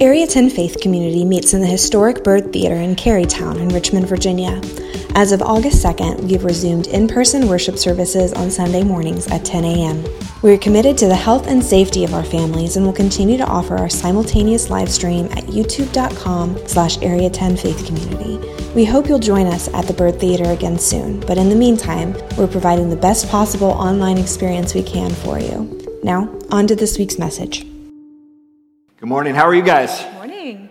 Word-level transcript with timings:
Area 0.00 0.26
10 0.26 0.48
Faith 0.48 0.80
Community 0.80 1.26
meets 1.26 1.52
in 1.52 1.60
the 1.60 1.66
historic 1.66 2.24
Byrd 2.24 2.54
Theater 2.54 2.76
in 2.76 2.96
Carytown 2.96 3.56
in 3.56 3.68
Richmond, 3.68 4.08
Virginia. 4.08 4.58
As 5.14 5.30
of 5.30 5.42
August 5.42 5.84
2nd, 5.84 6.20
we 6.20 6.32
have 6.32 6.44
resumed 6.44 6.86
in 6.86 7.06
person 7.06 7.46
worship 7.46 7.76
services 7.76 8.32
on 8.32 8.50
Sunday 8.50 8.82
mornings 8.82 9.26
at 9.26 9.44
10 9.44 9.62
a.m. 9.62 10.02
We 10.40 10.54
are 10.54 10.58
committed 10.58 10.96
to 10.96 11.06
the 11.06 11.14
health 11.14 11.48
and 11.48 11.62
safety 11.62 12.02
of 12.02 12.14
our 12.14 12.24
families 12.24 12.78
and 12.78 12.86
will 12.86 12.94
continue 12.94 13.36
to 13.36 13.46
offer 13.46 13.76
our 13.76 13.90
simultaneous 13.90 14.70
live 14.70 14.88
stream 14.88 15.26
at 15.32 15.44
youtube.com 15.44 16.66
slash 16.66 16.96
area 17.02 17.28
10 17.28 17.58
faith 17.58 17.84
community. 17.84 18.38
We 18.74 18.86
hope 18.86 19.06
you'll 19.06 19.18
join 19.18 19.46
us 19.48 19.68
at 19.74 19.86
the 19.86 19.92
Byrd 19.92 20.18
Theater 20.18 20.50
again 20.50 20.78
soon, 20.78 21.20
but 21.20 21.36
in 21.36 21.50
the 21.50 21.56
meantime, 21.56 22.14
we're 22.38 22.46
providing 22.46 22.88
the 22.88 22.96
best 22.96 23.28
possible 23.28 23.68
online 23.68 24.16
experience 24.16 24.72
we 24.72 24.82
can 24.82 25.10
for 25.10 25.38
you. 25.38 25.78
Now, 26.02 26.34
on 26.50 26.66
to 26.68 26.74
this 26.74 26.96
week's 26.96 27.18
message. 27.18 27.69
Good 29.00 29.08
morning. 29.08 29.34
How 29.34 29.46
are 29.46 29.54
you 29.54 29.62
guys? 29.62 30.04
Morning. 30.12 30.68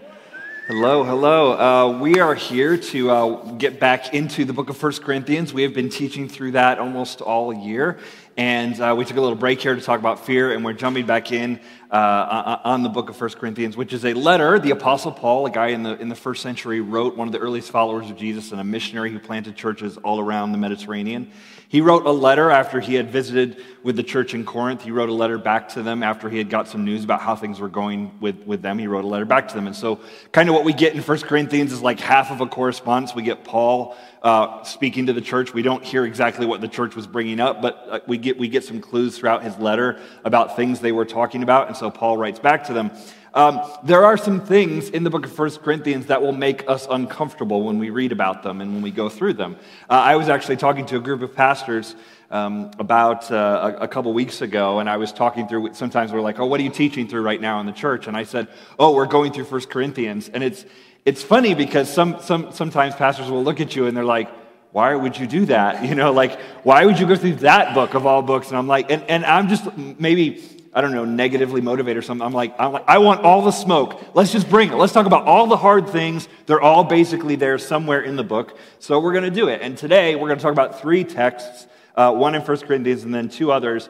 Hello, 0.67 1.03
hello. 1.03 1.53
Uh, 1.53 1.97
we 1.97 2.19
are 2.19 2.35
here 2.35 2.77
to 2.77 3.09
uh, 3.09 3.51
get 3.53 3.79
back 3.79 4.13
into 4.13 4.45
the 4.45 4.53
book 4.53 4.69
of 4.69 4.77
First 4.77 5.01
Corinthians. 5.01 5.51
We 5.51 5.63
have 5.63 5.73
been 5.73 5.89
teaching 5.89 6.29
through 6.29 6.51
that 6.51 6.77
almost 6.77 7.21
all 7.21 7.51
year. 7.51 7.97
And 8.37 8.79
uh, 8.79 8.93
we 8.95 9.03
took 9.03 9.17
a 9.17 9.21
little 9.21 9.35
break 9.35 9.59
here 9.59 9.73
to 9.73 9.81
talk 9.81 9.99
about 9.99 10.27
fear, 10.27 10.53
and 10.53 10.63
we're 10.63 10.73
jumping 10.73 11.07
back 11.07 11.31
in 11.31 11.59
uh, 11.89 12.59
on 12.63 12.83
the 12.83 12.89
book 12.89 13.09
of 13.09 13.17
First 13.17 13.39
Corinthians, 13.39 13.75
which 13.75 13.93
is 13.93 14.05
a 14.05 14.13
letter 14.13 14.59
the 14.59 14.69
Apostle 14.69 15.11
Paul, 15.11 15.47
a 15.47 15.49
guy 15.49 15.69
in 15.69 15.81
the, 15.81 15.97
in 15.99 16.07
the 16.07 16.15
first 16.15 16.43
century, 16.43 16.81
wrote, 16.81 17.17
one 17.17 17.27
of 17.27 17.31
the 17.31 17.39
earliest 17.39 17.71
followers 17.71 18.11
of 18.11 18.15
Jesus 18.15 18.51
and 18.51 18.61
a 18.61 18.63
missionary 18.63 19.11
who 19.11 19.17
planted 19.17 19.55
churches 19.55 19.97
all 19.97 20.19
around 20.19 20.51
the 20.51 20.59
Mediterranean. 20.59 21.31
He 21.69 21.81
wrote 21.81 22.07
a 22.07 22.11
letter 22.11 22.49
after 22.49 22.79
he 22.79 22.95
had 22.95 23.11
visited 23.11 23.63
with 23.83 23.95
the 23.95 24.01
church 24.01 24.33
in 24.33 24.43
Corinth. 24.43 24.81
He 24.81 24.89
wrote 24.89 25.07
a 25.07 25.13
letter 25.13 25.37
back 25.37 25.69
to 25.69 25.83
them 25.83 26.01
after 26.01 26.27
he 26.27 26.39
had 26.39 26.49
got 26.49 26.67
some 26.67 26.83
news 26.83 27.03
about 27.03 27.21
how 27.21 27.35
things 27.35 27.59
were 27.59 27.69
going 27.69 28.19
with, 28.19 28.37
with 28.47 28.63
them. 28.63 28.79
He 28.79 28.87
wrote 28.87 29.03
a 29.03 29.07
letter 29.07 29.23
back 29.23 29.47
to 29.49 29.53
them. 29.53 29.67
And 29.67 29.75
so, 29.75 29.99
kind 30.31 30.49
of 30.49 30.55
what 30.55 30.65
we 30.65 30.73
get 30.73 30.95
in 30.95 31.01
First 31.03 31.25
Corinthians 31.25 31.71
is 31.71 31.79
like 31.79 31.99
half 31.99 32.31
of 32.31 32.41
a 32.41 32.47
correspondence. 32.47 33.13
We 33.13 33.21
get 33.21 33.43
Paul 33.43 33.95
uh, 34.23 34.63
speaking 34.63 35.05
to 35.05 35.13
the 35.13 35.21
church. 35.21 35.53
We 35.53 35.61
don't 35.61 35.83
hear 35.83 36.05
exactly 36.05 36.47
what 36.47 36.59
the 36.59 36.67
church 36.67 36.95
was 36.95 37.05
bringing 37.05 37.39
up, 37.39 37.61
but 37.61 37.85
uh, 37.87 37.99
we, 38.07 38.17
get, 38.17 38.39
we 38.39 38.47
get 38.47 38.63
some 38.63 38.81
clues 38.81 39.19
throughout 39.19 39.43
his 39.43 39.55
letter 39.59 40.01
about 40.25 40.55
things 40.55 40.79
they 40.79 40.91
were 40.91 41.05
talking 41.05 41.43
about. 41.43 41.67
And 41.67 41.77
so 41.77 41.91
Paul 41.91 42.17
writes 42.17 42.39
back 42.39 42.63
to 42.63 42.73
them. 42.73 42.89
Um, 43.33 43.61
there 43.83 44.05
are 44.05 44.17
some 44.17 44.41
things 44.41 44.89
in 44.89 45.03
the 45.03 45.09
book 45.09 45.25
of 45.25 45.31
First 45.31 45.61
Corinthians 45.61 46.07
that 46.07 46.21
will 46.21 46.31
make 46.31 46.67
us 46.69 46.87
uncomfortable 46.89 47.63
when 47.63 47.77
we 47.77 47.89
read 47.89 48.11
about 48.11 48.43
them 48.43 48.61
and 48.61 48.73
when 48.73 48.81
we 48.81 48.91
go 48.91 49.09
through 49.09 49.33
them. 49.33 49.55
Uh, 49.89 49.93
I 49.93 50.15
was 50.15 50.29
actually 50.29 50.57
talking 50.57 50.85
to 50.87 50.97
a 50.97 50.99
group 50.99 51.21
of 51.21 51.35
pastors 51.35 51.95
um, 52.31 52.71
about 52.79 53.31
uh, 53.31 53.75
a, 53.79 53.83
a, 53.83 53.87
couple 53.87 54.13
weeks 54.13 54.41
ago, 54.41 54.79
and 54.79 54.89
I 54.89 54.97
was 54.97 55.11
talking 55.11 55.47
through. 55.47 55.73
Sometimes 55.73 56.11
we're 56.11 56.21
like, 56.21 56.39
"Oh, 56.39 56.45
what 56.45 56.59
are 56.59 56.63
you 56.63 56.69
teaching 56.69 57.07
through 57.07 57.21
right 57.21 57.41
now 57.41 57.59
in 57.59 57.65
the 57.65 57.71
church?" 57.71 58.07
And 58.07 58.15
I 58.15 58.23
said, 58.23 58.47
"Oh, 58.77 58.93
we're 58.93 59.07
going 59.07 59.33
through 59.33 59.45
First 59.45 59.69
Corinthians." 59.69 60.29
And 60.29 60.43
it's 60.43 60.65
it's 61.05 61.23
funny 61.23 61.55
because 61.55 61.91
some, 61.91 62.21
some, 62.21 62.51
sometimes 62.51 62.93
pastors 62.95 63.31
will 63.31 63.43
look 63.43 63.61
at 63.61 63.75
you 63.75 63.87
and 63.87 63.95
they're 63.95 64.03
like, 64.03 64.29
why 64.71 64.93
would 64.93 65.17
you 65.17 65.27
do 65.27 65.45
that? 65.47 65.83
You 65.89 65.95
know, 65.95 66.11
like, 66.11 66.39
why 66.63 66.85
would 66.85 66.99
you 66.99 67.07
go 67.07 67.15
through 67.15 67.35
that 67.37 67.73
book 67.73 67.93
of 67.93 68.05
all 68.05 68.21
books? 68.21 68.49
And 68.49 68.57
I'm 68.57 68.67
like, 68.67 68.91
and, 68.91 69.03
and 69.03 69.25
I'm 69.25 69.47
just 69.47 69.75
maybe, 69.77 70.43
I 70.79 70.81
don't 70.81 70.93
know, 70.93 71.03
negatively 71.03 71.59
motivated 71.59 71.97
or 71.97 72.01
something. 72.01 72.25
I'm 72.25 72.31
like, 72.31 72.55
I'm 72.57 72.71
like, 72.71 72.85
I 72.87 72.99
want 72.99 73.19
all 73.25 73.41
the 73.41 73.51
smoke. 73.51 74.01
Let's 74.13 74.31
just 74.31 74.49
bring 74.49 74.71
it. 74.71 74.75
Let's 74.75 74.93
talk 74.93 75.05
about 75.05 75.25
all 75.25 75.45
the 75.45 75.57
hard 75.57 75.89
things. 75.89 76.29
They're 76.45 76.61
all 76.61 76.85
basically 76.85 77.35
there 77.35 77.57
somewhere 77.57 77.99
in 77.99 78.15
the 78.15 78.23
book. 78.23 78.57
So 78.79 78.97
we're 79.01 79.11
going 79.11 79.25
to 79.25 79.29
do 79.29 79.49
it. 79.49 79.61
And 79.61 79.77
today 79.77 80.15
we're 80.15 80.29
going 80.29 80.37
to 80.37 80.41
talk 80.41 80.53
about 80.53 80.79
three 80.79 81.03
texts, 81.03 81.67
uh, 81.97 82.13
one 82.13 82.33
in 82.33 82.41
1 82.41 82.57
Corinthians 82.59 83.03
and 83.03 83.13
then 83.13 83.27
two 83.27 83.51
others 83.51 83.89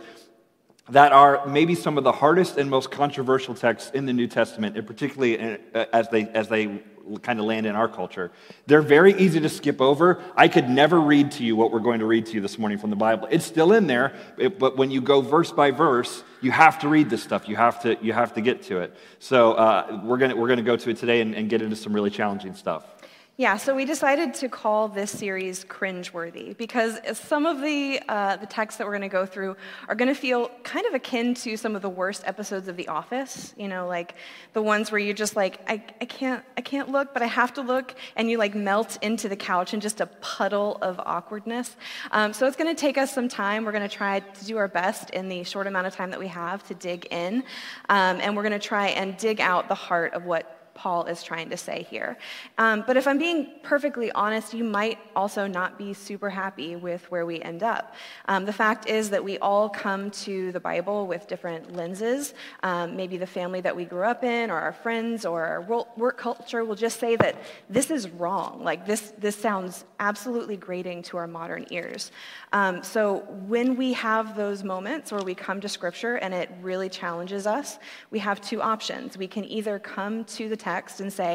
that 0.91 1.11
are 1.11 1.45
maybe 1.45 1.75
some 1.75 1.97
of 1.97 2.03
the 2.03 2.11
hardest 2.11 2.57
and 2.57 2.69
most 2.69 2.91
controversial 2.91 3.53
texts 3.53 3.91
in 3.93 4.05
the 4.05 4.13
New 4.13 4.27
Testament, 4.27 4.77
and 4.77 4.85
particularly 4.85 5.57
uh, 5.73 5.85
as 5.93 6.09
they, 6.09 6.27
as 6.29 6.47
they 6.47 6.81
kind 7.21 7.39
of 7.39 7.45
land 7.45 7.65
in 7.65 7.75
our 7.75 7.87
culture. 7.87 8.31
They're 8.67 8.81
very 8.81 9.13
easy 9.15 9.39
to 9.39 9.49
skip 9.49 9.81
over. 9.81 10.21
I 10.35 10.47
could 10.47 10.69
never 10.69 10.99
read 10.99 11.31
to 11.33 11.43
you 11.43 11.55
what 11.55 11.71
we're 11.71 11.79
going 11.79 11.99
to 11.99 12.05
read 12.05 12.27
to 12.27 12.33
you 12.33 12.41
this 12.41 12.59
morning 12.59 12.77
from 12.77 12.91
the 12.91 12.95
Bible. 12.95 13.27
It's 13.31 13.45
still 13.45 13.73
in 13.73 13.87
there, 13.87 14.13
but 14.59 14.77
when 14.77 14.91
you 14.91 15.01
go 15.01 15.21
verse 15.21 15.51
by 15.51 15.71
verse, 15.71 16.23
you 16.41 16.51
have 16.51 16.79
to 16.79 16.87
read 16.87 17.09
this 17.09 17.23
stuff. 17.23 17.49
You 17.49 17.55
have 17.55 17.81
to, 17.81 17.97
you 18.01 18.13
have 18.13 18.33
to 18.35 18.41
get 18.41 18.61
to 18.63 18.79
it. 18.79 18.95
So 19.19 19.53
uh, 19.53 20.01
we're 20.03 20.17
going 20.17 20.37
we're 20.37 20.47
gonna 20.47 20.61
go 20.61 20.77
to 20.77 20.89
it 20.89 20.97
today 20.97 21.21
and, 21.21 21.33
and 21.35 21.49
get 21.49 21.61
into 21.61 21.75
some 21.75 21.93
really 21.93 22.11
challenging 22.11 22.53
stuff. 22.53 22.85
Yeah, 23.39 23.55
so 23.55 23.73
we 23.73 23.85
decided 23.85 24.33
to 24.33 24.49
call 24.49 24.89
this 24.89 25.09
series 25.11 25.63
cringeworthy 25.63 26.57
because 26.57 26.99
some 27.17 27.45
of 27.45 27.61
the, 27.61 28.01
uh, 28.09 28.35
the 28.35 28.45
texts 28.45 28.77
that 28.77 28.85
we're 28.85 28.91
going 28.91 29.03
to 29.03 29.07
go 29.07 29.25
through 29.25 29.55
are 29.87 29.95
going 29.95 30.09
to 30.09 30.13
feel 30.13 30.51
kind 30.63 30.85
of 30.85 30.93
akin 30.93 31.33
to 31.35 31.55
some 31.55 31.73
of 31.73 31.81
the 31.81 31.87
worst 31.87 32.23
episodes 32.25 32.67
of 32.67 32.75
The 32.75 32.89
Office. 32.89 33.53
You 33.55 33.69
know, 33.69 33.87
like 33.87 34.15
the 34.51 34.61
ones 34.61 34.91
where 34.91 34.99
you're 34.99 35.13
just 35.13 35.37
like, 35.37 35.61
I, 35.69 35.81
I, 36.01 36.05
can't, 36.05 36.43
I 36.57 36.61
can't 36.61 36.89
look, 36.89 37.13
but 37.13 37.23
I 37.23 37.27
have 37.27 37.53
to 37.53 37.61
look, 37.61 37.95
and 38.17 38.29
you 38.29 38.37
like 38.37 38.55
melt 38.55 38.97
into 39.01 39.29
the 39.29 39.37
couch 39.37 39.73
in 39.73 39.79
just 39.79 40.01
a 40.01 40.07
puddle 40.07 40.77
of 40.81 40.99
awkwardness. 40.99 41.77
Um, 42.11 42.33
so 42.33 42.45
it's 42.45 42.57
going 42.57 42.75
to 42.75 42.77
take 42.77 42.97
us 42.97 43.13
some 43.13 43.29
time. 43.29 43.63
We're 43.63 43.71
going 43.71 43.87
to 43.87 43.95
try 43.95 44.19
to 44.19 44.45
do 44.45 44.57
our 44.57 44.67
best 44.67 45.11
in 45.11 45.29
the 45.29 45.45
short 45.45 45.65
amount 45.65 45.87
of 45.87 45.95
time 45.95 46.09
that 46.09 46.19
we 46.19 46.27
have 46.27 46.67
to 46.67 46.73
dig 46.73 47.07
in, 47.09 47.45
um, 47.87 48.19
and 48.19 48.35
we're 48.35 48.43
going 48.43 48.51
to 48.51 48.59
try 48.59 48.87
and 48.87 49.15
dig 49.15 49.39
out 49.39 49.69
the 49.69 49.75
heart 49.75 50.13
of 50.13 50.25
what 50.25 50.58
Paul 50.79 51.03
is 51.07 51.21
trying 51.21 51.49
to 51.49 51.57
say 51.57 51.85
here. 51.89 52.17
Um, 52.57 52.85
but 52.87 52.95
if 52.95 53.05
I'm 53.05 53.17
being 53.17 53.51
perfectly 53.63 54.09
honest, 54.13 54.53
you 54.53 54.63
might 54.63 54.97
also 55.13 55.45
not 55.45 55.77
be 55.77 55.93
super 55.93 56.29
happy 56.29 56.77
with 56.77 57.03
where 57.11 57.25
we 57.25 57.41
end 57.41 57.63
up. 57.63 57.95
Um, 58.29 58.45
the 58.45 58.53
fact 58.53 58.87
is 58.87 59.09
that 59.09 59.21
we 59.21 59.37
all 59.39 59.67
come 59.67 60.09
to 60.27 60.53
the 60.53 60.59
Bible 60.61 61.05
with 61.05 61.27
different 61.27 61.75
lenses. 61.75 62.33
Um, 62.63 62.95
maybe 62.95 63.17
the 63.17 63.27
family 63.27 63.59
that 63.59 63.75
we 63.75 63.83
grew 63.83 64.03
up 64.03 64.23
in, 64.23 64.49
or 64.49 64.57
our 64.57 64.71
friends, 64.71 65.25
or 65.25 65.43
our 65.43 65.61
work 65.97 66.17
culture 66.17 66.63
will 66.63 66.75
just 66.75 66.97
say 66.97 67.17
that 67.17 67.35
this 67.69 67.91
is 67.91 68.09
wrong. 68.11 68.63
Like 68.63 68.85
this, 68.85 69.11
this 69.17 69.35
sounds 69.35 69.83
absolutely 69.99 70.55
grating 70.55 71.03
to 71.03 71.17
our 71.17 71.27
modern 71.27 71.65
ears. 71.71 72.11
Um, 72.53 72.83
so 72.83 73.17
when 73.47 73.75
we 73.75 73.91
have 73.93 74.37
those 74.37 74.63
moments 74.63 75.11
where 75.11 75.23
we 75.23 75.35
come 75.35 75.59
to 75.59 75.67
Scripture 75.67 76.15
and 76.15 76.33
it 76.33 76.49
really 76.61 76.87
challenges 76.87 77.45
us, 77.45 77.79
we 78.11 78.19
have 78.19 78.39
two 78.39 78.61
options. 78.61 79.17
We 79.17 79.27
can 79.27 79.43
either 79.43 79.77
come 79.77 80.23
to 80.23 80.47
the 80.47 80.55
text 80.55 80.68
text 80.69 81.01
and 81.01 81.11
say, 81.11 81.33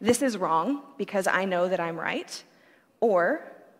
This 0.00 0.18
is 0.22 0.32
wrong 0.36 0.68
because 1.02 1.26
I 1.40 1.42
know 1.52 1.64
that 1.72 1.80
I'm 1.86 1.98
right. 2.10 2.32
Or 3.00 3.20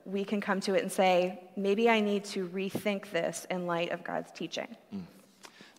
we 0.05 0.23
can 0.31 0.41
come 0.41 0.61
to 0.67 0.75
it 0.77 0.83
and 0.83 0.93
say, 1.03 1.13
Maybe 1.57 1.85
I 1.97 1.99
need 2.01 2.23
to 2.35 2.41
rethink 2.49 3.03
this 3.19 3.47
in 3.55 3.67
light 3.67 3.91
of 3.93 4.01
God's 4.11 4.31
teaching. 4.33 4.71
Mm. 4.95 5.03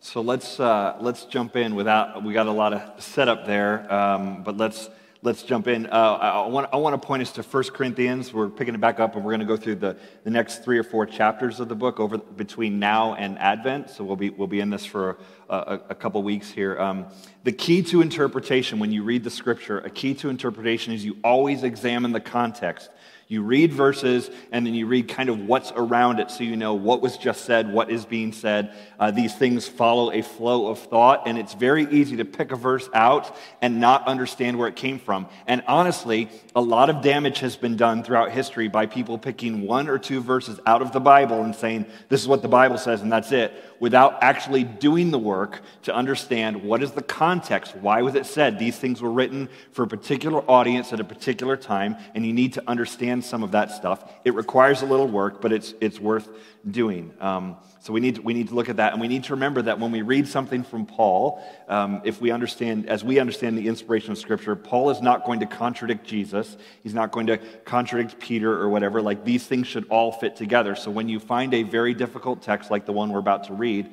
So 0.00 0.20
let's, 0.20 0.60
uh, 0.60 0.96
let's 1.00 1.24
jump 1.24 1.56
in 1.56 1.74
without, 1.74 2.22
we 2.22 2.32
got 2.32 2.46
a 2.46 2.56
lot 2.62 2.72
of 2.72 3.02
setup 3.02 3.46
there, 3.46 3.92
um, 3.92 4.44
but 4.44 4.56
let's 4.56 4.88
let's 5.22 5.42
jump 5.42 5.66
in. 5.66 5.86
Uh, 5.86 5.90
I, 6.20 6.46
want, 6.46 6.68
I 6.72 6.76
want 6.76 7.00
to 7.00 7.06
point 7.06 7.22
us 7.22 7.32
to 7.32 7.42
1 7.42 7.64
Corinthians. 7.64 8.32
We're 8.32 8.48
picking 8.48 8.74
it 8.74 8.80
back 8.80 9.00
up, 9.00 9.16
and 9.16 9.24
we're 9.24 9.32
going 9.32 9.40
to 9.40 9.46
go 9.46 9.56
through 9.56 9.76
the, 9.76 9.96
the 10.24 10.30
next 10.30 10.64
three 10.64 10.78
or 10.78 10.84
four 10.84 11.06
chapters 11.06 11.60
of 11.60 11.68
the 11.68 11.74
book 11.74 11.98
over 11.98 12.18
between 12.18 12.78
now 12.78 13.14
and 13.14 13.38
Advent. 13.38 13.90
So 13.90 14.04
we'll 14.04 14.16
be, 14.16 14.30
we'll 14.30 14.48
be 14.48 14.60
in 14.60 14.70
this 14.70 14.86
for 14.86 15.18
a, 15.48 15.56
a, 15.56 15.80
a 15.90 15.94
couple 15.94 16.22
weeks 16.22 16.50
here. 16.50 16.78
Um, 16.80 17.06
the 17.44 17.52
key 17.52 17.82
to 17.84 18.00
interpretation, 18.00 18.78
when 18.78 18.92
you 18.92 19.02
read 19.02 19.24
the 19.24 19.30
scripture, 19.30 19.78
a 19.80 19.90
key 19.90 20.14
to 20.14 20.28
interpretation 20.28 20.92
is 20.92 21.04
you 21.04 21.16
always 21.24 21.64
examine 21.64 22.12
the 22.12 22.20
context. 22.20 22.90
You 23.30 23.42
read 23.42 23.74
verses 23.74 24.30
and 24.52 24.66
then 24.66 24.72
you 24.72 24.86
read 24.86 25.06
kind 25.06 25.28
of 25.28 25.40
what's 25.40 25.70
around 25.76 26.18
it 26.18 26.30
so 26.30 26.44
you 26.44 26.56
know 26.56 26.72
what 26.72 27.02
was 27.02 27.18
just 27.18 27.44
said, 27.44 27.70
what 27.70 27.90
is 27.90 28.06
being 28.06 28.32
said. 28.32 28.72
Uh, 28.98 29.10
these 29.10 29.34
things 29.34 29.68
follow 29.68 30.10
a 30.10 30.22
flow 30.22 30.68
of 30.68 30.78
thought, 30.78 31.28
and 31.28 31.36
it's 31.36 31.52
very 31.52 31.84
easy 31.90 32.16
to 32.16 32.24
pick 32.24 32.52
a 32.52 32.56
verse 32.56 32.88
out 32.94 33.36
and 33.60 33.80
not 33.80 34.06
understand 34.06 34.58
where 34.58 34.66
it 34.66 34.76
came 34.76 34.98
from. 34.98 35.26
And 35.46 35.62
honestly, 35.68 36.30
a 36.56 36.60
lot 36.62 36.88
of 36.88 37.02
damage 37.02 37.40
has 37.40 37.54
been 37.54 37.76
done 37.76 38.02
throughout 38.02 38.30
history 38.30 38.66
by 38.68 38.86
people 38.86 39.18
picking 39.18 39.66
one 39.66 39.88
or 39.88 39.98
two 39.98 40.22
verses 40.22 40.58
out 40.64 40.80
of 40.80 40.92
the 40.92 41.00
Bible 41.00 41.42
and 41.42 41.54
saying, 41.54 41.84
This 42.08 42.22
is 42.22 42.28
what 42.28 42.40
the 42.40 42.48
Bible 42.48 42.78
says, 42.78 43.02
and 43.02 43.12
that's 43.12 43.30
it, 43.30 43.52
without 43.80 44.22
actually 44.22 44.64
doing 44.64 45.10
the 45.10 45.18
work 45.18 45.60
to 45.82 45.94
understand 45.94 46.62
what 46.62 46.82
is 46.82 46.92
the 46.92 47.02
context. 47.02 47.76
Why 47.76 48.02
was 48.02 48.14
it 48.14 48.26
said? 48.26 48.58
These 48.58 48.76
things 48.76 49.00
were 49.00 49.10
written 49.10 49.48
for 49.72 49.84
a 49.84 49.86
particular 49.86 50.40
audience 50.50 50.92
at 50.92 51.00
a 51.00 51.04
particular 51.04 51.56
time, 51.56 51.96
and 52.14 52.26
you 52.26 52.32
need 52.32 52.54
to 52.54 52.62
understand 52.66 53.24
some 53.24 53.42
of 53.42 53.52
that 53.52 53.70
stuff. 53.70 54.12
It 54.24 54.34
requires 54.34 54.82
a 54.82 54.86
little 54.86 55.08
work, 55.08 55.40
but 55.40 55.52
it's, 55.52 55.74
it's 55.80 56.00
worth 56.00 56.28
doing. 56.68 57.12
Um, 57.20 57.56
so 57.80 57.92
we 57.92 58.00
need, 58.00 58.16
to, 58.16 58.22
we 58.22 58.34
need 58.34 58.48
to 58.48 58.54
look 58.54 58.68
at 58.68 58.76
that, 58.76 58.92
and 58.92 59.00
we 59.00 59.08
need 59.08 59.24
to 59.24 59.34
remember 59.34 59.62
that 59.62 59.78
when 59.78 59.92
we 59.92 60.02
read 60.02 60.28
something 60.28 60.62
from 60.62 60.84
Paul, 60.84 61.42
um, 61.68 62.00
if 62.04 62.20
we 62.20 62.30
understand, 62.30 62.88
as 62.88 63.04
we 63.04 63.18
understand 63.18 63.58
the 63.58 63.68
inspiration 63.68 64.10
of 64.12 64.18
Scripture, 64.18 64.56
Paul 64.56 64.88
is 64.88 65.02
not 65.02 65.26
going 65.26 65.40
to 65.40 65.46
contradict 65.46 66.06
Jesus. 66.06 66.56
He's 66.82 66.94
not 66.94 67.12
going 67.12 67.26
to 67.26 67.36
contradict 67.64 68.18
Peter 68.18 68.58
or 68.58 68.70
whatever. 68.70 69.02
Like 69.02 69.24
these 69.24 69.46
things 69.46 69.66
should 69.66 69.86
all 69.90 70.10
fit 70.10 70.34
together. 70.34 70.74
So 70.74 70.90
when 70.90 71.10
you 71.10 71.20
find 71.20 71.52
a 71.52 71.62
very 71.62 71.92
difficult 71.92 72.40
text 72.40 72.70
like 72.70 72.86
the 72.86 72.92
one 72.92 73.12
we're 73.12 73.18
about 73.18 73.44
to 73.44 73.52
read, 73.52 73.90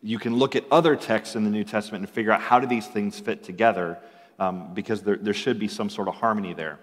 you 0.00 0.20
can 0.20 0.36
look 0.36 0.54
at 0.54 0.64
other 0.70 0.94
texts 0.94 1.34
in 1.34 1.42
the 1.42 1.50
New 1.50 1.64
Testament 1.64 2.02
and 2.02 2.10
figure 2.10 2.30
out 2.30 2.40
how 2.40 2.60
do 2.60 2.68
these 2.68 2.86
things 2.86 3.18
fit 3.18 3.42
together, 3.42 3.98
um, 4.38 4.72
because 4.72 5.02
there, 5.02 5.16
there 5.16 5.34
should 5.34 5.58
be 5.58 5.66
some 5.66 5.90
sort 5.90 6.06
of 6.06 6.14
harmony 6.14 6.54
there. 6.54 6.78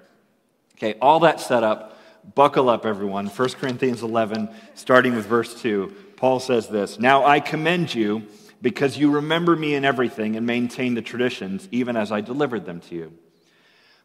Okay, 0.76 0.96
all 1.02 1.22
that 1.22 1.40
set 1.40 1.64
up. 1.64 1.98
Buckle 2.34 2.70
up, 2.70 2.86
everyone. 2.86 3.28
1 3.28 3.50
Corinthians 3.52 4.02
11, 4.02 4.50
starting 4.74 5.16
with 5.16 5.28
verse 5.28 5.62
2. 5.62 5.94
Paul 6.18 6.42
says 6.42 6.68
this 6.68 7.00
Now 7.00 7.26
I 7.26 7.40
commend 7.40 7.94
you 7.96 8.24
because 8.62 8.98
you 8.98 9.12
remember 9.12 9.56
me 9.56 9.76
in 9.76 9.86
everything 9.86 10.36
and 10.36 10.46
maintain 10.46 10.96
the 10.96 11.02
traditions, 11.02 11.68
even 11.72 11.96
as 11.96 12.12
I 12.12 12.22
delivered 12.22 12.66
them 12.66 12.80
to 12.82 12.96
you. 12.96 13.14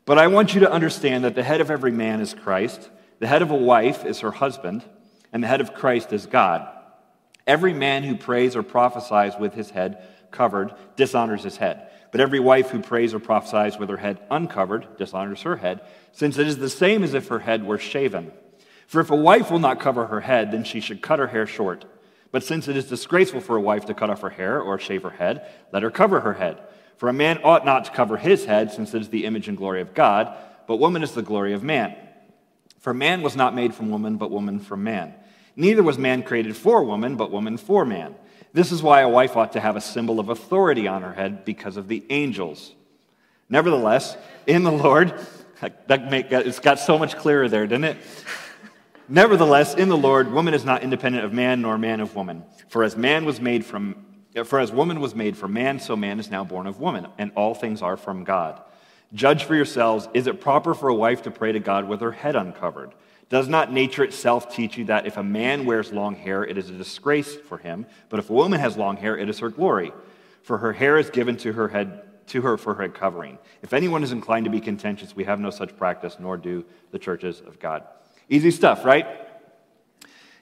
But 0.05 0.19
I 0.19 0.27
want 0.27 0.55
you 0.55 0.61
to 0.61 0.71
understand 0.71 1.25
that 1.25 1.35
the 1.35 1.43
head 1.43 1.61
of 1.61 1.71
every 1.71 1.93
man 1.93 2.21
is 2.21 2.35
Christ, 2.35 2.91
the 3.19 3.27
head 3.27 3.43
of 3.43 3.51
a 3.51 3.57
wife 3.57 4.05
is 4.05 4.21
her 4.21 4.31
husband, 4.31 4.85
and 5.33 5.43
the 5.43 5.49
head 5.49 5.61
of 5.61 5.75
Christ 5.75 6.13
is 6.13 6.27
God. 6.27 6.69
Every 7.47 7.75
man 7.75 8.03
who 8.03 8.17
prays 8.17 8.57
or 8.57 8.63
prophesies 8.63 9.35
with 9.39 9.55
his 9.55 9.71
head 9.71 10.03
covered 10.31 10.75
dishonors 10.97 11.45
his 11.45 11.57
head. 11.57 11.89
But 12.13 12.21
every 12.21 12.41
wife 12.41 12.71
who 12.71 12.81
prays 12.81 13.15
or 13.15 13.21
prophesies 13.21 13.79
with 13.79 13.89
her 13.89 13.97
head 13.97 14.21
uncovered 14.31 14.97
dishonors 14.97 15.43
her 15.43 15.57
head, 15.57 15.81
since 16.13 16.39
it 16.39 16.47
is 16.47 16.59
the 16.59 16.71
same 16.71 17.03
as 17.05 17.15
if 17.15 17.29
her 17.29 17.39
head 17.41 17.65
were 17.65 17.79
shaven. 17.79 18.33
For 18.87 19.01
if 19.01 19.11
a 19.11 19.17
wife 19.17 19.51
will 19.51 19.61
not 19.61 19.79
cover 19.79 20.07
her 20.07 20.21
head, 20.21 20.51
then 20.51 20.65
she 20.65 20.81
should 20.81 21.03
cut 21.03 21.21
her 21.21 21.29
hair 21.29 21.47
short. 21.47 21.85
But 22.33 22.45
since 22.45 22.69
it 22.69 22.77
is 22.77 22.89
disgraceful 22.89 23.41
for 23.41 23.57
a 23.57 23.61
wife 23.61 23.87
to 23.87 23.95
cut 23.95 24.11
off 24.11 24.21
her 24.21 24.31
hair 24.31 24.61
or 24.61 24.79
shave 24.79 25.03
her 25.03 25.11
head, 25.11 25.47
let 25.73 25.83
her 25.83 25.91
cover 25.91 26.21
her 26.21 26.35
head. 26.35 26.59
For 26.97 27.09
a 27.09 27.13
man 27.13 27.41
ought 27.43 27.65
not 27.65 27.87
to 27.87 27.91
cover 27.91 28.17
his 28.17 28.45
head, 28.45 28.71
since 28.71 28.95
it 28.95 29.03
is 29.03 29.09
the 29.09 29.25
image 29.25 29.49
and 29.49 29.57
glory 29.57 29.81
of 29.81 29.95
God, 29.95 30.37
but 30.67 30.77
woman 30.77 31.03
is 31.03 31.13
the 31.13 31.23
glory 31.23 31.53
of 31.55 31.63
man. 31.63 31.97
For 32.79 32.95
man 32.95 33.23
was 33.23 33.35
not 33.35 33.55
made 33.55 33.75
from 33.75 33.91
woman, 33.91 34.17
but 34.17 34.31
woman 34.31 34.61
from 34.61 34.85
man. 34.85 35.15
Neither 35.57 35.83
was 35.83 35.99
man 35.99 36.23
created 36.23 36.57
for 36.57 36.85
woman, 36.85 37.17
but 37.17 37.31
woman 37.31 37.57
for 37.57 37.85
man. 37.85 38.15
This 38.53 38.73
is 38.73 38.83
why 38.83 39.01
a 39.01 39.09
wife 39.09 39.37
ought 39.37 39.53
to 39.53 39.61
have 39.61 39.77
a 39.77 39.81
symbol 39.81 40.21
of 40.21 40.29
authority 40.29 40.89
on 40.89 41.03
her 41.03 41.13
head 41.13 41.45
because 41.45 41.77
of 41.77 41.89
the 41.89 42.05
angels. 42.11 42.73
Nevertheless, 43.49 44.17
in 44.47 44.63
the 44.63 44.73
Lord, 44.73 45.15
that 45.87 46.11
make, 46.11 46.31
it's 46.33 46.61
got 46.61 46.79
so 46.79 46.99
much 46.99 47.17
clearer 47.17 47.49
there, 47.49 47.67
didn't 47.67 47.85
it? 47.85 47.97
Nevertheless, 49.13 49.75
in 49.75 49.89
the 49.89 49.97
Lord, 49.97 50.31
woman 50.31 50.55
is 50.55 50.65
not 50.65 50.85
independent 50.85 51.25
of 51.25 51.33
man, 51.33 51.63
nor 51.63 51.77
man 51.77 51.99
of 51.99 52.15
woman. 52.15 52.45
For 52.69 52.85
as 52.85 52.97
man 52.97 53.25
was 53.25 53.41
made 53.41 53.65
from, 53.65 53.97
for 54.45 54.61
as 54.61 54.71
woman 54.71 55.01
was 55.01 55.17
made 55.17 55.37
from 55.37 55.53
man, 55.53 55.81
so 55.81 55.97
man 55.97 56.21
is 56.21 56.31
now 56.31 56.45
born 56.45 56.69
of 56.69 56.79
woman, 56.79 57.09
and 57.19 57.33
all 57.35 57.53
things 57.53 57.83
are 57.83 57.97
from 57.97 58.23
God. 58.23 58.63
Judge 59.13 59.43
for 59.43 59.57
yourselves: 59.57 60.09
Is 60.15 60.29
it 60.29 60.41
proper 60.41 60.75
for 60.75 60.89
a 60.89 60.95
wife 60.95 61.23
to 61.23 61.33
pray 61.33 61.51
to 61.51 61.59
God 61.59 61.89
with 61.89 62.01
her 62.03 62.13
head 62.13 62.37
uncovered? 62.37 62.95
Does 63.29 63.49
not 63.49 63.73
nature 63.73 64.05
itself 64.05 64.55
teach 64.55 64.79
you 64.79 64.85
that 64.85 65.09
if 65.09 65.17
a 65.17 65.25
man 65.25 65.65
wears 65.65 65.93
long 65.93 66.15
hair, 66.15 66.45
it 66.45 66.57
is 66.57 66.71
a 66.71 66.75
disgrace 66.75 67.35
for 67.35 67.59
him, 67.59 67.87
but 68.11 68.21
if 68.21 68.31
a 68.31 68.33
woman 68.33 68.61
has 68.61 68.77
long 68.77 68.97
hair, 68.97 69.19
it 69.19 69.29
is 69.29 69.41
her 69.41 69.51
glory? 69.51 69.93
For 70.45 70.59
her 70.59 70.73
hair 70.73 70.99
is 70.99 71.11
given 71.11 71.37
to 71.39 71.53
her 71.55 71.67
head 71.67 72.03
to 72.29 72.43
her 72.43 72.57
for 72.57 72.75
her 72.75 72.89
covering. 72.89 73.39
If 73.61 73.73
anyone 73.73 74.05
is 74.05 74.13
inclined 74.13 74.45
to 74.45 74.53
be 74.53 74.61
contentious, 74.61 75.17
we 75.17 75.25
have 75.25 75.41
no 75.41 75.51
such 75.51 75.77
practice, 75.77 76.19
nor 76.21 76.37
do 76.37 76.65
the 76.93 76.99
churches 77.01 77.41
of 77.41 77.59
God. 77.59 77.83
Easy 78.31 78.53
stuff, 78.53 78.85
right? 78.85 79.07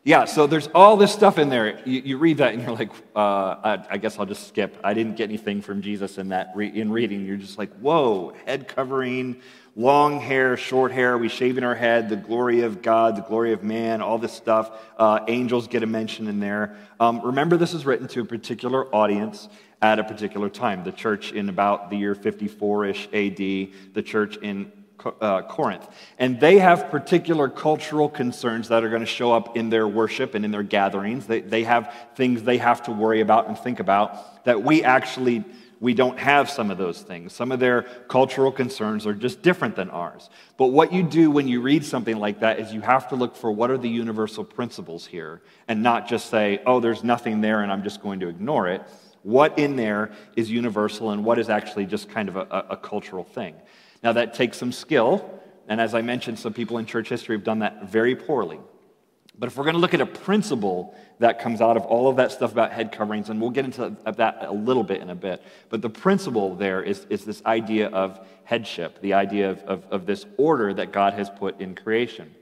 Yeah, 0.05 0.27
so 0.27 0.47
there's 0.47 0.69
all 0.75 0.99
this 0.99 1.11
stuff 1.11 1.39
in 1.39 1.49
there. 1.49 1.81
You, 1.87 2.01
you 2.01 2.19
read 2.19 2.37
that 2.37 2.53
and 2.53 2.63
you're 2.63 2.77
like, 2.77 2.91
uh, 3.17 3.19
I, 3.19 3.87
I, 3.91 3.97
guess 3.97 4.19
I'll 4.19 4.27
just 4.27 4.47
skip. 4.47 4.79
I 4.85 4.93
didn't 4.93 5.17
get 5.17 5.25
anything 5.25 5.63
from 5.63 5.81
Jesus 5.81 6.19
in 6.19 6.29
that 6.29 6.53
re- 6.55 6.69
in 6.69 6.93
reading. 6.93 7.25
You're 7.25 7.39
just 7.39 7.57
like, 7.57 7.75
whoa, 7.79 8.35
head 8.45 8.69
covering, 8.69 9.41
long 9.75 10.21
hair, 10.21 10.59
short 10.59 10.93
hair, 10.93 11.17
we 11.17 11.29
shaving 11.29 11.65
our 11.65 11.75
head, 11.75 12.11
the 12.11 12.17
glory 12.17 12.61
of 12.61 12.83
God, 12.83 13.17
the 13.17 13.23
glory 13.23 13.55
of 13.55 13.63
man, 13.63 14.03
all 14.03 14.19
this 14.19 14.35
stuff. 14.35 14.71
Uh, 14.99 15.21
angels 15.27 15.67
get 15.67 15.83
a 15.83 15.87
mention 15.87 16.29
in 16.29 16.41
there. 16.41 16.77
Um, 17.01 17.23
remember, 17.25 17.57
this 17.57 17.73
is 17.73 17.87
written 17.87 18.07
to 18.09 18.21
a 18.21 18.25
particular 18.25 18.95
audience 18.95 19.49
at 19.81 19.99
a 19.99 20.05
particular 20.05 20.51
time. 20.51 20.85
The 20.85 20.93
church 20.93 21.33
in 21.33 21.49
about 21.49 21.89
the 21.89 21.97
year 21.97 22.15
54 22.15 22.87
ish 22.87 23.07
AD, 23.15 23.37
the 23.37 24.03
church 24.05 24.37
in 24.37 24.73
uh, 25.21 25.43
Corinth. 25.43 25.87
And 26.19 26.41
they 26.41 26.59
have 26.59 26.91
particular 26.91 27.49
cultural 27.49 28.09
concerns 28.09 28.69
that 28.69 28.85
are 28.85 28.89
going 28.89 29.01
to 29.01 29.07
show 29.07 29.33
up 29.33 29.57
in 29.57 29.71
their 29.71 29.87
worship 29.87 30.35
and 30.35 30.45
in 30.45 30.51
their 30.51 30.63
gatherings. 30.63 31.27
They, 31.27 31.41
they 31.41 31.65
have 31.65 31.95
things 32.17 32.43
they 32.43 32.59
have 32.59 32.83
to 32.85 32.93
worry 32.93 33.21
about 33.21 33.49
and 33.49 33.59
think 33.59 33.81
about 33.81 34.45
that 34.45 34.63
we 34.63 34.83
actually 34.83 35.45
we 35.81 35.95
don't 35.95 36.19
have 36.19 36.51
some 36.51 36.71
of 36.71 36.79
those 36.79 37.03
things. 37.03 37.33
Some 37.33 37.53
of 37.53 37.61
their 37.61 37.83
cultural 38.09 38.51
concerns 38.51 39.07
are 39.07 39.15
just 39.15 39.43
different 39.43 39.77
than 39.77 39.91
ours. 39.91 40.29
But 40.57 40.69
what 40.69 40.93
you 40.93 41.03
do 41.03 41.31
when 41.31 41.47
you 41.47 41.61
read 41.61 41.85
something 41.85 42.17
like 42.17 42.41
that 42.41 42.59
is 42.59 42.73
you 42.75 42.81
have 42.81 43.09
to 43.11 43.15
look 43.15 43.37
for 43.37 43.53
what 43.53 43.71
are 43.71 43.79
the 43.79 43.89
universal 43.89 44.45
principles 44.45 45.07
here 45.07 45.41
and 45.69 45.83
not 45.83 46.09
just 46.09 46.31
say, 46.31 46.61
oh, 46.67 46.81
there's 46.81 47.05
nothing 47.05 47.41
there 47.41 47.61
and 47.61 47.71
I'm 47.71 47.85
just 47.85 48.03
going 48.03 48.21
to 48.21 48.29
ignore 48.29 48.69
it. 48.69 48.83
What 49.23 49.59
in 49.59 49.77
there 49.77 50.11
is 50.37 50.51
universal 50.51 51.11
and 51.11 51.25
what 51.25 51.39
is 51.39 51.49
actually 51.49 51.87
just 51.87 52.09
kind 52.09 52.29
of 52.29 52.37
a, 52.37 52.67
a 52.71 52.77
cultural 52.77 53.25
thing. 53.25 53.55
Now, 54.03 54.13
that 54.13 54.35
takes 54.35 54.59
some 54.59 54.73
skill. 54.73 55.29
And 55.69 55.81
as 55.81 55.95
I 55.95 56.03
mentioned, 56.03 56.39
some 56.39 56.53
people 56.53 56.79
in 56.79 56.87
church 56.87 57.09
history 57.09 57.37
have 57.37 57.45
done 57.45 57.61
that 57.61 57.91
very 57.91 58.17
poorly. 58.17 58.59
But 59.39 59.47
if 59.47 59.57
we're 59.57 59.65
going 59.65 59.75
to 59.75 59.81
look 59.81 59.95
at 59.95 60.01
a 60.01 60.07
principle 60.07 60.97
that 61.21 61.39
comes 61.39 61.61
out 61.61 61.77
of 61.77 61.85
all 61.85 62.09
of 62.09 62.17
that 62.17 62.33
stuff 62.33 62.51
about 62.51 62.73
head 62.73 62.91
coverings, 62.91 63.31
and 63.31 63.41
we'll 63.41 63.51
get 63.51 63.65
into 63.65 63.97
that 64.05 64.39
a 64.41 64.53
little 64.53 64.83
bit 64.83 65.01
in 65.01 65.11
a 65.11 65.15
bit, 65.15 65.43
but 65.69 65.81
the 65.81 65.91
principle 65.91 66.57
there 66.57 66.83
is, 66.83 67.07
is 67.09 67.25
this 67.25 67.41
idea 67.47 67.89
of 67.89 68.27
headship, 68.45 69.01
the 69.01 69.15
idea 69.15 69.51
of, 69.51 69.63
of, 69.63 69.85
of 69.91 70.07
this 70.07 70.27
order 70.39 70.75
that 70.75 70.91
God 70.91 71.15
has 71.15 71.31
put 71.31 71.61
in 71.61 71.77
creation. 71.77 72.35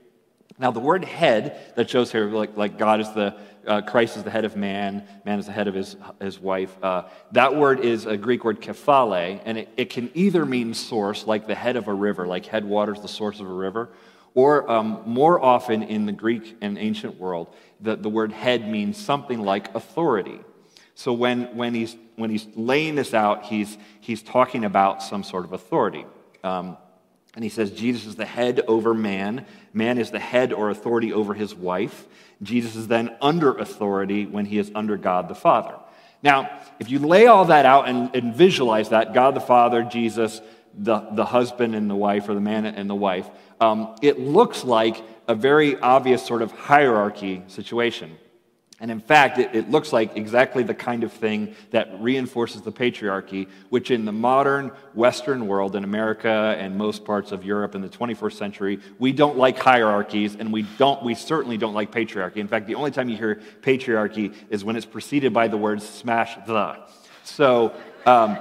Now, 0.57 0.71
the 0.71 0.79
word 0.79 1.05
head 1.05 1.75
that 1.75 1.87
shows 1.87 2.11
here, 2.11 2.25
like, 2.31 2.57
like 2.57 2.79
God 2.79 2.99
is 2.99 3.11
the, 3.11 3.35
uh, 3.67 3.81
Christ 3.81 4.17
is 4.17 4.23
the 4.23 4.29
head 4.29 4.45
of 4.45 4.55
man, 4.55 5.03
man 5.25 5.39
is 5.39 5.45
the 5.45 5.51
head 5.51 5.67
of 5.67 5.75
his, 5.75 5.95
his 6.21 6.39
wife, 6.39 6.75
uh, 6.83 7.03
that 7.33 7.55
word 7.55 7.81
is 7.81 8.05
a 8.05 8.17
Greek 8.17 8.43
word 8.43 8.61
kephale, 8.61 9.41
and 9.45 9.57
it, 9.57 9.69
it 9.77 9.89
can 9.89 10.09
either 10.13 10.45
mean 10.45 10.73
source, 10.73 11.27
like 11.27 11.47
the 11.47 11.55
head 11.55 11.75
of 11.75 11.87
a 11.87 11.93
river, 11.93 12.25
like 12.25 12.45
headwaters, 12.45 13.01
the 13.01 13.07
source 13.07 13.39
of 13.39 13.47
a 13.49 13.53
river, 13.53 13.89
or 14.33 14.69
um, 14.69 15.01
more 15.05 15.43
often 15.43 15.83
in 15.83 16.05
the 16.05 16.11
Greek 16.11 16.57
and 16.61 16.77
ancient 16.77 17.19
world, 17.19 17.53
the, 17.81 17.95
the 17.95 18.09
word 18.09 18.31
head 18.31 18.67
means 18.69 18.97
something 18.97 19.41
like 19.41 19.73
authority. 19.75 20.39
So 20.95 21.13
when, 21.13 21.55
when, 21.55 21.73
he's, 21.73 21.95
when 22.15 22.29
he's 22.29 22.47
laying 22.55 22.95
this 22.95 23.13
out, 23.13 23.45
he's, 23.45 23.77
he's 23.99 24.23
talking 24.23 24.65
about 24.65 25.03
some 25.03 25.23
sort 25.23 25.45
of 25.45 25.53
authority. 25.53 26.05
Um, 26.43 26.77
and 27.35 27.43
he 27.43 27.51
says 27.51 27.69
Jesus 27.69 28.07
is 28.07 28.15
the 28.15 28.25
head 28.25 28.61
over 28.67 28.95
man. 28.95 29.45
Man 29.71 29.99
is 29.99 30.09
the 30.09 30.19
head 30.19 30.51
or 30.51 30.71
authority 30.71 31.13
over 31.13 31.35
his 31.35 31.53
wife. 31.53 32.07
Jesus 32.41 32.75
is 32.75 32.87
then 32.87 33.15
under 33.21 33.57
authority 33.57 34.25
when 34.25 34.45
he 34.45 34.57
is 34.57 34.71
under 34.75 34.97
God 34.97 35.27
the 35.27 35.35
Father. 35.35 35.75
Now, 36.23 36.61
if 36.79 36.89
you 36.89 36.99
lay 36.99 37.27
all 37.27 37.45
that 37.45 37.65
out 37.65 37.87
and, 37.87 38.15
and 38.15 38.33
visualize 38.33 38.89
that 38.89 39.13
God 39.13 39.35
the 39.35 39.39
Father, 39.39 39.83
Jesus, 39.83 40.41
the, 40.73 40.99
the 41.11 41.25
husband 41.25 41.75
and 41.75 41.89
the 41.89 41.95
wife, 41.95 42.29
or 42.29 42.33
the 42.33 42.41
man 42.41 42.65
and 42.65 42.89
the 42.89 42.95
wife, 42.95 43.27
um, 43.59 43.95
it 44.01 44.19
looks 44.19 44.63
like 44.63 45.01
a 45.27 45.35
very 45.35 45.75
obvious 45.77 46.25
sort 46.25 46.41
of 46.41 46.51
hierarchy 46.51 47.43
situation. 47.47 48.17
And 48.79 48.91
in 48.91 48.99
fact, 48.99 49.39
it, 49.39 49.55
it, 49.55 49.71
looks 49.71 49.91
like 49.91 50.15
exactly 50.15 50.61
the 50.61 50.75
kind 50.75 51.03
of 51.03 51.11
thing 51.11 51.55
that 51.71 51.99
reinforces 51.99 52.61
the 52.61 52.71
patriarchy, 52.71 53.47
which 53.69 53.89
in 53.89 54.05
the 54.05 54.11
modern 54.11 54.71
Western 54.93 55.47
world, 55.47 55.75
in 55.75 55.83
America 55.83 56.55
and 56.59 56.77
most 56.77 57.03
parts 57.03 57.31
of 57.31 57.43
Europe 57.43 57.73
in 57.73 57.81
the 57.81 57.89
21st 57.89 58.33
century, 58.33 58.79
we 58.99 59.11
don't 59.11 59.35
like 59.35 59.57
hierarchies 59.57 60.35
and 60.35 60.53
we, 60.53 60.61
don't, 60.77 61.03
we 61.03 61.15
certainly 61.15 61.57
don't 61.57 61.73
like 61.73 61.91
patriarchy. 61.91 62.37
In 62.37 62.47
fact, 62.47 62.67
the 62.67 62.75
only 62.75 62.91
time 62.91 63.09
you 63.09 63.17
hear 63.17 63.41
patriarchy 63.61 64.35
is 64.51 64.63
when 64.63 64.75
it's 64.75 64.85
preceded 64.85 65.33
by 65.33 65.47
the 65.47 65.57
words 65.57 65.87
smash 65.87 66.35
the. 66.45 66.77
So, 67.23 67.73
um, 68.05 68.37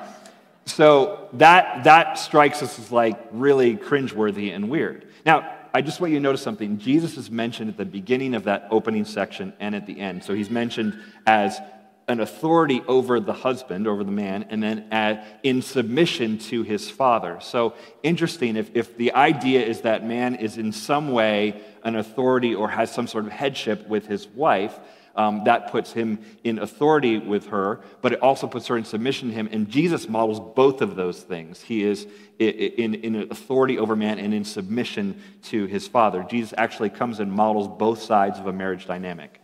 so 0.66 1.30
that, 1.34 1.84
that 1.84 2.18
strikes 2.18 2.62
us 2.62 2.78
as 2.78 2.92
like 2.92 3.18
really 3.32 3.74
cringeworthy 3.74 4.54
and 4.54 4.68
weird. 4.68 5.06
Now, 5.24 5.55
I 5.76 5.82
just 5.82 6.00
want 6.00 6.14
you 6.14 6.18
to 6.18 6.22
notice 6.22 6.40
something. 6.40 6.78
Jesus 6.78 7.18
is 7.18 7.30
mentioned 7.30 7.68
at 7.68 7.76
the 7.76 7.84
beginning 7.84 8.34
of 8.34 8.44
that 8.44 8.66
opening 8.70 9.04
section 9.04 9.52
and 9.60 9.74
at 9.74 9.84
the 9.84 10.00
end. 10.00 10.24
So 10.24 10.32
he's 10.32 10.48
mentioned 10.48 10.98
as 11.26 11.60
an 12.08 12.20
authority 12.20 12.80
over 12.88 13.20
the 13.20 13.34
husband, 13.34 13.86
over 13.86 14.02
the 14.02 14.10
man, 14.10 14.46
and 14.48 14.62
then 14.62 14.86
at, 14.90 15.38
in 15.42 15.60
submission 15.60 16.38
to 16.38 16.62
his 16.62 16.88
father. 16.88 17.40
So 17.42 17.74
interesting, 18.02 18.56
if, 18.56 18.70
if 18.74 18.96
the 18.96 19.12
idea 19.12 19.66
is 19.66 19.82
that 19.82 20.02
man 20.02 20.36
is 20.36 20.56
in 20.56 20.72
some 20.72 21.12
way 21.12 21.60
an 21.84 21.94
authority 21.94 22.54
or 22.54 22.70
has 22.70 22.90
some 22.90 23.06
sort 23.06 23.26
of 23.26 23.32
headship 23.32 23.86
with 23.86 24.06
his 24.06 24.26
wife, 24.28 24.80
um, 25.16 25.44
that 25.44 25.70
puts 25.70 25.92
him 25.92 26.18
in 26.44 26.58
authority 26.58 27.18
with 27.18 27.46
her, 27.48 27.80
but 28.02 28.12
it 28.12 28.20
also 28.20 28.46
puts 28.46 28.66
her 28.66 28.76
in 28.76 28.84
submission 28.84 29.28
to 29.28 29.34
him. 29.34 29.48
And 29.50 29.68
Jesus 29.68 30.08
models 30.08 30.40
both 30.54 30.82
of 30.82 30.94
those 30.94 31.22
things. 31.22 31.62
He 31.62 31.82
is 31.82 32.06
in, 32.38 32.94
in 32.94 33.16
authority 33.30 33.78
over 33.78 33.96
man 33.96 34.18
and 34.18 34.34
in 34.34 34.44
submission 34.44 35.20
to 35.44 35.66
his 35.66 35.88
father. 35.88 36.24
Jesus 36.28 36.52
actually 36.58 36.90
comes 36.90 37.18
and 37.20 37.32
models 37.32 37.66
both 37.66 38.02
sides 38.02 38.38
of 38.38 38.46
a 38.46 38.52
marriage 38.52 38.86
dynamic. 38.86 39.40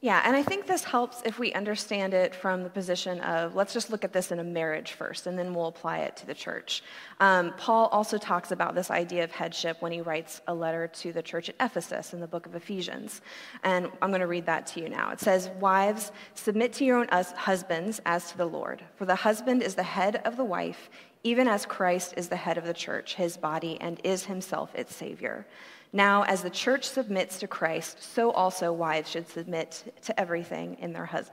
Yeah, 0.00 0.22
and 0.24 0.36
I 0.36 0.44
think 0.44 0.66
this 0.66 0.84
helps 0.84 1.22
if 1.24 1.40
we 1.40 1.52
understand 1.54 2.14
it 2.14 2.32
from 2.32 2.62
the 2.62 2.70
position 2.70 3.18
of 3.20 3.56
let's 3.56 3.72
just 3.72 3.90
look 3.90 4.04
at 4.04 4.12
this 4.12 4.30
in 4.30 4.38
a 4.38 4.44
marriage 4.44 4.92
first, 4.92 5.26
and 5.26 5.36
then 5.36 5.52
we'll 5.52 5.66
apply 5.66 5.98
it 5.98 6.16
to 6.18 6.26
the 6.26 6.34
church. 6.34 6.84
Um, 7.18 7.52
Paul 7.56 7.88
also 7.88 8.16
talks 8.16 8.52
about 8.52 8.76
this 8.76 8.92
idea 8.92 9.24
of 9.24 9.32
headship 9.32 9.82
when 9.82 9.90
he 9.90 10.00
writes 10.00 10.40
a 10.46 10.54
letter 10.54 10.86
to 10.86 11.12
the 11.12 11.20
church 11.20 11.48
at 11.48 11.56
Ephesus 11.58 12.12
in 12.12 12.20
the 12.20 12.28
book 12.28 12.46
of 12.46 12.54
Ephesians. 12.54 13.22
And 13.64 13.90
I'm 14.00 14.10
going 14.10 14.20
to 14.20 14.28
read 14.28 14.46
that 14.46 14.68
to 14.68 14.80
you 14.80 14.88
now. 14.88 15.10
It 15.10 15.18
says, 15.18 15.50
Wives, 15.58 16.12
submit 16.34 16.72
to 16.74 16.84
your 16.84 16.98
own 16.98 17.08
husbands 17.10 18.00
as 18.06 18.30
to 18.30 18.38
the 18.38 18.46
Lord, 18.46 18.84
for 18.94 19.04
the 19.04 19.16
husband 19.16 19.64
is 19.64 19.74
the 19.74 19.82
head 19.82 20.22
of 20.24 20.36
the 20.36 20.44
wife, 20.44 20.90
even 21.24 21.48
as 21.48 21.66
Christ 21.66 22.14
is 22.16 22.28
the 22.28 22.36
head 22.36 22.58
of 22.58 22.64
the 22.64 22.74
church, 22.74 23.14
his 23.14 23.36
body, 23.36 23.78
and 23.80 24.00
is 24.04 24.24
himself 24.24 24.74
its 24.74 24.94
Savior. 24.94 25.46
Now, 25.92 26.22
as 26.24 26.42
the 26.42 26.50
church 26.50 26.84
submits 26.84 27.38
to 27.40 27.48
Christ, 27.48 28.02
so 28.02 28.30
also 28.30 28.72
wives 28.72 29.10
should 29.10 29.28
submit 29.28 29.94
to 30.02 30.18
everything 30.20 30.76
in 30.80 30.92
their 30.92 31.06
hus- 31.06 31.30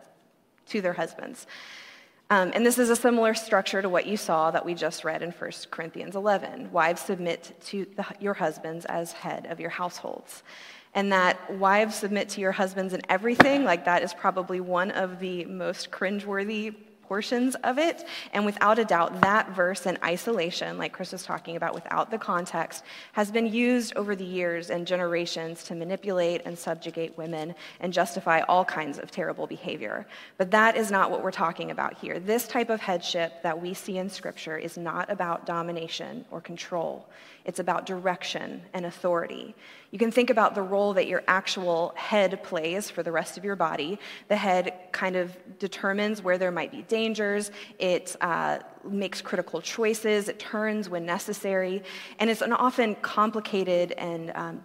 to 0.67 0.81
their 0.81 0.93
husbands. 0.93 1.45
Um, 2.29 2.51
and 2.55 2.65
this 2.65 2.79
is 2.79 2.89
a 2.89 2.95
similar 2.95 3.35
structure 3.35 3.81
to 3.81 3.89
what 3.89 4.07
you 4.07 4.17
saw 4.17 4.49
that 4.49 4.65
we 4.65 4.73
just 4.73 5.03
read 5.03 5.21
in 5.21 5.31
1 5.31 5.51
Corinthians 5.69 6.15
11. 6.15 6.71
Wives 6.71 7.01
submit 7.01 7.53
to 7.65 7.85
the, 7.95 8.05
your 8.19 8.33
husbands 8.33 8.85
as 8.85 9.11
head 9.11 9.45
of 9.47 9.59
your 9.59 9.69
households. 9.69 10.41
And 10.95 11.11
that 11.11 11.53
wives 11.57 11.95
submit 11.95 12.29
to 12.29 12.41
your 12.41 12.53
husbands 12.53 12.93
in 12.93 13.01
everything, 13.09 13.63
like 13.63 13.85
that 13.85 14.01
is 14.01 14.13
probably 14.13 14.59
one 14.59 14.89
of 14.91 15.19
the 15.19 15.45
most 15.45 15.91
cringeworthy 15.91 16.73
portions 17.07 17.55
of 17.63 17.77
it. 17.77 18.05
And 18.33 18.45
without 18.45 18.79
a 18.79 18.85
doubt, 18.85 19.21
that 19.21 19.49
verse 19.51 19.85
in 19.85 19.97
isolation, 20.03 20.77
like 20.77 20.93
Chris 20.93 21.11
was 21.11 21.23
talking 21.23 21.55
about, 21.55 21.73
without 21.73 22.11
the 22.11 22.17
context, 22.17 22.83
has 23.13 23.31
been 23.31 23.47
used 23.47 23.95
over 23.95 24.15
the 24.15 24.25
years 24.25 24.69
and 24.69 24.85
generations 24.85 25.63
to 25.65 25.75
manipulate 25.75 26.41
and 26.45 26.57
subjugate 26.57 27.17
women 27.17 27.55
and 27.79 27.93
justify 27.93 28.41
all 28.41 28.65
kinds 28.65 28.99
of 28.99 29.11
terrible 29.11 29.47
behavior. 29.47 30.05
But 30.37 30.51
that 30.51 30.75
is 30.75 30.91
not 30.91 31.11
what 31.11 31.23
we're 31.23 31.31
talking 31.31 31.71
about 31.71 31.97
here. 31.97 32.19
This 32.19 32.47
type 32.47 32.69
of 32.69 32.81
headship 32.81 33.41
that 33.43 33.61
we 33.61 33.73
see 33.73 33.97
in 33.97 34.09
Scripture 34.09 34.57
is 34.57 34.77
not 34.77 35.09
about 35.09 35.45
domination 35.45 36.25
or 36.31 36.41
control. 36.41 37.07
It's 37.45 37.59
about 37.59 37.85
direction 37.85 38.63
and 38.73 38.85
authority. 38.85 39.55
You 39.91 39.99
can 39.99 40.11
think 40.11 40.29
about 40.31 40.55
the 40.55 40.63
role 40.63 40.93
that 40.93 41.07
your 41.07 41.23
actual 41.27 41.93
head 41.95 42.43
plays 42.43 42.89
for 42.89 43.03
the 43.03 43.11
rest 43.11 43.37
of 43.37 43.45
your 43.45 43.55
body. 43.55 43.99
The 44.27 44.35
head 44.35 44.73
kind 44.91 45.15
of 45.15 45.37
determines 45.59 46.23
where 46.23 46.39
there 46.39 46.51
might 46.51 46.71
be 46.71 46.81
dangers, 46.83 47.51
it 47.77 48.15
uh, 48.19 48.59
makes 48.83 49.21
critical 49.21 49.61
choices, 49.61 50.27
it 50.27 50.39
turns 50.39 50.89
when 50.89 51.05
necessary, 51.05 51.83
and 52.19 52.29
it's 52.29 52.41
an 52.41 52.51
often 52.51 52.95
complicated 52.95 53.91
and 53.93 54.31
um, 54.35 54.63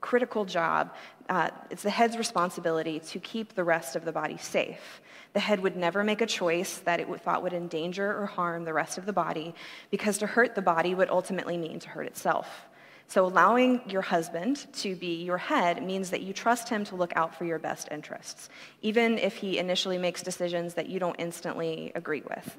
critical 0.00 0.44
job. 0.44 0.94
Uh, 1.28 1.50
it's 1.70 1.82
the 1.82 1.90
head's 1.90 2.16
responsibility 2.16 3.00
to 3.00 3.18
keep 3.18 3.54
the 3.54 3.64
rest 3.64 3.96
of 3.96 4.04
the 4.04 4.12
body 4.12 4.36
safe. 4.36 5.00
The 5.32 5.40
head 5.40 5.60
would 5.60 5.76
never 5.76 6.02
make 6.02 6.20
a 6.20 6.26
choice 6.26 6.78
that 6.78 6.98
it 7.00 7.08
thought 7.22 7.42
would 7.42 7.52
endanger 7.52 8.18
or 8.18 8.26
harm 8.26 8.64
the 8.64 8.72
rest 8.72 8.98
of 8.98 9.06
the 9.06 9.12
body, 9.12 9.54
because 9.90 10.18
to 10.18 10.26
hurt 10.26 10.54
the 10.54 10.62
body 10.62 10.94
would 10.94 11.08
ultimately 11.08 11.56
mean 11.56 11.78
to 11.80 11.88
hurt 11.88 12.06
itself. 12.06 12.66
So, 13.06 13.26
allowing 13.26 13.80
your 13.88 14.02
husband 14.02 14.66
to 14.74 14.94
be 14.94 15.24
your 15.24 15.38
head 15.38 15.82
means 15.82 16.10
that 16.10 16.20
you 16.22 16.32
trust 16.32 16.68
him 16.68 16.84
to 16.84 16.96
look 16.96 17.12
out 17.16 17.34
for 17.34 17.44
your 17.44 17.58
best 17.58 17.88
interests, 17.90 18.48
even 18.82 19.18
if 19.18 19.34
he 19.36 19.58
initially 19.58 19.98
makes 19.98 20.22
decisions 20.22 20.74
that 20.74 20.88
you 20.88 21.00
don't 21.00 21.16
instantly 21.18 21.90
agree 21.96 22.22
with. 22.22 22.56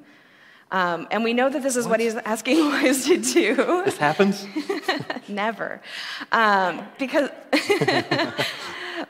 Um, 0.71 1.07
and 1.11 1.23
we 1.23 1.33
know 1.33 1.49
that 1.49 1.61
this 1.61 1.75
is 1.75 1.85
what, 1.85 1.91
what 1.91 1.99
he's 1.99 2.15
asking 2.15 2.59
wives 2.65 3.05
to 3.05 3.17
do. 3.17 3.55
This 3.85 3.97
happens? 3.97 4.45
Never. 5.27 5.81
Um, 6.31 6.85
because 6.97 7.29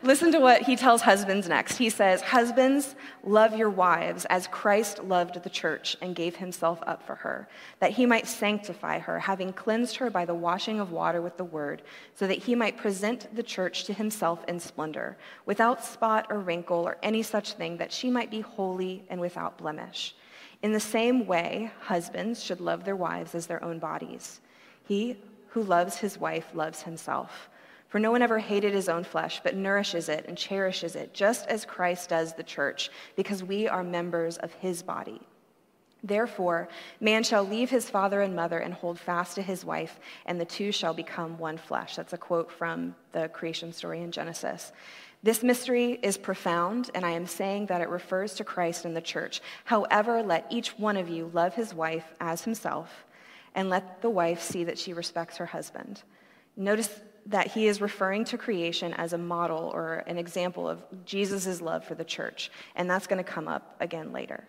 Listen 0.04 0.32
to 0.32 0.40
what 0.40 0.64
he 0.64 0.76
tells 0.76 1.02
husbands 1.02 1.48
next. 1.48 1.78
He 1.78 1.90
says, 1.90 2.22
Husbands, 2.22 2.96
love 3.24 3.56
your 3.56 3.70
wives 3.70 4.26
as 4.26 4.48
Christ 4.48 5.04
loved 5.04 5.44
the 5.44 5.50
church 5.50 5.98
and 6.02 6.16
gave 6.16 6.38
himself 6.38 6.80
up 6.88 7.06
for 7.06 7.16
her, 7.16 7.48
that 7.80 7.92
he 7.92 8.06
might 8.06 8.28
sanctify 8.28 9.00
her, 9.00 9.20
having 9.20 9.54
cleansed 9.54 9.98
her 9.98 10.10
by 10.10 10.26
the 10.26 10.34
washing 10.34 10.80
of 10.80 10.92
water 10.92 11.22
with 11.22 11.38
the 11.38 11.44
word, 11.44 11.82
so 12.16 12.26
that 12.26 12.40
he 12.40 12.56
might 12.56 12.78
present 12.78 13.36
the 13.36 13.44
church 13.44 13.84
to 13.84 13.94
himself 13.94 14.44
in 14.48 14.60
splendor, 14.60 15.18
without 15.46 15.84
spot 15.84 16.28
or 16.30 16.40
wrinkle 16.40 16.80
or 16.80 16.98
any 17.04 17.22
such 17.22 17.54
thing, 17.54 17.78
that 17.78 17.92
she 17.92 18.10
might 18.10 18.32
be 18.32 18.42
holy 18.42 19.04
and 19.10 19.20
without 19.20 19.58
blemish. 19.58 20.16
In 20.62 20.74
the 20.74 20.80
same 20.80 21.26
way, 21.26 21.72
husbands 21.82 22.44
should 22.44 22.62
love 22.62 22.84
their 22.84 22.96
wives 22.96 23.34
as 23.34 23.48
their 23.48 23.64
own 23.64 23.80
bodies. 23.80 24.42
He 24.88 25.18
who 25.50 25.64
loves 25.64 25.98
his 25.98 26.18
wife 26.18 26.48
loves 26.54 26.84
himself. 26.84 27.50
For 27.90 28.00
no 28.00 28.12
one 28.12 28.22
ever 28.22 28.40
hated 28.40 28.74
his 28.74 28.88
own 28.88 29.04
flesh, 29.04 29.42
but 29.44 29.56
nourishes 29.56 30.08
it 30.08 30.26
and 30.28 30.38
cherishes 30.38 30.96
it, 30.96 31.14
just 31.14 31.48
as 31.48 31.66
Christ 31.66 32.10
does 32.10 32.34
the 32.34 32.44
church, 32.44 32.90
because 33.18 33.44
we 33.44 33.68
are 33.68 33.84
members 33.84 34.38
of 34.38 34.54
his 34.54 34.82
body. 34.82 35.20
Therefore, 36.04 36.70
man 37.00 37.24
shall 37.24 37.44
leave 37.44 37.70
his 37.70 37.90
father 37.90 38.22
and 38.22 38.36
mother 38.36 38.60
and 38.60 38.74
hold 38.74 38.98
fast 38.98 39.36
to 39.36 39.42
his 39.42 39.66
wife, 39.66 40.00
and 40.26 40.40
the 40.40 40.46
two 40.46 40.72
shall 40.72 40.94
become 40.94 41.38
one 41.38 41.58
flesh. 41.58 41.96
That's 41.96 42.14
a 42.14 42.18
quote 42.18 42.52
from 42.52 42.96
the 43.12 43.28
creation 43.28 43.74
story 43.74 44.02
in 44.02 44.12
Genesis. 44.12 44.72
This 45.24 45.44
mystery 45.44 46.00
is 46.02 46.18
profound, 46.18 46.90
and 46.96 47.06
I 47.06 47.12
am 47.12 47.28
saying 47.28 47.68
that 47.68 47.82
it 47.82 47.90
refers 47.90 48.34
to 48.36 48.44
Christ 48.44 48.86
and 48.86 48.96
the 48.96 49.02
church. 49.02 49.42
However, 49.66 50.24
let 50.24 50.48
each 50.50 50.80
one 50.80 50.98
of 50.98 51.10
you 51.10 51.30
love 51.32 51.54
his 51.54 51.76
wife 51.76 52.06
as 52.20 52.44
himself, 52.44 53.06
and 53.54 53.70
let 53.70 54.02
the 54.02 54.10
wife 54.10 54.42
see 54.42 54.64
that 54.64 54.80
she 54.80 54.94
respects 54.94 55.38
her 55.38 55.46
husband. 55.46 56.02
Notice 56.58 56.90
that 57.28 57.48
he 57.52 57.68
is 57.68 57.82
referring 57.82 58.26
to 58.26 58.38
creation 58.38 58.94
as 58.94 59.14
a 59.14 59.18
model 59.18 59.72
or 59.76 60.04
an 60.08 60.18
example 60.18 60.68
of 60.68 60.82
Jesus' 61.06 61.62
love 61.62 61.86
for 61.86 61.94
the 61.94 62.04
church. 62.04 62.52
And 62.76 62.90
that's 62.90 63.06
going 63.06 63.24
to 63.24 63.32
come 63.32 63.48
up 63.48 63.76
again 63.80 64.12
later. 64.12 64.44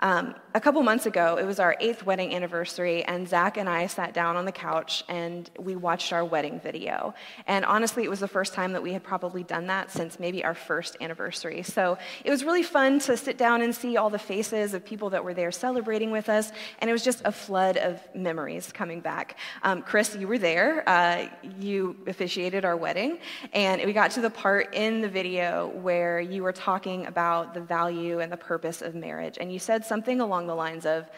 Um, 0.00 0.34
a 0.54 0.60
couple 0.60 0.82
months 0.82 1.06
ago, 1.06 1.38
it 1.38 1.44
was 1.44 1.58
our 1.58 1.76
eighth 1.80 2.04
wedding 2.04 2.34
anniversary, 2.34 3.02
and 3.04 3.26
Zach 3.26 3.56
and 3.56 3.68
I 3.68 3.86
sat 3.86 4.12
down 4.12 4.36
on 4.36 4.44
the 4.44 4.52
couch 4.52 5.04
and 5.08 5.50
we 5.58 5.74
watched 5.76 6.12
our 6.12 6.24
wedding 6.24 6.60
video. 6.60 7.14
And 7.46 7.64
honestly, 7.64 8.04
it 8.04 8.10
was 8.10 8.20
the 8.20 8.28
first 8.28 8.52
time 8.52 8.72
that 8.72 8.82
we 8.82 8.92
had 8.92 9.02
probably 9.02 9.42
done 9.42 9.66
that 9.68 9.90
since 9.90 10.20
maybe 10.20 10.44
our 10.44 10.54
first 10.54 10.96
anniversary. 11.00 11.62
So 11.62 11.96
it 12.24 12.30
was 12.30 12.44
really 12.44 12.62
fun 12.62 12.98
to 13.00 13.16
sit 13.16 13.38
down 13.38 13.62
and 13.62 13.74
see 13.74 13.96
all 13.96 14.10
the 14.10 14.18
faces 14.18 14.74
of 14.74 14.84
people 14.84 15.10
that 15.10 15.24
were 15.24 15.34
there 15.34 15.52
celebrating 15.52 16.10
with 16.10 16.28
us, 16.28 16.52
and 16.80 16.90
it 16.90 16.92
was 16.92 17.04
just 17.04 17.22
a 17.24 17.32
flood 17.32 17.76
of 17.78 18.00
memories 18.14 18.72
coming 18.72 19.00
back. 19.00 19.38
Um, 19.62 19.82
Chris, 19.82 20.14
you 20.16 20.28
were 20.28 20.38
there. 20.38 20.86
Uh, 20.86 21.28
you 21.58 21.96
officiated 22.06 22.64
our 22.64 22.76
wedding, 22.76 23.18
and 23.52 23.82
we 23.84 23.92
got 23.92 24.10
to 24.12 24.20
the 24.20 24.30
part 24.30 24.74
in 24.74 25.00
the 25.00 25.08
video 25.08 25.68
where 25.68 26.20
you 26.20 26.42
were 26.42 26.52
talking 26.52 27.06
about 27.06 27.54
the 27.54 27.60
value 27.60 28.20
and 28.20 28.30
the 28.30 28.36
purpose 28.36 28.82
of 28.82 28.94
marriage, 28.94 29.38
and 29.40 29.52
you 29.52 29.58
said 29.58 29.85
something 29.86 30.20
along 30.20 30.46
the 30.46 30.54
lines 30.54 30.86
of, 30.86 31.08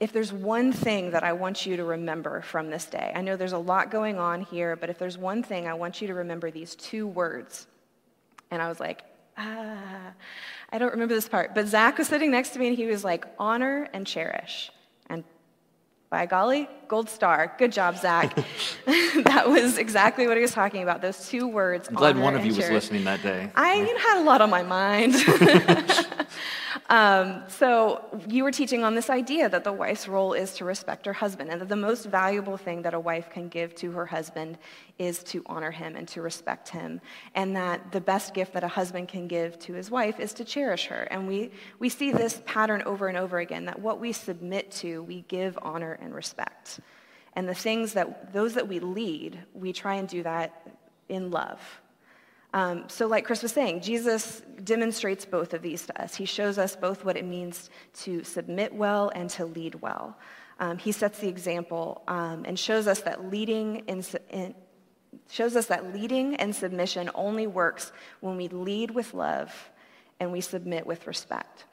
if 0.00 0.12
there's 0.12 0.32
one 0.32 0.72
thing 0.72 1.10
that 1.10 1.24
I 1.24 1.32
want 1.32 1.66
you 1.66 1.76
to 1.76 1.84
remember 1.84 2.40
from 2.42 2.70
this 2.70 2.86
day, 2.86 3.12
I 3.14 3.20
know 3.20 3.36
there's 3.36 3.52
a 3.52 3.58
lot 3.58 3.90
going 3.90 4.18
on 4.18 4.42
here, 4.42 4.76
but 4.76 4.90
if 4.90 4.98
there's 4.98 5.18
one 5.18 5.42
thing, 5.42 5.66
I 5.66 5.74
want 5.74 6.00
you 6.00 6.08
to 6.08 6.14
remember 6.14 6.50
these 6.50 6.76
two 6.76 7.06
words. 7.06 7.66
And 8.50 8.62
I 8.62 8.68
was 8.68 8.78
like, 8.78 9.02
ah, 9.36 10.12
I 10.70 10.78
don't 10.78 10.92
remember 10.92 11.14
this 11.14 11.28
part. 11.28 11.54
But 11.54 11.66
Zach 11.66 11.98
was 11.98 12.06
sitting 12.06 12.30
next 12.30 12.50
to 12.50 12.58
me 12.58 12.68
and 12.68 12.76
he 12.76 12.86
was 12.86 13.04
like, 13.04 13.26
honor 13.38 13.88
and 13.92 14.06
cherish. 14.06 14.70
And 15.08 15.24
by 16.10 16.26
golly, 16.26 16.68
gold 16.88 17.08
star. 17.08 17.54
Good 17.58 17.72
job, 17.72 17.96
Zach. 17.96 18.34
that 18.86 19.44
was 19.48 19.78
exactly 19.78 20.26
what 20.26 20.36
he 20.36 20.42
was 20.42 20.52
talking 20.52 20.82
about. 20.82 21.02
Those 21.02 21.28
two 21.28 21.46
words. 21.46 21.88
I'm 21.88 21.94
glad 21.94 22.18
one 22.18 22.34
of 22.34 22.44
you 22.44 22.54
was 22.54 22.70
listening 22.70 23.04
that 23.04 23.22
day. 23.22 23.50
I 23.54 23.74
you 23.74 23.94
know, 23.94 24.00
had 24.00 24.20
a 24.20 24.24
lot 24.24 24.40
on 24.40 24.50
my 24.50 24.62
mind. 24.62 25.14
Um, 26.90 27.42
so 27.48 28.02
you 28.28 28.44
were 28.44 28.50
teaching 28.50 28.82
on 28.82 28.94
this 28.94 29.10
idea 29.10 29.48
that 29.48 29.62
the 29.62 29.72
wife's 29.72 30.08
role 30.08 30.32
is 30.32 30.54
to 30.54 30.64
respect 30.64 31.04
her 31.04 31.12
husband, 31.12 31.50
and 31.50 31.60
that 31.60 31.68
the 31.68 31.76
most 31.76 32.06
valuable 32.06 32.56
thing 32.56 32.82
that 32.82 32.94
a 32.94 33.00
wife 33.00 33.28
can 33.28 33.48
give 33.48 33.74
to 33.76 33.90
her 33.92 34.06
husband 34.06 34.56
is 34.98 35.22
to 35.24 35.42
honor 35.46 35.70
him 35.70 35.96
and 35.96 36.08
to 36.08 36.22
respect 36.22 36.70
him, 36.70 37.00
and 37.34 37.54
that 37.56 37.92
the 37.92 38.00
best 38.00 38.32
gift 38.32 38.54
that 38.54 38.64
a 38.64 38.68
husband 38.68 39.08
can 39.08 39.28
give 39.28 39.58
to 39.60 39.74
his 39.74 39.90
wife 39.90 40.18
is 40.18 40.32
to 40.34 40.44
cherish 40.44 40.86
her. 40.86 41.02
And 41.10 41.28
we, 41.28 41.50
we 41.78 41.90
see 41.90 42.10
this 42.10 42.40
pattern 42.46 42.82
over 42.86 43.08
and 43.08 43.18
over 43.18 43.38
again, 43.38 43.66
that 43.66 43.78
what 43.78 44.00
we 44.00 44.12
submit 44.12 44.70
to, 44.72 45.02
we 45.02 45.22
give 45.28 45.58
honor 45.60 45.98
and 46.00 46.14
respect. 46.14 46.77
And 47.38 47.48
the 47.48 47.54
things 47.54 47.92
that, 47.92 48.32
those 48.32 48.54
that 48.54 48.66
we 48.66 48.80
lead, 48.80 49.38
we 49.54 49.72
try 49.72 49.94
and 49.94 50.08
do 50.08 50.24
that 50.24 50.66
in 51.08 51.30
love. 51.30 51.60
Um, 52.52 52.88
so, 52.88 53.06
like 53.06 53.24
Chris 53.24 53.44
was 53.44 53.52
saying, 53.52 53.82
Jesus 53.82 54.42
demonstrates 54.64 55.24
both 55.24 55.54
of 55.54 55.62
these 55.62 55.86
to 55.86 56.02
us. 56.02 56.16
He 56.16 56.24
shows 56.24 56.58
us 56.58 56.74
both 56.74 57.04
what 57.04 57.16
it 57.16 57.24
means 57.24 57.70
to 57.98 58.24
submit 58.24 58.74
well 58.74 59.12
and 59.14 59.30
to 59.30 59.46
lead 59.46 59.76
well. 59.76 60.18
Um, 60.58 60.78
he 60.78 60.90
sets 60.90 61.20
the 61.20 61.28
example 61.28 62.02
um, 62.08 62.42
and 62.44 62.58
shows 62.58 62.88
us 62.88 63.02
that 63.02 63.30
leading 63.30 63.84
in, 63.86 64.02
in, 64.30 64.52
shows 65.30 65.54
us 65.54 65.66
that 65.66 65.94
leading 65.94 66.34
and 66.34 66.52
submission 66.52 67.08
only 67.14 67.46
works 67.46 67.92
when 68.18 68.36
we 68.36 68.48
lead 68.48 68.90
with 68.90 69.14
love 69.14 69.70
and 70.18 70.32
we 70.32 70.40
submit 70.40 70.88
with 70.88 71.06
respect. 71.06 71.66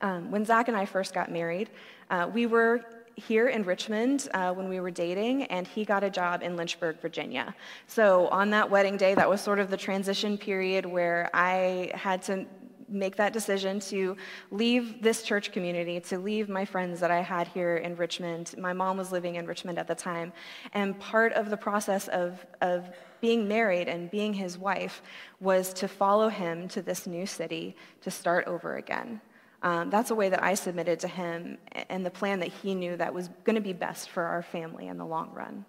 Um, 0.00 0.30
when 0.30 0.44
Zach 0.44 0.68
and 0.68 0.76
I 0.76 0.84
first 0.84 1.14
got 1.14 1.32
married, 1.32 1.68
uh, 2.10 2.30
we 2.32 2.46
were 2.46 2.84
here 3.16 3.48
in 3.48 3.64
Richmond 3.64 4.28
uh, 4.34 4.52
when 4.52 4.68
we 4.68 4.80
were 4.80 4.90
dating, 4.90 5.44
and 5.44 5.66
he 5.66 5.84
got 5.84 6.02
a 6.02 6.10
job 6.10 6.42
in 6.42 6.56
Lynchburg, 6.56 7.00
Virginia. 7.00 7.54
So 7.86 8.28
on 8.28 8.50
that 8.50 8.70
wedding 8.70 8.96
day, 8.96 9.14
that 9.14 9.28
was 9.28 9.40
sort 9.40 9.58
of 9.58 9.70
the 9.70 9.76
transition 9.76 10.36
period 10.36 10.84
where 10.86 11.30
I 11.32 11.90
had 11.94 12.22
to 12.22 12.46
make 12.88 13.16
that 13.16 13.32
decision 13.32 13.80
to 13.80 14.16
leave 14.50 15.02
this 15.02 15.22
church 15.22 15.52
community, 15.52 16.00
to 16.00 16.18
leave 16.18 16.48
my 16.48 16.64
friends 16.64 17.00
that 17.00 17.10
I 17.10 17.20
had 17.20 17.48
here 17.48 17.76
in 17.76 17.96
Richmond. 17.96 18.54
My 18.58 18.72
mom 18.72 18.96
was 18.96 19.10
living 19.10 19.36
in 19.36 19.46
Richmond 19.46 19.78
at 19.78 19.88
the 19.88 19.94
time. 19.94 20.32
And 20.72 20.98
part 21.00 21.32
of 21.32 21.50
the 21.50 21.56
process 21.56 22.08
of, 22.08 22.44
of 22.60 22.90
being 23.20 23.48
married 23.48 23.88
and 23.88 24.10
being 24.10 24.34
his 24.34 24.58
wife 24.58 25.02
was 25.40 25.72
to 25.74 25.88
follow 25.88 26.28
him 26.28 26.68
to 26.68 26.82
this 26.82 27.06
new 27.06 27.26
city 27.26 27.74
to 28.02 28.10
start 28.10 28.46
over 28.46 28.76
again. 28.76 29.20
Um, 29.64 29.88
that's 29.88 30.10
a 30.10 30.14
way 30.14 30.28
that 30.28 30.42
I 30.42 30.54
submitted 30.54 31.00
to 31.00 31.08
him 31.08 31.56
and 31.88 32.04
the 32.04 32.10
plan 32.10 32.38
that 32.40 32.52
he 32.52 32.74
knew 32.74 32.98
that 32.98 33.12
was 33.12 33.30
going 33.44 33.56
to 33.56 33.62
be 33.62 33.72
best 33.72 34.10
for 34.10 34.22
our 34.22 34.42
family 34.42 34.88
in 34.88 34.98
the 34.98 35.06
long 35.06 35.32
run. 35.32 35.64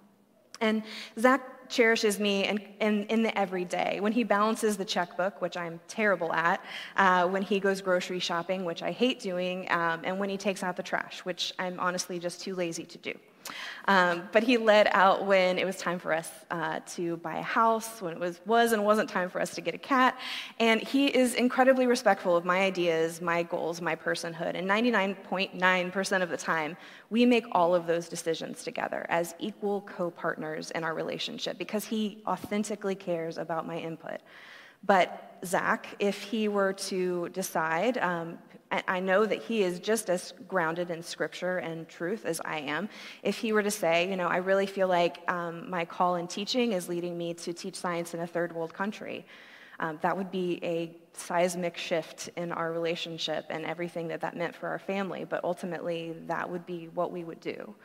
And 0.60 0.84
Zach 1.18 1.70
cherishes 1.70 2.20
me 2.20 2.46
in, 2.46 2.60
in, 2.82 3.04
in, 3.06 3.24
the 3.24 3.38
everyday. 3.38 4.00
When 4.02 4.12
he 4.12 4.24
balances 4.24 4.78
the 4.78 4.86
checkbook, 4.86 5.42
which 5.42 5.58
I'm 5.58 5.80
terrible 5.88 6.32
at, 6.34 6.64
uh, 6.98 7.28
when 7.28 7.42
he 7.42 7.60
goes 7.60 7.82
grocery 7.82 8.20
shopping, 8.20 8.66
which 8.66 8.84
I 8.84 8.92
hate 8.92 9.20
doing, 9.20 9.70
um, 9.72 10.02
and 10.04 10.20
when 10.20 10.30
he 10.30 10.38
takes 10.38 10.62
out 10.62 10.76
the 10.76 10.84
trash, 10.84 11.22
which 11.22 11.54
I'm 11.58 11.80
honestly 11.80 12.20
just 12.20 12.42
too 12.42 12.54
lazy 12.54 12.84
to 12.86 12.98
do. 12.98 13.14
Um, 13.88 14.28
but 14.32 14.44
he 14.44 14.58
led 14.58 14.88
out 14.92 15.26
when 15.26 15.58
it 15.58 15.66
was 15.66 15.78
time 15.78 16.00
for 16.00 16.14
us 16.14 16.32
uh, 16.50 16.80
to 16.96 17.18
buy 17.18 17.38
a 17.38 17.44
house, 17.44 18.02
when 18.02 18.14
it 18.14 18.20
was, 18.20 18.40
was 18.46 18.72
and 18.72 18.84
wasn't 18.84 19.10
time 19.10 19.30
for 19.30 19.40
us 19.40 19.54
to 19.56 19.62
get 19.62 19.76
a 19.76 19.78
cat. 19.78 20.18
And 20.60 20.82
he 20.82 21.08
is 21.08 21.36
incredibly 21.36 21.86
respectful 21.86 22.36
of 22.36 22.46
my 22.46 22.62
ideas, 22.62 23.22
my 23.22 23.44
goals, 23.44 23.82
my 23.82 23.96
personhood. 23.96 24.56
And 24.56 24.68
99.9% 24.68 26.22
of 26.22 26.30
the 26.30 26.38
time, 26.38 26.78
we 27.10 27.26
make 27.26 27.46
all 27.52 27.76
of 27.76 27.86
those 27.86 28.10
decisions 28.10 28.64
together 28.64 29.06
as 29.10 29.36
equal 29.40 29.82
co 29.82 30.10
partners 30.10 30.72
in 30.72 30.84
our 30.84 30.94
relationship 30.94 31.58
because 31.58 31.86
he 31.86 32.24
authentically 32.26 32.96
cares 32.96 33.38
about 33.38 33.68
my 33.68 33.78
input. 33.78 34.22
But 34.86 35.38
Zach, 35.44 35.96
if 36.00 36.22
he 36.22 36.48
were 36.48 36.74
to 36.74 37.30
decide, 37.30 37.98
um, 37.98 38.38
I 38.88 39.00
know 39.00 39.26
that 39.26 39.42
he 39.42 39.64
is 39.64 39.80
just 39.80 40.10
as 40.10 40.34
grounded 40.48 40.90
in 40.90 41.04
scripture 41.04 41.58
and 41.58 41.88
truth 41.88 42.26
as 42.26 42.42
I 42.44 42.60
am. 42.60 42.90
If 43.24 43.38
he 43.38 43.54
were 43.54 43.64
to 43.64 43.72
say, 43.72 44.10
you 44.10 44.16
know, 44.16 44.28
I 44.28 44.38
really 44.38 44.66
feel 44.66 44.88
like 44.88 45.20
um, 45.30 45.70
my 45.70 45.86
call 45.86 46.16
in 46.16 46.28
teaching 46.28 46.72
is 46.72 46.90
leading 46.90 47.18
me 47.18 47.34
to 47.36 47.54
teach 47.54 47.76
science 47.76 48.14
in 48.14 48.22
a 48.22 48.28
third 48.28 48.54
world 48.54 48.74
country, 48.74 49.26
um, 49.80 50.00
that 50.02 50.16
would 50.16 50.32
be 50.32 50.60
a 50.64 50.96
seismic 51.14 51.78
shift 51.78 52.30
in 52.36 52.52
our 52.52 52.72
relationship 52.72 53.46
and 53.50 53.66
everything 53.66 54.08
that 54.08 54.22
that 54.22 54.36
meant 54.36 54.56
for 54.56 54.70
our 54.70 54.80
family. 54.80 55.26
But 55.26 55.44
ultimately, 55.44 56.16
that 56.28 56.50
would 56.50 56.66
be 56.66 56.90
what 56.94 57.12
we 57.12 57.24
would 57.24 57.42
do. 57.42 57.76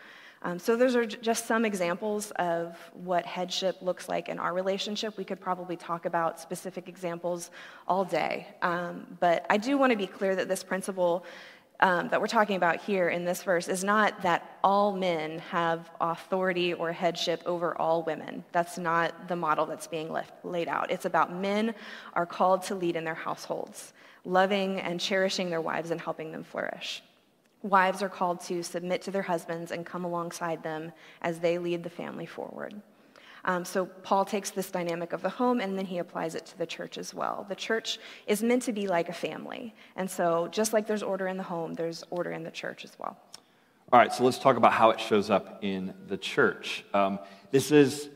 Um, 0.43 0.59
so, 0.59 0.75
those 0.75 0.97
are 0.97 1.05
just 1.05 1.47
some 1.47 1.67
examples 1.67 2.31
of 2.33 2.79
what 2.95 3.27
headship 3.27 3.77
looks 3.83 4.09
like 4.09 4.31
in 4.31 4.39
our 4.39 4.55
relationship. 4.55 5.19
We 5.19 5.25
could 5.25 5.41
probably 5.41 5.77
talk 5.77 6.07
about 6.07 6.41
specific 6.41 6.89
examples 6.89 7.51
all 7.87 8.05
day. 8.05 8.47
Um, 8.63 9.07
but 9.21 9.45
I 9.51 9.59
do 9.59 9.77
want 9.77 9.93
to 9.93 9.99
be 9.99 10.07
clear 10.07 10.35
that 10.37 10.49
this 10.49 10.63
principle 10.63 11.27
um, 11.81 12.09
that 12.09 12.21
we're 12.21 12.27
talking 12.27 12.57
about 12.57 12.81
here 12.81 13.09
in 13.09 13.25
this 13.25 13.43
verse 13.43 13.69
is 13.69 13.83
not 13.83 14.23
that 14.23 14.59
all 14.63 14.93
men 14.93 15.39
have 15.51 15.91
authority 16.01 16.75
or 16.75 16.93
headship 16.93 17.43
over 17.47 17.77
all 17.81 18.03
women. 18.03 18.45
That's 18.53 18.79
not 18.79 19.29
the 19.29 19.37
model 19.37 19.67
that's 19.67 19.87
being 19.87 20.13
left, 20.13 20.33
laid 20.45 20.69
out. 20.69 20.91
It's 20.91 21.07
about 21.07 21.35
men 21.35 21.75
are 22.13 22.27
called 22.27 22.63
to 22.65 22.75
lead 22.75 22.97
in 22.97 23.05
their 23.05 23.15
households, 23.15 23.95
loving 24.25 24.79
and 24.81 25.01
cherishing 25.01 25.49
their 25.49 25.61
wives 25.61 25.91
and 25.91 26.01
helping 26.01 26.33
them 26.33 26.45
flourish. 26.45 27.03
Wives 27.63 28.03
are 28.03 28.09
called 28.09 28.41
to 28.43 28.63
submit 28.63 29.03
to 29.03 29.11
their 29.11 29.23
husbands 29.23 29.71
and 29.71 29.85
come 29.85 30.05
alongside 30.05 30.63
them 30.63 30.93
as 31.23 31.41
they 31.41 31.59
lead 31.59 31.83
the 31.83 31.91
family 31.91 32.27
forward. 32.27 32.75
Um, 33.45 33.65
so 33.65 33.87
Paul 33.87 34.25
takes 34.25 34.51
this 34.51 34.71
dynamic 34.71 35.13
of 35.13 35.23
the 35.23 35.31
home 35.31 35.61
and 35.61 35.77
then 35.77 35.87
he 35.87 35.99
applies 35.99 36.35
it 36.35 36.47
to 36.47 36.59
the 36.59 36.67
church 36.67 36.99
as 36.99 37.15
well. 37.15 37.47
The 37.49 37.55
church 37.55 37.99
is 38.27 38.43
meant 38.43 38.63
to 38.65 38.73
be 38.73 38.87
like 38.87 39.09
a 39.09 39.15
family. 39.15 39.75
And 39.97 40.11
so 40.11 40.49
just 40.51 40.73
like 40.73 40.87
there's 40.87 41.03
order 41.03 41.27
in 41.27 41.37
the 41.37 41.43
home, 41.43 41.75
there's 41.75 42.05
order 42.11 42.33
in 42.33 42.43
the 42.43 42.51
church 42.51 42.85
as 42.85 42.93
well. 42.99 43.17
All 43.93 43.99
right, 43.99 44.13
so 44.13 44.25
let's 44.25 44.39
talk 44.39 44.57
about 44.57 44.73
how 44.73 44.91
it 44.91 45.01
shows 45.01 45.31
up 45.31 45.59
in 45.63 45.95
the 46.07 46.17
church. 46.17 46.85
Um, 46.95 47.19
this 47.51 47.73
is 47.73 48.09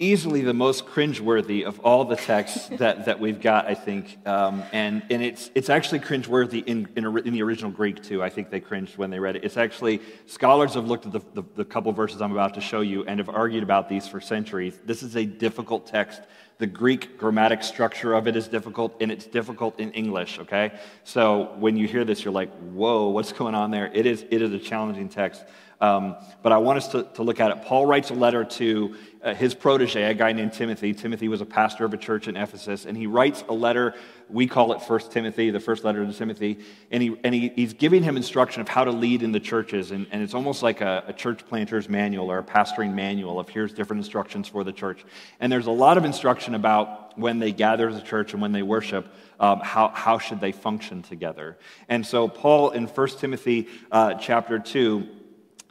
easily 0.00 0.40
the 0.40 0.54
most 0.54 0.86
cringeworthy 0.86 1.62
of 1.62 1.78
all 1.80 2.04
the 2.04 2.16
texts 2.16 2.68
that, 2.78 3.04
that 3.04 3.20
we've 3.20 3.40
got, 3.40 3.66
I 3.66 3.74
think. 3.74 4.18
Um, 4.26 4.62
and 4.72 5.02
and 5.10 5.22
it's, 5.22 5.50
it's 5.54 5.70
actually 5.70 6.00
cringeworthy 6.00 6.64
in, 6.64 6.88
in, 6.96 7.04
in, 7.18 7.32
the 7.32 7.42
original 7.42 7.70
Greek, 7.70 8.02
too. 8.02 8.22
I 8.22 8.28
think 8.28 8.50
they 8.50 8.60
cringed 8.60 8.98
when 8.98 9.10
they 9.10 9.20
read 9.20 9.36
it. 9.36 9.44
It's 9.44 9.56
actually, 9.56 10.00
scholars 10.26 10.74
have 10.74 10.86
looked 10.86 11.06
at 11.06 11.12
the, 11.12 11.20
the, 11.34 11.42
the 11.54 11.64
couple 11.64 11.92
verses 11.92 12.20
I'm 12.20 12.32
about 12.32 12.54
to 12.54 12.60
show 12.60 12.80
you 12.80 13.04
and 13.04 13.20
have 13.20 13.28
argued 13.28 13.62
about 13.62 13.88
these 13.88 14.08
for 14.08 14.20
centuries. 14.20 14.80
This 14.84 15.02
is 15.02 15.16
a 15.16 15.24
difficult 15.24 15.86
text. 15.86 16.22
The 16.58 16.66
Greek 16.66 17.18
grammatic 17.18 17.62
structure 17.62 18.14
of 18.14 18.28
it 18.28 18.36
is 18.36 18.46
difficult, 18.48 18.96
and 19.00 19.10
it's 19.10 19.26
difficult 19.26 19.78
in 19.80 19.90
English, 19.92 20.38
okay? 20.38 20.72
So 21.02 21.54
when 21.58 21.76
you 21.76 21.86
hear 21.88 22.04
this, 22.04 22.24
you're 22.24 22.34
like, 22.34 22.52
whoa, 22.58 23.08
what's 23.08 23.32
going 23.32 23.54
on 23.54 23.70
there? 23.70 23.90
It 23.92 24.06
is, 24.06 24.24
it 24.30 24.40
is 24.40 24.52
a 24.52 24.58
challenging 24.58 25.08
text. 25.08 25.44
Um, 25.84 26.16
but 26.42 26.50
I 26.50 26.56
want 26.56 26.78
us 26.78 26.88
to, 26.88 27.02
to 27.14 27.22
look 27.22 27.40
at 27.40 27.50
it. 27.50 27.62
Paul 27.62 27.84
writes 27.84 28.08
a 28.08 28.14
letter 28.14 28.42
to 28.42 28.96
uh, 29.22 29.34
his 29.34 29.54
protege, 29.54 30.02
a 30.02 30.14
guy 30.14 30.32
named 30.32 30.54
Timothy. 30.54 30.94
Timothy 30.94 31.28
was 31.28 31.42
a 31.42 31.46
pastor 31.46 31.84
of 31.84 31.92
a 31.92 31.98
church 31.98 32.26
in 32.26 32.36
Ephesus, 32.36 32.86
and 32.86 32.96
he 32.96 33.06
writes 33.06 33.44
a 33.50 33.52
letter. 33.52 33.94
We 34.30 34.46
call 34.46 34.72
it 34.72 34.80
First 34.80 35.12
Timothy, 35.12 35.50
the 35.50 35.60
first 35.60 35.84
letter 35.84 36.04
to 36.04 36.12
Timothy. 36.12 36.60
And, 36.90 37.02
he, 37.02 37.16
and 37.22 37.34
he, 37.34 37.48
he's 37.54 37.74
giving 37.74 38.02
him 38.02 38.16
instruction 38.16 38.62
of 38.62 38.68
how 38.68 38.84
to 38.84 38.92
lead 38.92 39.22
in 39.22 39.32
the 39.32 39.40
churches. 39.40 39.90
And, 39.90 40.06
and 40.10 40.22
it's 40.22 40.32
almost 40.32 40.62
like 40.62 40.80
a, 40.80 41.04
a 41.06 41.12
church 41.12 41.46
planter's 41.46 41.86
manual 41.86 42.30
or 42.30 42.38
a 42.38 42.42
pastoring 42.42 42.94
manual 42.94 43.38
of 43.38 43.50
here's 43.50 43.74
different 43.74 44.00
instructions 44.00 44.48
for 44.48 44.64
the 44.64 44.72
church. 44.72 45.04
And 45.38 45.52
there's 45.52 45.66
a 45.66 45.70
lot 45.70 45.98
of 45.98 46.06
instruction 46.06 46.54
about 46.54 47.18
when 47.18 47.38
they 47.40 47.52
gather 47.52 47.90
as 47.90 47.96
a 47.96 48.02
church 48.02 48.32
and 48.32 48.40
when 48.40 48.52
they 48.52 48.62
worship. 48.62 49.06
Um, 49.38 49.60
how, 49.60 49.88
how 49.88 50.18
should 50.18 50.40
they 50.40 50.52
function 50.52 51.02
together? 51.02 51.58
And 51.90 52.06
so, 52.06 52.28
Paul 52.28 52.70
in 52.70 52.86
1 52.86 53.08
Timothy 53.18 53.68
uh, 53.90 54.14
chapter 54.14 54.58
2 54.58 55.08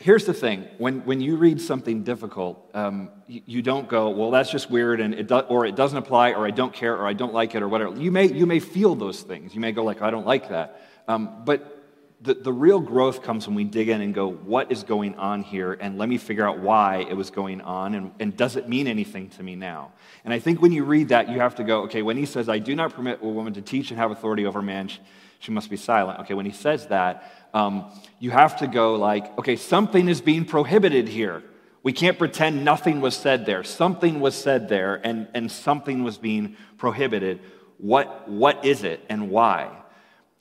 here's 0.00 0.24
the 0.24 0.34
thing 0.34 0.66
when, 0.78 1.04
when 1.04 1.20
you 1.20 1.36
read 1.36 1.60
something 1.60 2.02
difficult, 2.02 2.68
um, 2.74 3.10
you, 3.28 3.42
you, 3.46 3.62
don't 3.62 3.88
go, 3.88 4.08
well, 4.08 4.30
that's 4.30 4.50
just 4.50 4.70
weird, 4.70 4.98
and 5.00 5.14
it 5.14 5.28
do, 5.28 5.38
or 5.38 5.66
it 5.66 5.76
doesn't 5.76 5.98
apply, 5.98 6.32
or 6.32 6.46
I 6.46 6.50
don't 6.50 6.72
care, 6.72 6.96
or 6.96 7.06
I 7.06 7.12
don't 7.12 7.34
like 7.34 7.54
it, 7.54 7.62
or 7.62 7.68
whatever. 7.68 7.96
You 7.96 8.10
may, 8.10 8.32
you 8.32 8.46
may 8.46 8.58
feel 8.58 8.94
those 8.94 9.20
things. 9.22 9.54
You 9.54 9.60
may 9.60 9.72
go, 9.72 9.84
like, 9.84 10.02
I 10.02 10.10
don't 10.10 10.26
like 10.26 10.48
that. 10.48 10.82
Um, 11.06 11.42
but 11.44 11.76
the, 12.22 12.34
the 12.34 12.52
real 12.52 12.80
growth 12.80 13.22
comes 13.22 13.46
when 13.46 13.54
we 13.54 13.64
dig 13.64 13.88
in 13.88 14.00
and 14.00 14.14
go, 14.14 14.30
what 14.30 14.72
is 14.72 14.82
going 14.82 15.14
on 15.16 15.42
here? 15.42 15.74
And 15.74 15.98
let 15.98 16.08
me 16.08 16.18
figure 16.18 16.46
out 16.46 16.58
why 16.58 17.06
it 17.08 17.14
was 17.14 17.30
going 17.30 17.60
on, 17.60 17.94
and, 17.94 18.12
and 18.18 18.36
does 18.36 18.56
it 18.56 18.68
mean 18.68 18.86
anything 18.86 19.28
to 19.30 19.42
me 19.42 19.54
now? 19.54 19.92
And 20.24 20.32
I 20.32 20.38
think 20.38 20.62
when 20.62 20.72
you 20.72 20.84
read 20.84 21.08
that, 21.08 21.28
you 21.28 21.40
have 21.40 21.56
to 21.56 21.64
go, 21.64 21.82
okay, 21.82 22.00
when 22.00 22.16
he 22.16 22.24
says, 22.24 22.48
I 22.48 22.58
do 22.58 22.74
not 22.74 22.94
permit 22.94 23.20
a 23.22 23.28
woman 23.28 23.52
to 23.54 23.62
teach 23.62 23.90
and 23.90 24.00
have 24.00 24.10
authority 24.10 24.46
over 24.46 24.62
man, 24.62 24.88
she, 24.88 25.00
she 25.40 25.52
must 25.52 25.70
be 25.70 25.76
silent. 25.76 26.20
Okay, 26.20 26.34
when 26.34 26.46
he 26.46 26.52
says 26.52 26.86
that, 26.88 27.39
um, 27.54 27.90
you 28.18 28.30
have 28.30 28.58
to 28.58 28.66
go 28.66 28.94
like, 28.94 29.38
okay, 29.38 29.56
something 29.56 30.08
is 30.08 30.20
being 30.20 30.44
prohibited 30.44 31.08
here. 31.08 31.42
We 31.82 31.92
can't 31.92 32.18
pretend 32.18 32.64
nothing 32.64 33.00
was 33.00 33.16
said 33.16 33.46
there. 33.46 33.64
Something 33.64 34.20
was 34.20 34.34
said 34.34 34.68
there, 34.68 35.00
and, 35.02 35.28
and 35.34 35.50
something 35.50 36.02
was 36.04 36.18
being 36.18 36.56
prohibited. 36.76 37.40
What, 37.78 38.28
what 38.28 38.64
is 38.64 38.84
it, 38.84 39.04
and 39.08 39.30
why? 39.30 39.70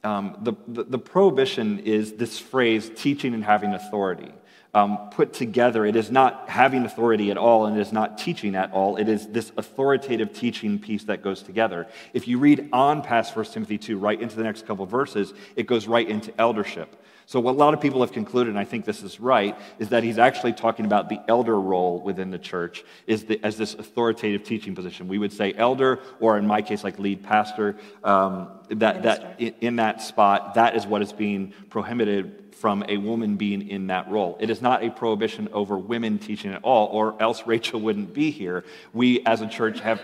Um, 0.03 0.37
the, 0.41 0.53
the, 0.67 0.83
the, 0.83 0.99
prohibition 0.99 1.79
is 1.79 2.13
this 2.13 2.39
phrase, 2.39 2.89
teaching 2.95 3.33
and 3.33 3.43
having 3.43 3.73
authority. 3.73 4.31
Um, 4.71 5.09
put 5.09 5.33
together, 5.33 5.83
it 5.83 5.95
is 5.95 6.11
not 6.11 6.47
having 6.47 6.85
authority 6.85 7.31
at 7.31 7.37
all, 7.37 7.65
and 7.65 7.75
it 7.75 7.81
is 7.81 7.91
not 7.91 8.19
teaching 8.19 8.55
at 8.55 8.71
all. 8.71 8.97
It 8.97 9.09
is 9.09 9.27
this 9.27 9.51
authoritative 9.57 10.31
teaching 10.31 10.77
piece 10.77 11.05
that 11.05 11.23
goes 11.23 11.41
together. 11.41 11.87
If 12.13 12.27
you 12.27 12.37
read 12.37 12.69
on 12.71 13.01
past 13.01 13.35
1 13.35 13.45
Timothy 13.45 13.79
2, 13.79 13.97
right 13.97 14.21
into 14.21 14.35
the 14.35 14.43
next 14.43 14.67
couple 14.67 14.85
verses, 14.85 15.33
it 15.55 15.65
goes 15.65 15.87
right 15.87 16.07
into 16.07 16.31
eldership. 16.39 16.95
So, 17.29 17.39
what 17.39 17.51
a 17.51 17.57
lot 17.57 17.75
of 17.75 17.81
people 17.81 18.01
have 18.01 18.11
concluded, 18.11 18.49
and 18.49 18.59
I 18.59 18.63
think 18.63 18.85
this 18.85 19.03
is 19.03 19.19
right, 19.19 19.55
is 19.77 19.89
that 19.89 20.01
he's 20.01 20.17
actually 20.17 20.53
talking 20.53 20.85
about 20.85 21.09
the 21.09 21.19
elder 21.27 21.59
role 21.59 22.01
within 22.01 22.31
the 22.31 22.39
church 22.39 22.83
is 23.05 23.25
the, 23.25 23.39
as 23.43 23.55
this 23.55 23.75
authoritative 23.75 24.43
teaching 24.43 24.73
position. 24.73 25.07
We 25.07 25.19
would 25.19 25.31
say 25.31 25.53
elder, 25.53 25.99
or 26.19 26.39
in 26.39 26.47
my 26.47 26.63
case, 26.63 26.83
like 26.83 26.97
lead 26.97 27.23
pastor. 27.23 27.77
Um, 28.03 28.49
that, 28.69 29.03
that 29.03 29.35
in, 29.39 29.53
in 29.61 29.75
that 29.75 30.01
spot, 30.01 30.55
that 30.55 30.75
is 30.75 30.87
what 30.87 31.03
is 31.03 31.13
being 31.13 31.53
prohibited 31.69 32.48
from 32.59 32.83
a 32.89 32.97
woman 32.97 33.37
being 33.37 33.69
in 33.69 33.87
that 33.87 34.09
role. 34.11 34.37
It 34.41 34.49
is 34.49 34.61
not 34.61 34.83
a 34.83 34.89
prohibition 34.89 35.47
over 35.53 35.77
women 35.77 36.19
teaching 36.19 36.53
at 36.53 36.61
all, 36.61 36.87
or 36.87 37.15
else 37.21 37.47
Rachel 37.47 37.79
wouldn't 37.79 38.13
be 38.13 38.31
here. 38.31 38.65
We, 38.93 39.25
as 39.25 39.39
a 39.41 39.47
church, 39.47 39.79
have, 39.79 40.01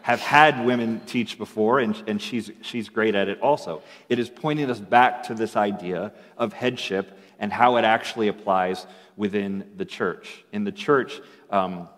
have 0.00 0.20
had 0.20 0.64
women 0.64 1.00
teach 1.04 1.36
before, 1.36 1.80
and, 1.80 2.02
and 2.06 2.20
she's, 2.20 2.50
she's 2.62 2.88
great 2.88 3.14
at 3.14 3.28
it 3.28 3.40
also. 3.40 3.82
It 4.08 4.18
is 4.18 4.30
pointing 4.30 4.70
us 4.70 4.80
back 4.80 5.24
to 5.24 5.34
this 5.34 5.54
idea 5.54 6.12
of 6.38 6.54
headship 6.54 7.18
and 7.38 7.52
how 7.52 7.76
it 7.76 7.84
actually 7.84 8.28
applies 8.28 8.86
within 9.16 9.70
the 9.76 9.84
church. 9.84 10.44
In 10.50 10.64
the 10.64 10.72
church, 10.72 11.20
um, 11.50 11.88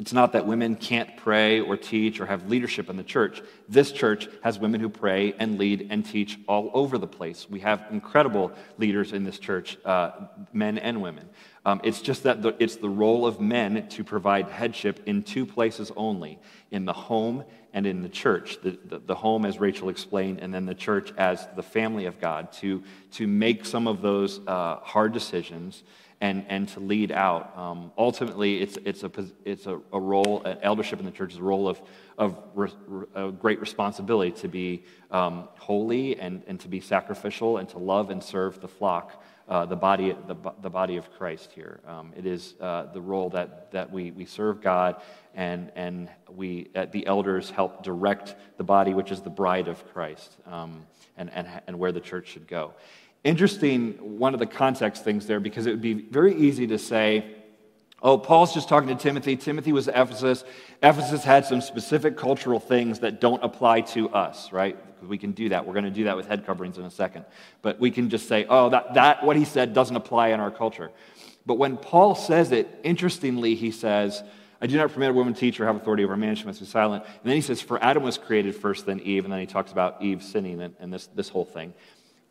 It's 0.00 0.14
not 0.14 0.32
that 0.32 0.46
women 0.46 0.76
can't 0.76 1.14
pray 1.18 1.60
or 1.60 1.76
teach 1.76 2.20
or 2.20 2.26
have 2.26 2.48
leadership 2.48 2.88
in 2.88 2.96
the 2.96 3.02
church. 3.02 3.42
This 3.68 3.92
church 3.92 4.28
has 4.42 4.58
women 4.58 4.80
who 4.80 4.88
pray 4.88 5.34
and 5.38 5.58
lead 5.58 5.88
and 5.90 6.06
teach 6.06 6.38
all 6.48 6.70
over 6.72 6.96
the 6.96 7.06
place. 7.06 7.50
We 7.50 7.60
have 7.60 7.84
incredible 7.90 8.50
leaders 8.78 9.12
in 9.12 9.24
this 9.24 9.38
church, 9.38 9.76
uh, 9.84 10.12
men 10.54 10.78
and 10.78 11.02
women. 11.02 11.28
Um, 11.66 11.82
it's 11.84 12.00
just 12.00 12.22
that 12.22 12.40
the, 12.40 12.56
it's 12.58 12.76
the 12.76 12.88
role 12.88 13.26
of 13.26 13.42
men 13.42 13.88
to 13.88 14.02
provide 14.02 14.48
headship 14.48 15.00
in 15.04 15.22
two 15.22 15.44
places 15.44 15.92
only 15.94 16.38
in 16.70 16.86
the 16.86 16.94
home 16.94 17.44
and 17.74 17.86
in 17.86 18.00
the 18.00 18.08
church. 18.08 18.56
The, 18.62 18.78
the, 18.82 19.00
the, 19.00 19.14
home, 19.14 19.44
as 19.44 19.60
Rachel 19.60 19.90
explained, 19.90 20.38
and 20.40 20.52
then 20.52 20.64
the 20.64 20.74
church 20.74 21.12
as 21.18 21.46
the 21.56 21.62
family 21.62 22.06
of 22.06 22.18
God 22.18 22.52
to, 22.52 22.82
to 23.12 23.26
make 23.26 23.66
some 23.66 23.86
of 23.86 24.00
those 24.00 24.40
uh, 24.46 24.76
hard 24.76 25.12
decisions 25.12 25.82
and, 26.20 26.44
and 26.48 26.68
to 26.68 26.80
lead 26.80 27.10
out. 27.12 27.56
Um, 27.56 27.92
ultimately, 27.96 28.60
it's, 28.60 28.78
it's, 28.84 29.02
a, 29.02 29.10
it's 29.44 29.66
a, 29.66 29.80
a 29.92 30.00
role, 30.00 30.42
an 30.44 30.58
eldership 30.62 30.98
in 30.98 31.06
the 31.06 31.10
church 31.10 31.32
is 31.32 31.38
a 31.38 31.42
role 31.42 31.68
of, 31.68 31.80
of 32.18 32.36
re, 32.54 32.70
a 33.14 33.32
great 33.32 33.60
responsibility 33.60 34.30
to 34.32 34.48
be 34.48 34.84
um, 35.10 35.48
holy 35.58 36.20
and, 36.20 36.42
and 36.46 36.60
to 36.60 36.68
be 36.68 36.80
sacrificial 36.80 37.56
and 37.56 37.68
to 37.70 37.78
love 37.78 38.10
and 38.10 38.22
serve 38.22 38.60
the 38.60 38.68
flock. 38.68 39.22
Uh, 39.48 39.64
the, 39.66 39.74
body, 39.74 40.14
the, 40.28 40.36
the 40.62 40.70
body 40.70 40.96
of 40.96 41.10
Christ 41.18 41.50
here. 41.52 41.80
Um, 41.84 42.12
it 42.16 42.24
is 42.24 42.54
uh, 42.60 42.84
the 42.92 43.00
role 43.00 43.30
that, 43.30 43.72
that 43.72 43.90
we, 43.90 44.12
we 44.12 44.24
serve 44.24 44.62
God 44.62 45.02
and, 45.34 45.72
and 45.74 46.08
we, 46.28 46.70
the 46.92 47.04
elders 47.04 47.50
help 47.50 47.82
direct 47.82 48.36
the 48.58 48.62
body, 48.62 48.94
which 48.94 49.10
is 49.10 49.22
the 49.22 49.30
bride 49.30 49.66
of 49.66 49.84
Christ, 49.92 50.36
um, 50.46 50.86
and, 51.16 51.32
and, 51.32 51.48
and 51.66 51.76
where 51.80 51.90
the 51.90 51.98
church 51.98 52.28
should 52.28 52.46
go. 52.46 52.74
Interesting, 53.22 54.18
one 54.18 54.32
of 54.32 54.40
the 54.40 54.46
context 54.46 55.04
things 55.04 55.26
there, 55.26 55.40
because 55.40 55.66
it 55.66 55.70
would 55.70 55.82
be 55.82 55.94
very 55.94 56.34
easy 56.34 56.66
to 56.68 56.78
say, 56.78 57.36
oh, 58.02 58.16
Paul's 58.16 58.54
just 58.54 58.68
talking 58.68 58.88
to 58.88 58.94
Timothy. 58.94 59.36
Timothy 59.36 59.72
was 59.72 59.88
Ephesus. 59.88 60.44
Ephesus 60.82 61.22
had 61.22 61.44
some 61.44 61.60
specific 61.60 62.16
cultural 62.16 62.58
things 62.58 63.00
that 63.00 63.20
don't 63.20 63.42
apply 63.44 63.82
to 63.82 64.08
us, 64.10 64.52
right? 64.52 64.78
We 65.06 65.18
can 65.18 65.32
do 65.32 65.50
that. 65.50 65.66
We're 65.66 65.74
going 65.74 65.84
to 65.84 65.90
do 65.90 66.04
that 66.04 66.16
with 66.16 66.28
head 66.28 66.46
coverings 66.46 66.78
in 66.78 66.84
a 66.84 66.90
second. 66.90 67.26
But 67.62 67.78
we 67.78 67.90
can 67.90 68.08
just 68.08 68.26
say, 68.26 68.46
oh, 68.48 68.70
that, 68.70 68.94
that 68.94 69.24
what 69.24 69.36
he 69.36 69.44
said 69.44 69.74
doesn't 69.74 69.96
apply 69.96 70.28
in 70.28 70.40
our 70.40 70.50
culture. 70.50 70.90
But 71.44 71.54
when 71.54 71.76
Paul 71.76 72.14
says 72.14 72.52
it, 72.52 72.68
interestingly, 72.82 73.54
he 73.54 73.70
says, 73.70 74.22
I 74.62 74.66
do 74.66 74.76
not 74.76 74.92
permit 74.92 75.10
a 75.10 75.12
woman 75.14 75.32
to 75.32 75.40
teach 75.40 75.58
or 75.58 75.66
have 75.66 75.76
authority 75.76 76.04
over 76.04 76.12
a 76.14 76.18
man, 76.18 76.36
she 76.36 76.44
must 76.44 76.60
be 76.60 76.66
silent. 76.66 77.04
And 77.04 77.24
then 77.24 77.34
he 77.34 77.40
says, 77.40 77.62
For 77.62 77.82
Adam 77.82 78.02
was 78.02 78.18
created 78.18 78.54
first, 78.54 78.84
then 78.84 79.00
Eve. 79.00 79.24
And 79.24 79.32
then 79.32 79.40
he 79.40 79.46
talks 79.46 79.72
about 79.72 80.02
Eve 80.02 80.22
sinning 80.22 80.60
and, 80.60 80.74
and 80.80 80.92
this, 80.92 81.06
this 81.08 81.30
whole 81.30 81.46
thing. 81.46 81.72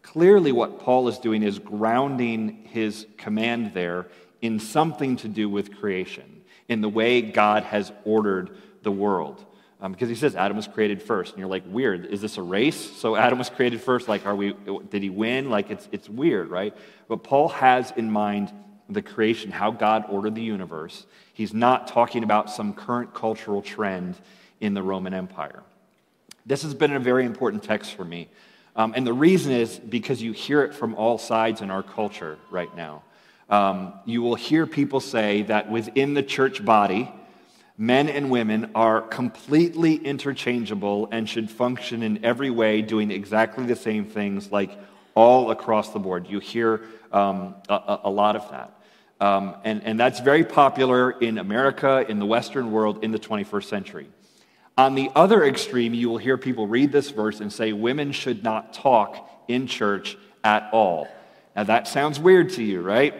Clearly, 0.02 0.52
what 0.52 0.80
Paul 0.80 1.08
is 1.08 1.20
doing 1.20 1.44
is 1.44 1.60
grounding 1.60 2.68
his 2.72 3.06
command 3.18 3.74
there 3.74 4.08
in 4.42 4.60
something 4.60 5.18
to 5.18 5.28
do 5.28 5.50
with 5.50 5.78
creation, 5.78 6.42
in 6.68 6.82
the 6.82 6.90
way 6.90 7.22
God 7.22 7.64
has 7.64 7.92
ordered 8.06 8.58
the 8.84 8.92
world. 8.92 9.46
Um, 9.82 9.94
because 9.94 10.10
he 10.10 10.16
says 10.16 10.36
Adam 10.36 10.58
was 10.58 10.68
created 10.68 11.02
first, 11.02 11.32
and 11.32 11.40
you're 11.40 11.48
like, 11.48 11.64
weird. 11.66 12.06
Is 12.06 12.20
this 12.22 12.38
a 12.38 12.42
race? 12.42 12.98
So 12.98 13.16
Adam 13.16 13.40
was 13.40 13.50
created 13.50 13.82
first. 13.82 14.10
Like, 14.10 14.26
are 14.26 14.36
we? 14.36 14.54
Did 14.90 15.04
he 15.04 15.10
win? 15.10 15.50
Like, 15.50 15.70
it's 15.70 15.88
it's 15.92 16.10
weird, 16.10 16.50
right? 16.50 16.76
But 17.08 17.24
Paul 17.24 17.50
has 17.50 17.92
in 17.96 18.12
mind 18.12 18.52
the 18.90 19.02
creation, 19.02 19.52
how 19.52 19.72
God 19.72 20.06
ordered 20.10 20.36
the 20.36 20.42
universe. 20.42 21.06
He's 21.34 21.54
not 21.54 21.88
talking 21.88 22.24
about 22.24 22.50
some 22.50 22.74
current 22.74 23.14
cultural 23.14 23.62
trend 23.62 24.18
in 24.60 24.74
the 24.74 24.84
Roman 24.84 25.14
Empire. 25.14 25.64
This 26.46 26.64
has 26.64 26.74
been 26.74 26.94
a 26.94 27.00
very 27.00 27.26
important 27.26 27.64
text 27.64 27.94
for 27.94 28.04
me 28.04 28.28
um, 28.80 28.94
and 28.96 29.06
the 29.06 29.12
reason 29.12 29.52
is 29.52 29.78
because 29.78 30.22
you 30.22 30.32
hear 30.32 30.64
it 30.64 30.74
from 30.74 30.96
all 30.96 31.18
sides 31.18 31.60
in 31.60 31.70
our 31.70 31.84
culture 31.84 32.38
right 32.50 32.74
now. 32.78 33.04
Um, 33.50 33.92
you 34.06 34.22
will 34.22 34.36
hear 34.36 34.66
people 34.66 35.02
say 35.02 35.42
that 35.44 35.70
within 35.70 36.14
the 36.14 36.24
church 36.24 36.64
body, 36.64 37.12
men 37.78 38.08
and 38.08 38.32
women 38.32 38.72
are 38.76 39.02
completely 39.02 39.96
interchangeable 39.96 41.10
and 41.12 41.28
should 41.28 41.52
function 41.52 42.04
in 42.04 42.24
every 42.24 42.52
way, 42.52 42.82
doing 42.82 43.12
exactly 43.12 43.66
the 43.66 43.76
same 43.76 44.06
things, 44.06 44.50
like 44.50 44.72
all 45.14 45.52
across 45.52 45.92
the 45.92 46.00
board. 46.00 46.28
You 46.30 46.40
hear 46.40 46.86
um, 47.12 47.56
a, 47.68 48.00
a, 48.06 48.10
lot 48.10 48.38
of 48.38 48.50
that. 48.52 48.72
Um, 49.20 49.58
and, 49.66 49.84
and 49.84 50.00
that's 50.00 50.22
very 50.22 50.46
popular 50.46 51.12
in 51.12 51.38
America, 51.38 52.06
in 52.08 52.18
the 52.18 52.26
Western 52.26 52.72
world, 52.72 53.04
in 53.04 53.12
the 53.12 53.20
21st 53.20 53.66
century. 53.66 54.08
On 54.80 54.96
the 54.96 55.12
other 55.14 55.44
extreme, 55.44 55.94
you 55.94 56.08
will 56.08 56.20
hear 56.20 56.38
people 56.38 56.66
read 56.66 56.94
this 56.94 57.10
verse 57.10 57.42
and 57.42 57.52
say 57.52 57.74
women 57.74 58.14
should 58.14 58.46
not 58.46 58.72
talk 58.72 59.30
in 59.50 59.68
church 59.68 60.18
at 60.42 60.70
all. 60.72 61.10
Now, 61.54 61.66
that 61.66 61.86
sounds 61.90 62.18
weird 62.18 62.52
to 62.52 62.64
you, 62.64 62.80
right? 62.80 63.14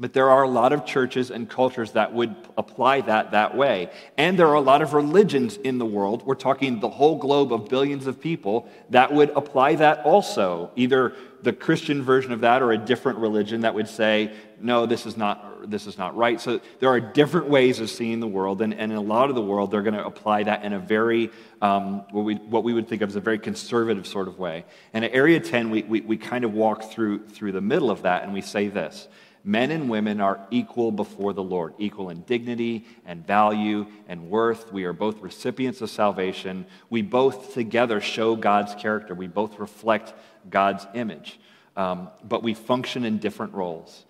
But 0.00 0.14
there 0.14 0.30
are 0.30 0.44
a 0.44 0.48
lot 0.48 0.72
of 0.72 0.86
churches 0.86 1.30
and 1.30 1.46
cultures 1.46 1.92
that 1.92 2.14
would 2.14 2.34
apply 2.56 3.02
that 3.02 3.32
that 3.32 3.54
way. 3.54 3.90
And 4.16 4.38
there 4.38 4.48
are 4.48 4.54
a 4.54 4.62
lot 4.62 4.80
of 4.80 4.94
religions 4.94 5.58
in 5.58 5.76
the 5.76 5.84
world, 5.84 6.24
we're 6.24 6.34
talking 6.34 6.80
the 6.80 6.88
whole 6.88 7.18
globe 7.18 7.52
of 7.52 7.68
billions 7.68 8.06
of 8.06 8.18
people, 8.18 8.66
that 8.88 9.12
would 9.12 9.28
apply 9.36 9.74
that 9.74 10.06
also. 10.06 10.70
Either 10.74 11.14
the 11.42 11.52
Christian 11.52 12.02
version 12.02 12.32
of 12.32 12.40
that 12.40 12.62
or 12.62 12.72
a 12.72 12.78
different 12.78 13.18
religion 13.18 13.60
that 13.60 13.74
would 13.74 13.88
say, 13.88 14.32
no, 14.60 14.86
this 14.86 15.06
is 15.06 15.16
not, 15.16 15.70
this 15.70 15.86
is 15.86 15.96
not 15.96 16.16
right. 16.16 16.40
So 16.40 16.60
there 16.80 16.88
are 16.88 17.00
different 17.00 17.48
ways 17.48 17.80
of 17.80 17.90
seeing 17.90 18.20
the 18.20 18.26
world, 18.26 18.60
and, 18.60 18.74
and 18.74 18.90
in 18.90 18.98
a 18.98 19.02
lot 19.02 19.28
of 19.28 19.36
the 19.36 19.42
world, 19.42 19.70
they're 19.70 19.82
going 19.82 19.94
to 19.94 20.04
apply 20.04 20.44
that 20.44 20.64
in 20.64 20.72
a 20.72 20.78
very, 20.78 21.30
um, 21.62 22.04
what, 22.10 22.24
we, 22.24 22.34
what 22.34 22.64
we 22.64 22.72
would 22.72 22.88
think 22.88 23.02
of 23.02 23.10
as 23.10 23.16
a 23.16 23.20
very 23.20 23.38
conservative 23.38 24.06
sort 24.06 24.26
of 24.26 24.38
way. 24.38 24.64
And 24.92 25.04
at 25.04 25.14
Area 25.14 25.38
10, 25.38 25.70
we, 25.70 25.82
we, 25.82 26.00
we 26.00 26.16
kind 26.16 26.44
of 26.44 26.52
walk 26.52 26.90
through, 26.90 27.26
through 27.28 27.52
the 27.52 27.60
middle 27.60 27.90
of 27.90 28.02
that, 28.02 28.24
and 28.24 28.32
we 28.32 28.40
say 28.40 28.68
this 28.68 29.08
Men 29.44 29.70
and 29.70 29.88
women 29.88 30.20
are 30.20 30.46
equal 30.50 30.90
before 30.90 31.32
the 31.32 31.42
Lord, 31.42 31.72
equal 31.78 32.10
in 32.10 32.20
dignity 32.22 32.84
and 33.06 33.26
value 33.26 33.86
and 34.08 34.28
worth. 34.28 34.72
We 34.72 34.84
are 34.84 34.92
both 34.92 35.22
recipients 35.22 35.80
of 35.80 35.90
salvation. 35.90 36.66
We 36.90 37.02
both 37.02 37.54
together 37.54 38.00
show 38.00 38.36
God's 38.36 38.74
character. 38.74 39.14
We 39.14 39.26
both 39.28 39.58
reflect 39.58 40.12
God's 40.50 40.86
image. 40.94 41.38
Um, 41.76 42.08
but 42.24 42.42
we 42.42 42.54
function 42.54 43.04
in 43.04 43.18
different 43.18 43.54
roles 43.54 44.04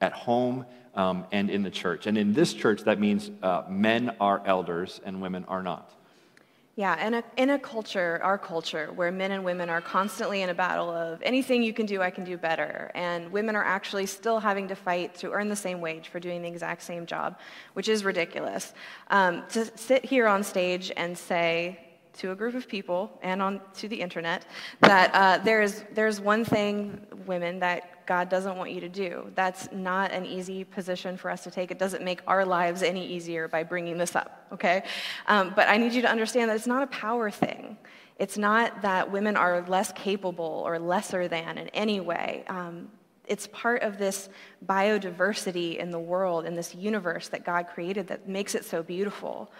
at 0.00 0.12
home 0.12 0.66
um, 0.94 1.26
and 1.32 1.48
in 1.48 1.62
the 1.62 1.70
church. 1.70 2.06
And 2.06 2.18
in 2.18 2.34
this 2.34 2.52
church, 2.52 2.82
that 2.82 3.00
means 3.00 3.30
uh, 3.42 3.62
men 3.68 4.14
are 4.20 4.42
elders 4.44 5.00
and 5.04 5.22
women 5.22 5.44
are 5.48 5.62
not. 5.62 5.94
Yeah, 6.78 7.04
in 7.04 7.14
a, 7.14 7.24
in 7.36 7.50
a 7.50 7.58
culture, 7.58 8.20
our 8.22 8.38
culture, 8.38 8.92
where 8.94 9.10
men 9.10 9.32
and 9.32 9.44
women 9.44 9.68
are 9.68 9.80
constantly 9.80 10.42
in 10.42 10.48
a 10.48 10.54
battle 10.54 10.90
of 10.90 11.20
anything 11.22 11.60
you 11.64 11.72
can 11.72 11.86
do, 11.86 12.00
I 12.00 12.10
can 12.10 12.22
do 12.22 12.36
better, 12.36 12.92
and 12.94 13.32
women 13.32 13.56
are 13.56 13.64
actually 13.64 14.06
still 14.06 14.38
having 14.38 14.68
to 14.68 14.76
fight 14.76 15.16
to 15.16 15.32
earn 15.32 15.48
the 15.48 15.56
same 15.56 15.80
wage 15.80 16.06
for 16.06 16.20
doing 16.20 16.40
the 16.40 16.46
exact 16.46 16.82
same 16.82 17.04
job, 17.04 17.36
which 17.72 17.88
is 17.88 18.04
ridiculous. 18.04 18.74
Um, 19.10 19.42
to 19.48 19.76
sit 19.76 20.04
here 20.04 20.28
on 20.28 20.44
stage 20.44 20.92
and 20.96 21.18
say, 21.18 21.80
to 22.18 22.32
a 22.32 22.34
group 22.34 22.54
of 22.54 22.68
people 22.68 23.18
and 23.22 23.40
on 23.40 23.60
to 23.74 23.88
the 23.88 24.00
internet 24.00 24.46
that 24.80 25.14
uh, 25.14 25.42
there's 25.44 25.84
there's 25.94 26.20
one 26.20 26.44
thing 26.44 27.00
women 27.26 27.58
that 27.60 28.06
God 28.06 28.28
doesn't 28.28 28.56
want 28.56 28.70
you 28.72 28.80
to 28.80 28.88
do. 28.88 29.30
That's 29.34 29.68
not 29.70 30.12
an 30.12 30.24
easy 30.24 30.64
position 30.64 31.16
for 31.16 31.30
us 31.30 31.44
to 31.44 31.50
take. 31.50 31.70
It 31.70 31.78
doesn't 31.78 32.02
make 32.02 32.20
our 32.26 32.44
lives 32.44 32.82
any 32.82 33.06
easier 33.06 33.48
by 33.48 33.62
bringing 33.62 33.98
this 33.98 34.16
up. 34.16 34.46
Okay, 34.52 34.82
um, 35.26 35.52
but 35.54 35.68
I 35.68 35.76
need 35.76 35.92
you 35.92 36.02
to 36.02 36.10
understand 36.10 36.50
that 36.50 36.56
it's 36.56 36.66
not 36.66 36.82
a 36.82 36.88
power 36.88 37.30
thing. 37.30 37.76
It's 38.18 38.36
not 38.36 38.82
that 38.82 39.12
women 39.12 39.36
are 39.36 39.64
less 39.68 39.92
capable 39.92 40.62
or 40.66 40.78
lesser 40.78 41.28
than 41.28 41.58
in 41.58 41.68
any 41.68 42.00
way. 42.00 42.44
Um, 42.48 42.88
it's 43.28 43.46
part 43.48 43.82
of 43.82 43.98
this 43.98 44.28
biodiversity 44.66 45.76
in 45.76 45.90
the 45.90 45.98
world, 45.98 46.46
in 46.46 46.56
this 46.56 46.74
universe 46.74 47.28
that 47.28 47.44
God 47.44 47.66
created 47.68 48.08
that 48.08 48.28
makes 48.28 48.54
it 48.54 48.64
so 48.64 48.82
beautiful. 48.82 49.52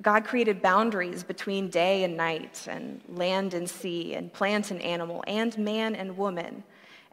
God 0.00 0.24
created 0.24 0.62
boundaries 0.62 1.22
between 1.22 1.68
day 1.68 2.04
and 2.04 2.16
night, 2.16 2.66
and 2.68 3.00
land 3.08 3.54
and 3.54 3.68
sea, 3.68 4.14
and 4.14 4.32
plant 4.32 4.70
and 4.70 4.80
animal, 4.80 5.22
and 5.26 5.56
man 5.58 5.94
and 5.94 6.16
woman. 6.16 6.64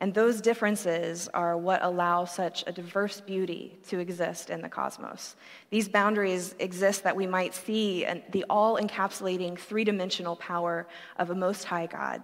And 0.02 0.14
those 0.14 0.40
differences 0.40 1.28
are 1.34 1.58
what 1.58 1.84
allow 1.84 2.24
such 2.24 2.64
a 2.66 2.72
diverse 2.72 3.20
beauty 3.20 3.78
to 3.90 4.00
exist 4.00 4.50
in 4.50 4.62
the 4.62 4.70
cosmos. 4.70 5.36
These 5.72 5.90
boundaries 5.90 6.56
exist 6.60 7.04
that 7.04 7.16
we 7.16 7.28
might 7.28 7.54
see 7.54 8.08
the 8.32 8.46
all 8.50 8.78
encapsulating 8.78 9.60
three 9.60 9.84
dimensional 9.84 10.38
power 10.38 10.88
of 11.18 11.32
a 11.32 11.36
Most 11.36 11.66
High 11.66 11.88
God. 11.88 12.22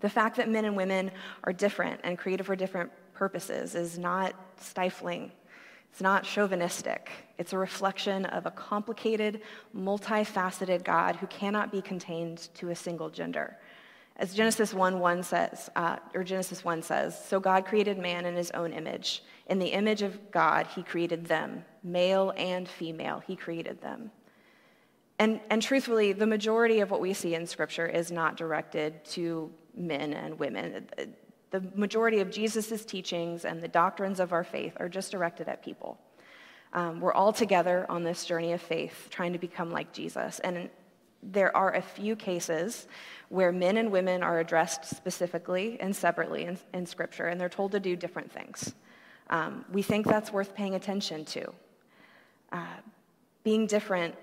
The 0.00 0.10
fact 0.10 0.36
that 0.36 0.50
men 0.50 0.66
and 0.66 0.76
women 0.76 1.10
are 1.44 1.54
different 1.54 2.02
and 2.04 2.18
created 2.18 2.44
for 2.44 2.54
different 2.54 2.92
purposes 3.14 3.74
is 3.74 3.98
not 3.98 4.34
stifling 4.58 5.32
it's 5.94 6.02
not 6.02 6.24
chauvinistic. 6.24 7.08
It's 7.38 7.52
a 7.52 7.58
reflection 7.58 8.26
of 8.26 8.46
a 8.46 8.50
complicated, 8.50 9.42
multifaceted 9.76 10.84
God 10.84 11.16
who 11.16 11.26
cannot 11.26 11.72
be 11.72 11.82
contained 11.82 12.48
to 12.54 12.70
a 12.70 12.74
single 12.74 13.10
gender. 13.10 13.56
As 14.16 14.32
Genesis 14.32 14.72
1 14.72 15.00
1 15.00 15.22
says, 15.24 15.70
uh, 15.74 15.96
or 16.14 16.22
Genesis 16.22 16.64
1 16.64 16.82
says, 16.82 17.22
so 17.26 17.40
God 17.40 17.64
created 17.64 17.98
man 17.98 18.26
in 18.26 18.36
his 18.36 18.52
own 18.52 18.72
image. 18.72 19.24
In 19.48 19.58
the 19.58 19.66
image 19.66 20.02
of 20.02 20.30
God, 20.30 20.68
he 20.68 20.84
created 20.84 21.26
them, 21.26 21.64
male 21.82 22.32
and 22.36 22.68
female, 22.68 23.22
he 23.26 23.34
created 23.34 23.80
them. 23.80 24.12
And, 25.18 25.40
and 25.50 25.60
truthfully, 25.60 26.12
the 26.12 26.26
majority 26.26 26.80
of 26.80 26.90
what 26.90 27.00
we 27.00 27.12
see 27.12 27.34
in 27.34 27.46
Scripture 27.46 27.86
is 27.86 28.12
not 28.12 28.36
directed 28.36 29.04
to 29.06 29.50
men 29.76 30.12
and 30.12 30.38
women. 30.38 30.86
The 31.50 31.60
majority 31.74 32.20
of 32.20 32.30
Jesus' 32.30 32.84
teachings 32.84 33.44
and 33.44 33.60
the 33.60 33.68
doctrines 33.68 34.20
of 34.20 34.32
our 34.32 34.44
faith 34.44 34.76
are 34.78 34.88
just 34.88 35.12
directed 35.12 35.48
at 35.48 35.62
people. 35.62 35.98
Um, 36.74 37.00
we're 37.00 37.12
all 37.12 37.32
together 37.32 37.86
on 37.88 38.02
this 38.02 38.24
journey 38.24 38.52
of 38.52 38.60
faith, 38.60 39.06
trying 39.08 39.32
to 39.32 39.38
become 39.38 39.70
like 39.70 39.92
Jesus. 39.92 40.40
And 40.40 40.68
there 41.22 41.56
are 41.56 41.72
a 41.74 41.80
few 41.80 42.16
cases 42.16 42.88
where 43.28 43.52
men 43.52 43.76
and 43.76 43.90
women 43.90 44.22
are 44.22 44.40
addressed 44.40 44.84
specifically 44.84 45.78
and 45.80 45.94
separately 45.94 46.44
in, 46.44 46.58
in 46.74 46.84
Scripture, 46.84 47.26
and 47.26 47.40
they're 47.40 47.48
told 47.48 47.72
to 47.72 47.80
do 47.80 47.96
different 47.96 48.30
things. 48.30 48.74
Um, 49.30 49.64
we 49.72 49.82
think 49.82 50.06
that's 50.06 50.32
worth 50.32 50.54
paying 50.54 50.74
attention 50.74 51.24
to. 51.26 51.52
Uh, 52.52 52.66
being 53.42 53.66
different 53.66 54.14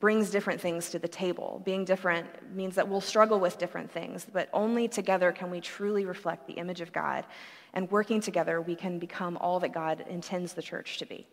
brings 0.00 0.30
different 0.30 0.60
things 0.60 0.90
to 0.90 0.98
the 0.98 1.08
table. 1.08 1.62
Being 1.64 1.84
different 1.84 2.26
means 2.54 2.74
that 2.74 2.88
we'll 2.88 3.00
struggle 3.00 3.40
with 3.40 3.58
different 3.58 3.90
things, 3.90 4.26
but 4.30 4.48
only 4.52 4.88
together 4.88 5.32
can 5.32 5.50
we 5.50 5.60
truly 5.60 6.04
reflect 6.04 6.46
the 6.46 6.54
image 6.54 6.80
of 6.80 6.92
God. 6.92 7.24
And 7.72 7.90
working 7.90 8.20
together, 8.20 8.60
we 8.60 8.74
can 8.74 8.98
become 8.98 9.36
all 9.38 9.60
that 9.60 9.72
God 9.72 10.04
intends 10.08 10.52
the 10.52 10.62
church 10.62 10.98
to 10.98 11.06
be. 11.06 11.26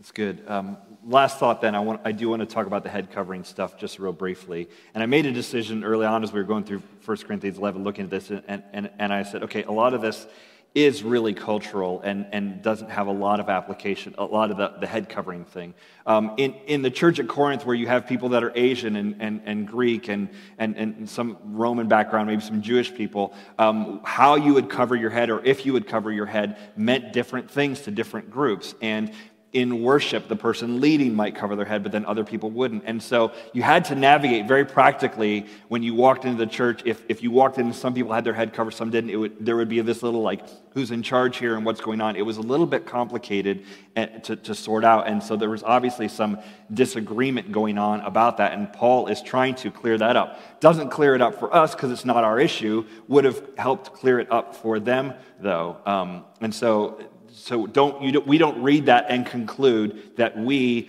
That's 0.00 0.12
good. 0.12 0.42
Um, 0.48 0.78
last 1.04 1.38
thought 1.38 1.60
then, 1.60 1.74
I, 1.74 1.80
want, 1.80 2.00
I 2.06 2.12
do 2.12 2.30
want 2.30 2.40
to 2.40 2.46
talk 2.46 2.66
about 2.66 2.84
the 2.84 2.88
head 2.88 3.10
covering 3.10 3.44
stuff 3.44 3.76
just 3.76 3.98
real 3.98 4.14
briefly. 4.14 4.66
And 4.94 5.02
I 5.02 5.06
made 5.06 5.26
a 5.26 5.30
decision 5.30 5.84
early 5.84 6.06
on 6.06 6.24
as 6.24 6.32
we 6.32 6.40
were 6.40 6.46
going 6.46 6.64
through 6.64 6.82
1 7.04 7.16
Corinthians 7.18 7.58
11, 7.58 7.84
looking 7.84 8.04
at 8.04 8.10
this, 8.10 8.30
and, 8.30 8.62
and, 8.72 8.88
and 8.98 9.12
I 9.12 9.24
said, 9.24 9.42
okay, 9.42 9.62
a 9.64 9.70
lot 9.70 9.92
of 9.92 10.00
this 10.00 10.26
is 10.74 11.02
really 11.02 11.34
cultural 11.34 12.00
and, 12.02 12.26
and 12.30 12.62
doesn't 12.62 12.90
have 12.90 13.08
a 13.08 13.12
lot 13.12 13.40
of 13.40 13.48
application, 13.48 14.14
a 14.18 14.24
lot 14.24 14.52
of 14.52 14.56
the, 14.56 14.68
the 14.80 14.86
head 14.86 15.08
covering 15.08 15.44
thing. 15.44 15.74
Um, 16.06 16.34
in, 16.36 16.54
in 16.66 16.82
the 16.82 16.90
church 16.90 17.18
at 17.18 17.26
Corinth, 17.26 17.66
where 17.66 17.74
you 17.74 17.88
have 17.88 18.06
people 18.06 18.30
that 18.30 18.44
are 18.44 18.52
Asian 18.54 18.94
and, 18.94 19.16
and, 19.20 19.42
and 19.44 19.66
Greek 19.66 20.08
and, 20.08 20.28
and, 20.58 20.76
and 20.76 21.10
some 21.10 21.38
Roman 21.44 21.88
background, 21.88 22.28
maybe 22.28 22.40
some 22.40 22.62
Jewish 22.62 22.94
people, 22.94 23.34
um, 23.58 24.00
how 24.04 24.36
you 24.36 24.54
would 24.54 24.70
cover 24.70 24.94
your 24.94 25.10
head 25.10 25.28
or 25.28 25.44
if 25.44 25.66
you 25.66 25.72
would 25.72 25.88
cover 25.88 26.12
your 26.12 26.26
head 26.26 26.56
meant 26.76 27.12
different 27.12 27.50
things 27.50 27.80
to 27.80 27.90
different 27.90 28.30
groups. 28.30 28.74
And 28.80 29.10
in 29.52 29.82
worship, 29.82 30.28
the 30.28 30.36
person 30.36 30.80
leading 30.80 31.14
might 31.14 31.34
cover 31.34 31.56
their 31.56 31.64
head, 31.64 31.82
but 31.82 31.90
then 31.90 32.06
other 32.06 32.22
people 32.22 32.50
wouldn't. 32.50 32.84
And 32.86 33.02
so 33.02 33.32
you 33.52 33.62
had 33.62 33.84
to 33.86 33.96
navigate 33.96 34.46
very 34.46 34.64
practically 34.64 35.46
when 35.66 35.82
you 35.82 35.92
walked 35.92 36.24
into 36.24 36.38
the 36.38 36.50
church. 36.50 36.82
If, 36.84 37.02
if 37.08 37.20
you 37.20 37.32
walked 37.32 37.58
in, 37.58 37.72
some 37.72 37.92
people 37.92 38.12
had 38.12 38.24
their 38.24 38.34
head 38.34 38.52
covered, 38.52 38.72
some 38.72 38.90
didn't. 38.90 39.18
Would, 39.18 39.44
there 39.44 39.56
would 39.56 39.68
be 39.68 39.80
this 39.80 40.04
little, 40.04 40.22
like, 40.22 40.42
who's 40.72 40.92
in 40.92 41.02
charge 41.02 41.36
here 41.38 41.56
and 41.56 41.66
what's 41.66 41.80
going 41.80 42.00
on. 42.00 42.14
It 42.14 42.22
was 42.22 42.36
a 42.36 42.42
little 42.42 42.66
bit 42.66 42.86
complicated 42.86 43.64
eh, 43.96 44.06
to, 44.06 44.36
to 44.36 44.54
sort 44.54 44.84
out. 44.84 45.08
And 45.08 45.20
so 45.20 45.34
there 45.36 45.50
was 45.50 45.64
obviously 45.64 46.06
some 46.06 46.38
disagreement 46.72 47.50
going 47.50 47.76
on 47.76 48.02
about 48.02 48.36
that. 48.36 48.52
And 48.52 48.72
Paul 48.72 49.08
is 49.08 49.20
trying 49.20 49.56
to 49.56 49.72
clear 49.72 49.98
that 49.98 50.16
up. 50.16 50.60
Doesn't 50.60 50.90
clear 50.90 51.16
it 51.16 51.20
up 51.20 51.40
for 51.40 51.52
us 51.52 51.74
because 51.74 51.90
it's 51.90 52.04
not 52.04 52.22
our 52.22 52.38
issue, 52.38 52.86
would 53.08 53.24
have 53.24 53.42
helped 53.58 53.94
clear 53.94 54.20
it 54.20 54.30
up 54.30 54.54
for 54.54 54.78
them, 54.78 55.14
though. 55.40 55.76
Um, 55.86 56.24
and 56.40 56.54
so 56.54 57.00
so 57.32 57.66
don't, 57.66 58.02
you 58.02 58.12
don't, 58.12 58.26
we 58.26 58.38
don't 58.38 58.62
read 58.62 58.86
that 58.86 59.06
and 59.08 59.24
conclude 59.26 60.16
that 60.16 60.36
we, 60.36 60.88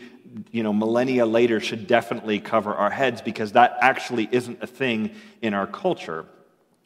you 0.52 0.64
know, 0.64 0.74
millennia 0.74 1.26
later 1.26 1.60
should 1.60 1.88
definitely 1.88 2.40
cover 2.40 2.74
our 2.74 2.90
heads 2.90 3.22
because 3.22 3.54
that 3.54 3.78
actually 3.82 4.28
isn't 4.32 4.62
a 4.62 4.68
thing 4.68 5.12
in 5.42 5.54
our 5.54 5.68
culture. 5.68 6.26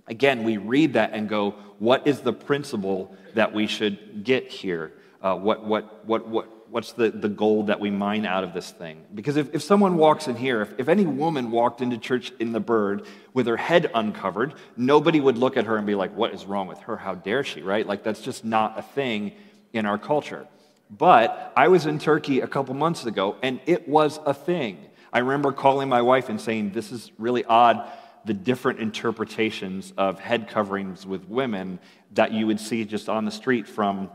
Again, 0.07 0.43
we 0.43 0.57
read 0.57 0.93
that 0.93 1.13
and 1.13 1.27
go, 1.27 1.51
what 1.79 2.05
is 2.07 2.21
the 2.21 2.33
principle 2.33 3.15
that 3.33 3.53
we 3.53 3.67
should 3.67 4.23
get 4.23 4.51
here? 4.51 4.93
Uh, 5.21 5.35
what, 5.35 5.65
what, 5.65 6.05
what, 6.05 6.27
what, 6.27 6.47
what's 6.75 6.91
the, 6.91 7.09
the 7.09 7.29
gold 7.29 7.67
that 7.67 7.79
we 7.79 7.89
mine 7.89 8.25
out 8.25 8.43
of 8.43 8.53
this 8.53 8.69
thing? 8.69 9.01
Because 9.15 9.38
if, 9.38 9.55
if 9.55 9.63
someone 9.63 9.95
walks 9.95 10.27
in 10.27 10.35
here, 10.35 10.61
if, 10.61 10.73
if 10.77 10.89
any 10.89 11.05
woman 11.05 11.49
walked 11.49 11.79
into 11.79 11.97
church 11.97 12.33
in 12.38 12.51
the 12.51 12.59
Byrd 12.59 13.07
with 13.33 13.47
her 13.47 13.55
head 13.55 13.89
uncovered, 13.95 14.55
nobody 14.75 15.21
would 15.21 15.38
look 15.38 15.55
at 15.55 15.67
her 15.67 15.77
and 15.77 15.88
be 15.88 15.95
like, 15.95 16.13
what 16.17 16.33
is 16.33 16.43
wrong 16.43 16.67
with 16.67 16.79
her? 16.79 16.97
How 16.97 17.15
dare 17.15 17.45
she, 17.45 17.61
right? 17.61 17.88
Like, 17.88 18.03
that's 18.03 18.19
just 18.19 18.43
not 18.43 18.77
a 18.77 18.81
thing 18.81 19.31
in 19.71 19.85
our 19.85 19.97
culture. 19.97 20.47
But 20.89 21.53
I 21.55 21.69
was 21.69 21.85
in 21.85 21.97
Turkey 21.97 22.41
a 22.41 22.47
couple 22.47 22.73
months 22.73 23.05
ago, 23.05 23.38
and 23.41 23.61
it 23.65 23.88
was 23.88 24.19
a 24.25 24.33
thing. 24.33 24.77
I 25.13 25.19
remember 25.19 25.53
calling 25.53 25.88
my 25.88 26.01
wife 26.01 26.27
and 26.27 26.41
saying, 26.41 26.71
This 26.71 26.91
is 26.91 27.09
really 27.17 27.45
odd, 27.45 27.89
the 28.25 28.33
different 28.33 28.79
interpretations 28.81 29.93
of 29.97 30.19
head 30.19 30.49
coverings 30.49 31.05
with 31.05 31.23
women 31.29 31.79
that 32.15 32.33
you 32.33 32.47
would 32.47 32.59
see 32.59 32.83
just 32.83 33.07
on 33.07 33.23
the 33.23 33.31
street 33.31 33.65
from 33.65 34.09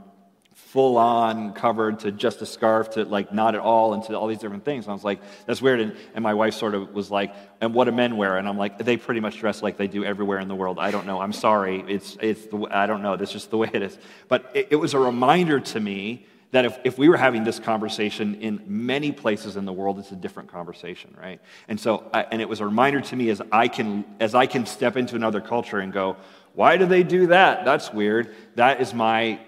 full 0.70 0.99
on 0.99 1.53
covered 1.53 1.99
to 1.99 2.12
just 2.12 2.40
a 2.42 2.46
scarf 2.46 2.90
to 2.90 3.05
like 3.05 3.33
not 3.33 3.57
at 3.57 3.61
all 3.61 3.92
and 3.92 4.05
to 4.05 4.16
all 4.16 4.29
these 4.29 4.38
different 4.38 4.64
things. 4.64 4.85
And 4.85 4.92
I 4.92 4.94
was 4.94 5.03
like, 5.03 5.20
that's 5.44 5.61
weird. 5.61 5.81
And, 5.81 5.96
and 6.14 6.23
my 6.23 6.35
wife 6.35 6.55
sort 6.55 6.77
of 6.77 6.94
was 6.94 7.11
like, 7.11 7.35
and 7.61 7.75
what 7.75 7.87
do 7.87 7.92
men 7.92 8.16
wear? 8.16 8.37
And 8.37 8.49
I'm 8.49 8.57
like, 8.57 8.79
they 8.79 8.96
pretty 8.96 9.20
much 9.20 9.38
dress 9.38 9.62
like 9.62 9.77
they 9.77 9.88
do 9.88 10.05
everywhere 10.05 10.38
in 10.38 10.46
the 10.46 10.55
world. 10.55 10.79
I 10.79 10.92
don't 10.92 11.07
know. 11.07 11.20
I'm 11.20 11.33
sorry. 11.33 11.83
It's, 11.88 12.16
it's 12.20 12.46
the, 12.46 12.68
I 12.70 12.87
don't 12.87 13.03
know. 13.03 13.16
That's 13.16 13.33
just 13.33 13.51
the 13.51 13.59
way 13.59 13.68
it 13.73 13.83
is. 13.83 13.99
But 14.29 14.51
it, 14.55 14.68
it 14.70 14.77
was 14.77 14.94
a 14.94 14.99
reminder 15.01 15.59
to 15.59 15.81
me 15.81 16.27
that 16.53 16.64
if, 16.64 16.79
if 16.85 16.99
we 16.99 17.09
were 17.09 17.16
having 17.16 17.42
this 17.42 17.59
conversation 17.59 18.37
in 18.37 18.62
many 18.66 19.11
places 19.11 19.57
in 19.57 19.64
the 19.64 19.73
world, 19.73 19.99
it's 19.99 20.12
a 20.12 20.16
different 20.16 20.53
conversation, 20.53 21.16
right? 21.20 21.40
And 21.66 21.81
so, 21.81 22.09
I, 22.14 22.23
and 22.31 22.40
it 22.40 22.49
was 22.49 22.61
a 22.61 22.64
reminder 22.64 23.01
to 23.01 23.16
me 23.16 23.31
as 23.31 23.42
I 23.51 23.66
can, 23.66 24.05
as 24.20 24.35
I 24.37 24.46
can 24.46 24.66
step 24.66 24.96
into 24.96 25.16
another 25.16 25.40
culture 25.40 25.79
and 25.79 25.92
go, 25.92 26.16
why 26.55 26.77
do 26.77 26.87
they 26.87 27.03
do 27.03 27.29
that? 27.29 27.64
That's 27.64 27.92
weird. 27.92 28.35
That 28.57 28.81
is 28.81 28.92
my 28.94 29.40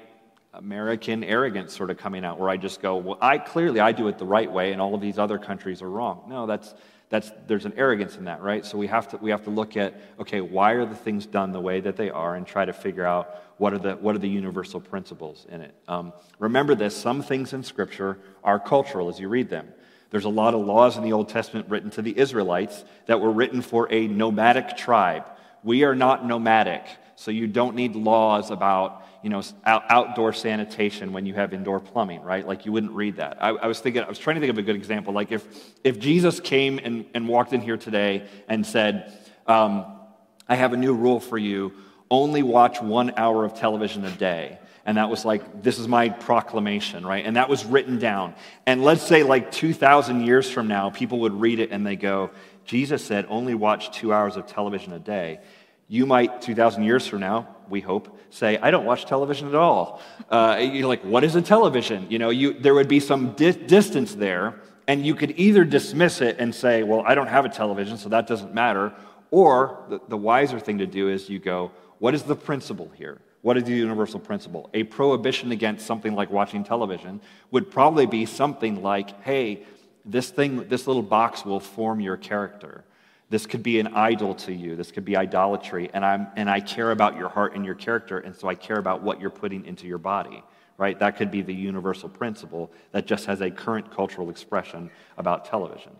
American 0.54 1.24
arrogance 1.24 1.74
sort 1.74 1.90
of 1.90 1.96
coming 1.96 2.24
out 2.24 2.38
where 2.38 2.50
I 2.50 2.56
just 2.56 2.82
go, 2.82 2.96
well, 2.96 3.18
I 3.20 3.38
clearly 3.38 3.80
I 3.80 3.92
do 3.92 4.08
it 4.08 4.18
the 4.18 4.26
right 4.26 4.50
way 4.50 4.72
and 4.72 4.80
all 4.80 4.94
of 4.94 5.00
these 5.00 5.18
other 5.18 5.38
countries 5.38 5.82
are 5.82 5.90
wrong. 5.90 6.24
No, 6.28 6.46
that's 6.46 6.74
that's 7.08 7.30
there's 7.46 7.66
an 7.66 7.74
arrogance 7.76 8.16
in 8.16 8.24
that, 8.24 8.40
right? 8.40 8.64
So 8.64 8.78
we 8.78 8.86
have 8.86 9.08
to 9.08 9.18
we 9.18 9.30
have 9.30 9.44
to 9.44 9.50
look 9.50 9.76
at 9.76 10.00
okay, 10.18 10.40
why 10.40 10.72
are 10.72 10.86
the 10.86 10.94
things 10.94 11.26
done 11.26 11.52
the 11.52 11.60
way 11.60 11.80
that 11.80 11.96
they 11.96 12.08
are 12.10 12.34
and 12.36 12.46
try 12.46 12.64
to 12.64 12.72
figure 12.72 13.04
out 13.04 13.42
what 13.58 13.74
are 13.74 13.78
the 13.78 13.92
what 13.96 14.14
are 14.14 14.18
the 14.18 14.28
universal 14.28 14.80
principles 14.80 15.46
in 15.50 15.60
it. 15.60 15.74
Um, 15.88 16.14
remember 16.38 16.74
this: 16.74 16.96
some 16.96 17.22
things 17.22 17.52
in 17.52 17.62
Scripture 17.62 18.18
are 18.42 18.58
cultural 18.58 19.08
as 19.08 19.20
you 19.20 19.28
read 19.28 19.50
them. 19.50 19.68
There's 20.10 20.24
a 20.24 20.30
lot 20.30 20.54
of 20.54 20.66
laws 20.66 20.96
in 20.96 21.02
the 21.02 21.12
Old 21.12 21.28
Testament 21.28 21.68
written 21.68 21.90
to 21.90 22.02
the 22.02 22.18
Israelites 22.18 22.84
that 23.06 23.20
were 23.20 23.30
written 23.30 23.62
for 23.62 23.92
a 23.92 24.06
nomadic 24.06 24.76
tribe. 24.76 25.24
We 25.62 25.84
are 25.84 25.94
not 25.94 26.26
nomadic, 26.26 26.84
so 27.16 27.30
you 27.30 27.46
don't 27.46 27.76
need 27.76 27.94
laws 27.94 28.50
about 28.50 29.01
you 29.22 29.30
know, 29.30 29.42
out, 29.64 29.84
outdoor 29.88 30.32
sanitation 30.32 31.12
when 31.12 31.26
you 31.26 31.34
have 31.34 31.52
indoor 31.52 31.80
plumbing, 31.80 32.22
right? 32.22 32.46
Like 32.46 32.66
you 32.66 32.72
wouldn't 32.72 32.92
read 32.92 33.16
that. 33.16 33.42
I, 33.42 33.50
I, 33.50 33.66
was 33.66 33.78
thinking, 33.78 34.02
I 34.02 34.08
was 34.08 34.18
trying 34.18 34.34
to 34.36 34.40
think 34.40 34.50
of 34.50 34.58
a 34.58 34.62
good 34.62 34.76
example. 34.76 35.14
Like 35.14 35.30
if, 35.30 35.46
if 35.84 35.98
Jesus 35.98 36.40
came 36.40 36.78
and, 36.78 37.06
and 37.14 37.28
walked 37.28 37.52
in 37.52 37.60
here 37.60 37.76
today 37.76 38.26
and 38.48 38.66
said, 38.66 39.16
um, 39.46 39.86
I 40.48 40.56
have 40.56 40.72
a 40.72 40.76
new 40.76 40.94
rule 40.94 41.20
for 41.20 41.38
you 41.38 41.72
only 42.10 42.42
watch 42.42 42.80
one 42.82 43.14
hour 43.16 43.44
of 43.44 43.54
television 43.54 44.04
a 44.04 44.10
day. 44.10 44.58
And 44.84 44.98
that 44.98 45.08
was 45.08 45.24
like, 45.24 45.62
this 45.62 45.78
is 45.78 45.86
my 45.88 46.08
proclamation, 46.08 47.06
right? 47.06 47.24
And 47.24 47.36
that 47.36 47.48
was 47.48 47.64
written 47.64 47.98
down. 47.98 48.34
And 48.66 48.82
let's 48.82 49.02
say, 49.02 49.22
like 49.22 49.52
2,000 49.52 50.26
years 50.26 50.50
from 50.50 50.66
now, 50.66 50.90
people 50.90 51.20
would 51.20 51.40
read 51.40 51.60
it 51.60 51.70
and 51.70 51.86
they 51.86 51.96
go, 51.96 52.30
Jesus 52.64 53.04
said, 53.04 53.26
only 53.28 53.54
watch 53.54 53.92
two 53.92 54.12
hours 54.12 54.36
of 54.36 54.46
television 54.46 54.92
a 54.92 54.98
day. 54.98 55.40
You 55.92 56.06
might, 56.06 56.40
2,000 56.40 56.84
years 56.84 57.06
from 57.06 57.20
now, 57.20 57.54
we 57.68 57.82
hope, 57.82 58.18
say, 58.30 58.56
I 58.56 58.70
don't 58.70 58.86
watch 58.86 59.04
television 59.04 59.48
at 59.48 59.54
all. 59.54 60.00
Uh, 60.30 60.58
you're 60.58 60.88
like, 60.88 61.02
what 61.02 61.22
is 61.22 61.36
a 61.36 61.42
television? 61.42 62.06
You 62.08 62.18
know, 62.18 62.30
you, 62.30 62.54
there 62.54 62.72
would 62.72 62.88
be 62.88 62.98
some 62.98 63.34
di- 63.34 63.52
distance 63.52 64.14
there, 64.14 64.54
and 64.88 65.04
you 65.04 65.14
could 65.14 65.34
either 65.38 65.64
dismiss 65.64 66.22
it 66.22 66.36
and 66.38 66.54
say, 66.54 66.82
well, 66.82 67.02
I 67.06 67.14
don't 67.14 67.26
have 67.26 67.44
a 67.44 67.50
television, 67.50 67.98
so 67.98 68.08
that 68.08 68.26
doesn't 68.26 68.54
matter. 68.54 68.94
Or 69.30 69.84
the, 69.90 70.00
the 70.08 70.16
wiser 70.16 70.58
thing 70.58 70.78
to 70.78 70.86
do 70.86 71.10
is 71.10 71.28
you 71.28 71.38
go, 71.38 71.72
what 71.98 72.14
is 72.14 72.22
the 72.22 72.36
principle 72.36 72.90
here? 72.94 73.20
What 73.42 73.58
is 73.58 73.64
the 73.64 73.74
universal 73.74 74.18
principle? 74.18 74.70
A 74.72 74.84
prohibition 74.84 75.52
against 75.52 75.86
something 75.86 76.14
like 76.14 76.30
watching 76.30 76.64
television 76.64 77.20
would 77.50 77.70
probably 77.70 78.06
be 78.06 78.24
something 78.24 78.82
like, 78.82 79.22
hey, 79.24 79.64
this 80.06 80.30
thing, 80.30 80.68
this 80.68 80.86
little 80.86 81.02
box 81.02 81.44
will 81.44 81.60
form 81.60 82.00
your 82.00 82.16
character. 82.16 82.82
This 83.32 83.46
could 83.46 83.62
be 83.62 83.80
an 83.80 83.94
idol 83.94 84.34
to 84.34 84.52
you. 84.52 84.76
This 84.76 84.92
could 84.92 85.06
be 85.06 85.16
idolatry. 85.16 85.88
And, 85.94 86.04
I'm, 86.04 86.26
and 86.36 86.50
I 86.50 86.60
care 86.60 86.90
about 86.90 87.16
your 87.16 87.30
heart 87.30 87.54
and 87.54 87.64
your 87.64 87.74
character, 87.74 88.18
and 88.18 88.36
so 88.36 88.46
I 88.46 88.54
care 88.54 88.76
about 88.76 89.02
what 89.02 89.22
you're 89.22 89.30
putting 89.30 89.64
into 89.64 89.86
your 89.86 89.96
body, 89.96 90.44
right? 90.76 90.98
That 90.98 91.16
could 91.16 91.30
be 91.30 91.40
the 91.40 91.54
universal 91.54 92.10
principle 92.10 92.70
that 92.90 93.06
just 93.06 93.24
has 93.24 93.40
a 93.40 93.50
current 93.50 93.90
cultural 93.90 94.28
expression 94.28 94.90
about 95.16 95.46
television. 95.46 95.92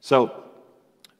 So 0.00 0.42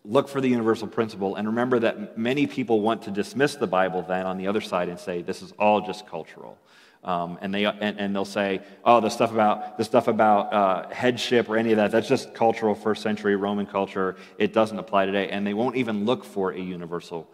look 0.05 0.29
for 0.29 0.41
the 0.41 0.49
universal 0.49 0.89
principle, 0.89 1.37
and 1.37 1.47
remember 1.47 1.79
that 1.79 2.19
many 2.19 2.49
people 2.49 2.81
want 2.81 3.03
to 3.03 3.13
dismiss 3.13 3.55
the 3.55 3.69
Bible 3.69 4.03
then 4.03 4.27
on 4.27 4.39
the 4.39 4.49
other 4.49 4.61
side 4.61 4.89
and 4.89 4.99
say 4.99 5.23
this 5.23 5.41
is 5.41 5.53
all 5.57 5.83
just 5.83 6.05
cultural. 6.05 6.59
Um, 7.03 7.39
and, 7.41 7.55
they, 7.55 7.65
and, 7.65 7.99
and, 7.99 8.15
they'll 8.15 8.27
say, 8.27 8.61
oh, 8.85 9.01
the 9.01 9.09
stuff 9.09 9.33
about, 9.33 9.79
the 9.79 9.85
stuff 9.85 10.07
about 10.07 10.53
uh, 10.53 10.89
headship 10.91 11.49
or 11.49 11.57
any 11.57 11.71
of 11.71 11.79
that, 11.79 11.91
that's 11.91 12.09
just 12.09 12.35
cultural 12.35 12.75
first 12.75 13.03
century 13.03 13.37
Roman 13.37 13.65
culture. 13.65 14.17
It 14.37 14.53
doesn't 14.53 14.79
apply 14.79 15.07
today. 15.07 15.31
And 15.31 15.47
they 15.47 15.55
won't 15.55 15.77
even 15.77 16.05
look 16.05 16.25
for 16.25 16.53
a 16.53 16.61
universal 16.61 17.27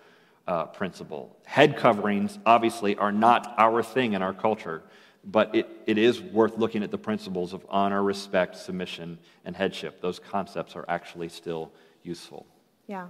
uh, 0.47 0.67
principle. 0.67 1.37
Head 1.45 1.77
coverings, 1.77 2.39
obviously, 2.47 2.95
are 2.97 3.11
not 3.11 3.55
our 3.59 3.83
thing 3.83 4.13
in 4.13 4.23
our 4.23 4.33
culture, 4.33 4.83
but 5.25 5.53
it, 5.53 5.69
it 5.87 5.99
is 5.99 6.23
worth 6.23 6.57
looking 6.57 6.85
at 6.85 6.93
the 6.93 6.99
principles 6.99 7.53
of 7.53 7.67
honor, 7.69 8.03
respect, 8.03 8.57
submission, 8.57 9.19
and 9.45 9.57
headship. 9.57 10.01
Those 10.01 10.21
concepts 10.21 10.77
are 10.77 10.85
actually 10.89 11.29
still 11.29 11.73
useful. 12.05 12.47
Yeah. 12.87 13.09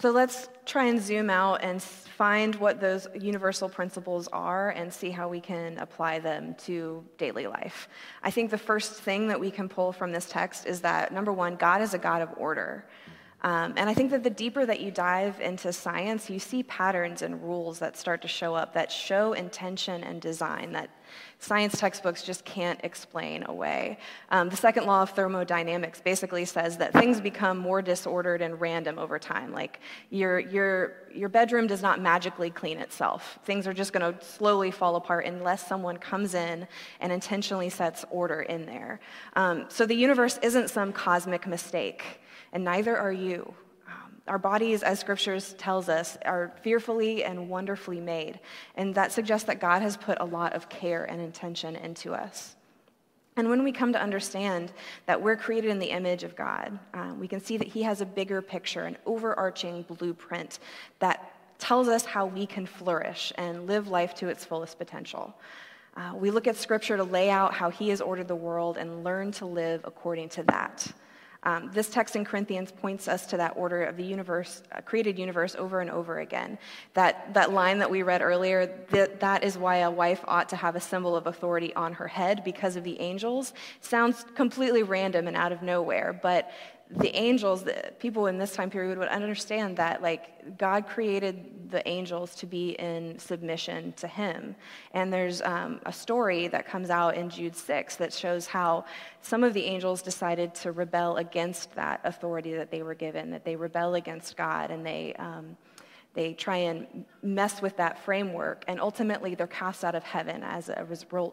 So 0.00 0.12
let's 0.12 0.48
try 0.64 0.86
and 0.86 0.98
zoom 0.98 1.28
out 1.28 1.62
and 1.62 1.82
find 1.82 2.54
what 2.54 2.80
those 2.80 3.06
universal 3.14 3.68
principles 3.68 4.28
are 4.28 4.70
and 4.70 4.90
see 4.90 5.10
how 5.10 5.28
we 5.28 5.40
can 5.40 5.76
apply 5.76 6.20
them 6.20 6.54
to 6.64 7.04
daily 7.18 7.46
life. 7.46 7.86
I 8.22 8.30
think 8.30 8.50
the 8.50 8.56
first 8.56 8.94
thing 8.94 9.28
that 9.28 9.38
we 9.38 9.50
can 9.50 9.68
pull 9.68 9.92
from 9.92 10.10
this 10.10 10.26
text 10.26 10.64
is 10.64 10.80
that 10.80 11.12
number 11.12 11.34
one, 11.34 11.56
God 11.56 11.82
is 11.82 11.92
a 11.92 11.98
God 11.98 12.22
of 12.22 12.30
order. 12.38 12.86
Um, 13.42 13.74
and 13.76 13.90
I 13.90 13.94
think 13.94 14.10
that 14.12 14.22
the 14.22 14.30
deeper 14.30 14.64
that 14.64 14.80
you 14.80 14.90
dive 14.90 15.38
into 15.38 15.70
science, 15.70 16.30
you 16.30 16.38
see 16.38 16.62
patterns 16.62 17.20
and 17.20 17.42
rules 17.42 17.78
that 17.80 17.98
start 17.98 18.22
to 18.22 18.28
show 18.28 18.54
up 18.54 18.72
that 18.72 18.90
show 18.90 19.34
intention 19.34 20.02
and 20.02 20.20
design 20.20 20.72
that 20.72 20.88
science 21.40 21.78
textbooks 21.78 22.22
just 22.22 22.44
can't 22.44 22.78
explain 22.84 23.44
away. 23.48 23.98
Um, 24.30 24.50
the 24.50 24.56
second 24.56 24.84
law 24.84 25.02
of 25.02 25.10
thermodynamics 25.10 26.00
basically 26.00 26.44
says 26.44 26.76
that 26.76 26.92
things 26.92 27.18
become 27.20 27.56
more 27.56 27.80
disordered 27.80 28.42
and 28.42 28.60
random 28.60 28.98
over 28.98 29.18
time. 29.18 29.50
Like 29.50 29.80
your, 30.10 30.38
your, 30.38 31.08
your 31.12 31.30
bedroom 31.30 31.66
does 31.66 31.80
not 31.80 31.98
magically 32.00 32.50
clean 32.50 32.76
itself. 32.76 33.38
Things 33.44 33.66
are 33.66 33.72
just 33.72 33.94
going 33.94 34.14
to 34.14 34.24
slowly 34.24 34.70
fall 34.70 34.96
apart 34.96 35.24
unless 35.24 35.66
someone 35.66 35.96
comes 35.96 36.34
in 36.34 36.68
and 37.00 37.10
intentionally 37.10 37.70
sets 37.70 38.04
order 38.10 38.42
in 38.42 38.66
there. 38.66 39.00
Um, 39.34 39.64
so 39.68 39.86
the 39.86 39.96
universe 39.96 40.38
isn't 40.42 40.68
some 40.68 40.92
cosmic 40.92 41.46
mistake 41.46 42.20
and 42.52 42.64
neither 42.64 42.96
are 42.96 43.12
you. 43.12 43.54
Our 44.28 44.38
bodies, 44.38 44.82
as 44.82 45.00
scriptures 45.00 45.54
tells 45.58 45.88
us, 45.88 46.18
are 46.24 46.52
fearfully 46.62 47.24
and 47.24 47.48
wonderfully 47.48 48.00
made. 48.00 48.40
And 48.76 48.94
that 48.94 49.12
suggests 49.12 49.46
that 49.46 49.60
God 49.60 49.82
has 49.82 49.96
put 49.96 50.18
a 50.20 50.24
lot 50.24 50.52
of 50.52 50.68
care 50.68 51.04
and 51.04 51.20
intention 51.20 51.76
into 51.76 52.12
us. 52.12 52.56
And 53.36 53.48
when 53.48 53.62
we 53.62 53.72
come 53.72 53.92
to 53.92 54.00
understand 54.00 54.72
that 55.06 55.20
we're 55.20 55.36
created 55.36 55.70
in 55.70 55.78
the 55.78 55.90
image 55.90 56.24
of 56.24 56.36
God, 56.36 56.78
uh, 56.92 57.12
we 57.18 57.26
can 57.26 57.40
see 57.40 57.56
that 57.56 57.68
He 57.68 57.82
has 57.82 58.00
a 58.00 58.06
bigger 58.06 58.42
picture, 58.42 58.84
an 58.84 58.98
overarching 59.06 59.82
blueprint 59.82 60.58
that 60.98 61.32
tells 61.58 61.88
us 61.88 62.04
how 62.04 62.26
we 62.26 62.46
can 62.46 62.66
flourish 62.66 63.32
and 63.36 63.66
live 63.66 63.88
life 63.88 64.14
to 64.16 64.28
its 64.28 64.44
fullest 64.44 64.78
potential. 64.78 65.34
Uh, 65.96 66.12
we 66.14 66.30
look 66.30 66.46
at 66.46 66.56
Scripture 66.56 66.96
to 66.96 67.04
lay 67.04 67.30
out 67.30 67.54
how 67.54 67.70
He 67.70 67.88
has 67.88 68.00
ordered 68.00 68.28
the 68.28 68.36
world 68.36 68.76
and 68.76 69.04
learn 69.04 69.32
to 69.32 69.46
live 69.46 69.80
according 69.84 70.28
to 70.30 70.42
that. 70.44 70.86
Um, 71.42 71.70
this 71.72 71.88
text 71.88 72.16
in 72.16 72.24
Corinthians 72.24 72.70
points 72.70 73.08
us 73.08 73.24
to 73.26 73.36
that 73.38 73.54
order 73.56 73.84
of 73.84 73.96
the 73.96 74.04
universe, 74.04 74.62
uh, 74.72 74.82
created 74.82 75.18
universe, 75.18 75.56
over 75.56 75.80
and 75.80 75.90
over 75.90 76.20
again. 76.20 76.58
That, 76.92 77.32
that 77.32 77.52
line 77.52 77.78
that 77.78 77.90
we 77.90 78.02
read 78.02 78.20
earlier, 78.20 78.84
that, 78.90 79.20
that 79.20 79.42
is 79.42 79.56
why 79.56 79.78
a 79.78 79.90
wife 79.90 80.22
ought 80.28 80.50
to 80.50 80.56
have 80.56 80.76
a 80.76 80.80
symbol 80.80 81.16
of 81.16 81.26
authority 81.26 81.74
on 81.74 81.94
her 81.94 82.08
head 82.08 82.42
because 82.44 82.76
of 82.76 82.84
the 82.84 83.00
angels, 83.00 83.54
sounds 83.80 84.26
completely 84.34 84.82
random 84.82 85.28
and 85.28 85.36
out 85.36 85.52
of 85.52 85.62
nowhere, 85.62 86.18
but 86.22 86.50
the 86.96 87.14
angels, 87.14 87.62
the 87.62 87.92
people 88.00 88.26
in 88.26 88.36
this 88.36 88.52
time 88.52 88.68
period 88.68 88.98
would 88.98 89.08
understand 89.08 89.76
that 89.76 90.02
like 90.02 90.58
God 90.58 90.88
created 90.88 91.70
the 91.70 91.86
angels 91.88 92.34
to 92.36 92.46
be 92.46 92.70
in 92.70 93.16
submission 93.18 93.92
to 93.92 94.08
Him. 94.08 94.56
And 94.92 95.12
there's 95.12 95.40
um, 95.42 95.80
a 95.86 95.92
story 95.92 96.48
that 96.48 96.66
comes 96.66 96.90
out 96.90 97.14
in 97.14 97.30
Jude 97.30 97.54
6 97.54 97.96
that 97.96 98.12
shows 98.12 98.46
how 98.46 98.84
some 99.22 99.44
of 99.44 99.54
the 99.54 99.64
angels 99.64 100.02
decided 100.02 100.54
to 100.56 100.72
rebel 100.72 101.18
against 101.18 101.72
that 101.76 102.00
authority 102.02 102.54
that 102.54 102.72
they 102.72 102.82
were 102.82 102.94
given, 102.94 103.30
that 103.30 103.44
they 103.44 103.54
rebel 103.54 103.94
against 103.94 104.36
God 104.36 104.70
and 104.70 104.84
they. 104.84 105.14
Um, 105.14 105.56
they 106.12 106.34
try 106.34 106.56
and 106.56 107.04
mess 107.22 107.62
with 107.62 107.76
that 107.76 107.96
framework, 108.04 108.64
and 108.66 108.80
ultimately 108.80 109.36
they're 109.36 109.46
cast 109.46 109.84
out 109.84 109.94
of 109.94 110.02
heaven 110.02 110.42
as 110.42 110.68
a 110.68 110.84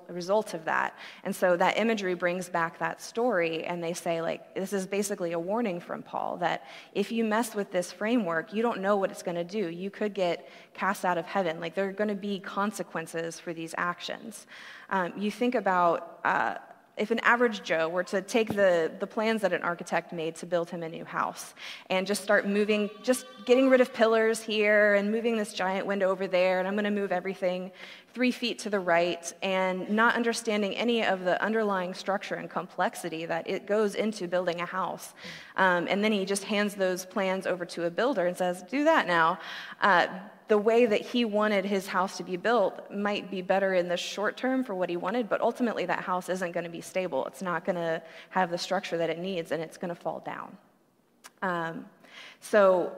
result 0.07 0.53
of 0.53 0.65
that. 0.65 0.95
And 1.23 1.35
so 1.35 1.57
that 1.57 1.79
imagery 1.79 2.13
brings 2.13 2.47
back 2.47 2.77
that 2.77 3.01
story, 3.01 3.63
and 3.63 3.83
they 3.83 3.93
say, 3.93 4.21
like, 4.21 4.53
this 4.53 4.73
is 4.73 4.85
basically 4.85 5.31
a 5.31 5.39
warning 5.39 5.79
from 5.79 6.03
Paul 6.03 6.37
that 6.37 6.67
if 6.93 7.11
you 7.11 7.23
mess 7.23 7.55
with 7.55 7.71
this 7.71 7.91
framework, 7.91 8.53
you 8.53 8.61
don't 8.61 8.79
know 8.79 8.97
what 8.97 9.09
it's 9.09 9.23
going 9.23 9.37
to 9.37 9.43
do. 9.43 9.69
You 9.69 9.89
could 9.89 10.13
get 10.13 10.47
cast 10.75 11.05
out 11.05 11.17
of 11.17 11.25
heaven. 11.25 11.59
Like, 11.59 11.73
there 11.73 11.89
are 11.89 11.93
going 11.93 12.09
to 12.09 12.15
be 12.15 12.39
consequences 12.39 13.39
for 13.39 13.53
these 13.53 13.73
actions. 13.77 14.45
Um, 14.91 15.11
you 15.17 15.31
think 15.31 15.55
about 15.55 16.19
uh, 16.23 16.55
if 16.97 17.11
an 17.11 17.19
average 17.19 17.63
Joe 17.63 17.87
were 17.87 18.03
to 18.05 18.21
take 18.21 18.55
the, 18.55 18.91
the 18.99 19.07
plans 19.07 19.41
that 19.41 19.53
an 19.53 19.61
architect 19.61 20.11
made 20.11 20.35
to 20.37 20.45
build 20.45 20.69
him 20.69 20.83
a 20.83 20.89
new 20.89 21.05
house 21.05 21.53
and 21.89 22.07
just 22.07 22.23
start 22.23 22.47
moving, 22.47 22.89
just 23.03 23.25
getting 23.45 23.69
rid 23.69 23.81
of 23.81 23.93
pillars 23.93 24.41
here 24.41 24.95
and 24.95 25.11
moving 25.11 25.37
this 25.37 25.53
giant 25.53 25.85
window 25.85 26.09
over 26.09 26.27
there, 26.27 26.59
and 26.59 26.67
I'm 26.67 26.73
going 26.73 26.85
to 26.85 26.91
move 26.91 27.11
everything 27.11 27.71
three 28.17 28.31
feet 28.31 28.57
to 28.57 28.67
the 28.67 28.79
right, 28.79 29.31
and 29.43 29.87
not 29.91 30.15
understanding 30.15 30.75
any 30.75 31.05
of 31.05 31.23
the 31.23 31.39
underlying 31.39 31.93
structure 31.93 32.33
and 32.33 32.49
complexity 32.49 33.27
that 33.27 33.47
it 33.47 33.67
goes 33.67 33.93
into 33.93 34.27
building 34.27 34.59
a 34.59 34.65
house. 34.65 35.13
Um, 35.55 35.85
and 35.87 36.03
then 36.03 36.11
he 36.11 36.25
just 36.25 36.43
hands 36.43 36.73
those 36.73 37.05
plans 37.05 37.45
over 37.45 37.63
to 37.65 37.85
a 37.85 37.91
builder 37.91 38.25
and 38.25 38.35
says, 38.35 38.63
Do 38.63 38.85
that 38.85 39.05
now. 39.05 39.37
Uh, 39.81 40.07
the 40.47 40.57
way 40.57 40.87
that 40.87 41.01
he 41.01 41.25
wanted 41.25 41.63
his 41.63 41.85
house 41.85 42.17
to 42.17 42.23
be 42.23 42.37
built 42.37 42.89
might 42.91 43.29
be 43.29 43.43
better 43.43 43.75
in 43.75 43.87
the 43.87 43.97
short 43.97 44.35
term 44.35 44.63
for 44.63 44.73
what 44.73 44.89
he 44.89 44.97
wanted, 44.97 45.29
but 45.29 45.39
ultimately 45.39 45.85
that 45.85 45.99
house 45.99 46.27
isn't 46.27 46.53
going 46.53 46.63
to 46.63 46.71
be 46.71 46.81
stable. 46.81 47.23
It's 47.27 47.43
not 47.43 47.65
going 47.65 47.75
to 47.75 48.01
have 48.31 48.49
the 48.49 48.57
structure 48.57 48.97
that 48.97 49.11
it 49.11 49.19
needs, 49.19 49.51
and 49.51 49.61
it's 49.61 49.77
going 49.77 49.89
to 49.89 50.01
fall 50.01 50.23
down. 50.25 50.57
Um, 51.43 51.85
so 52.39 52.97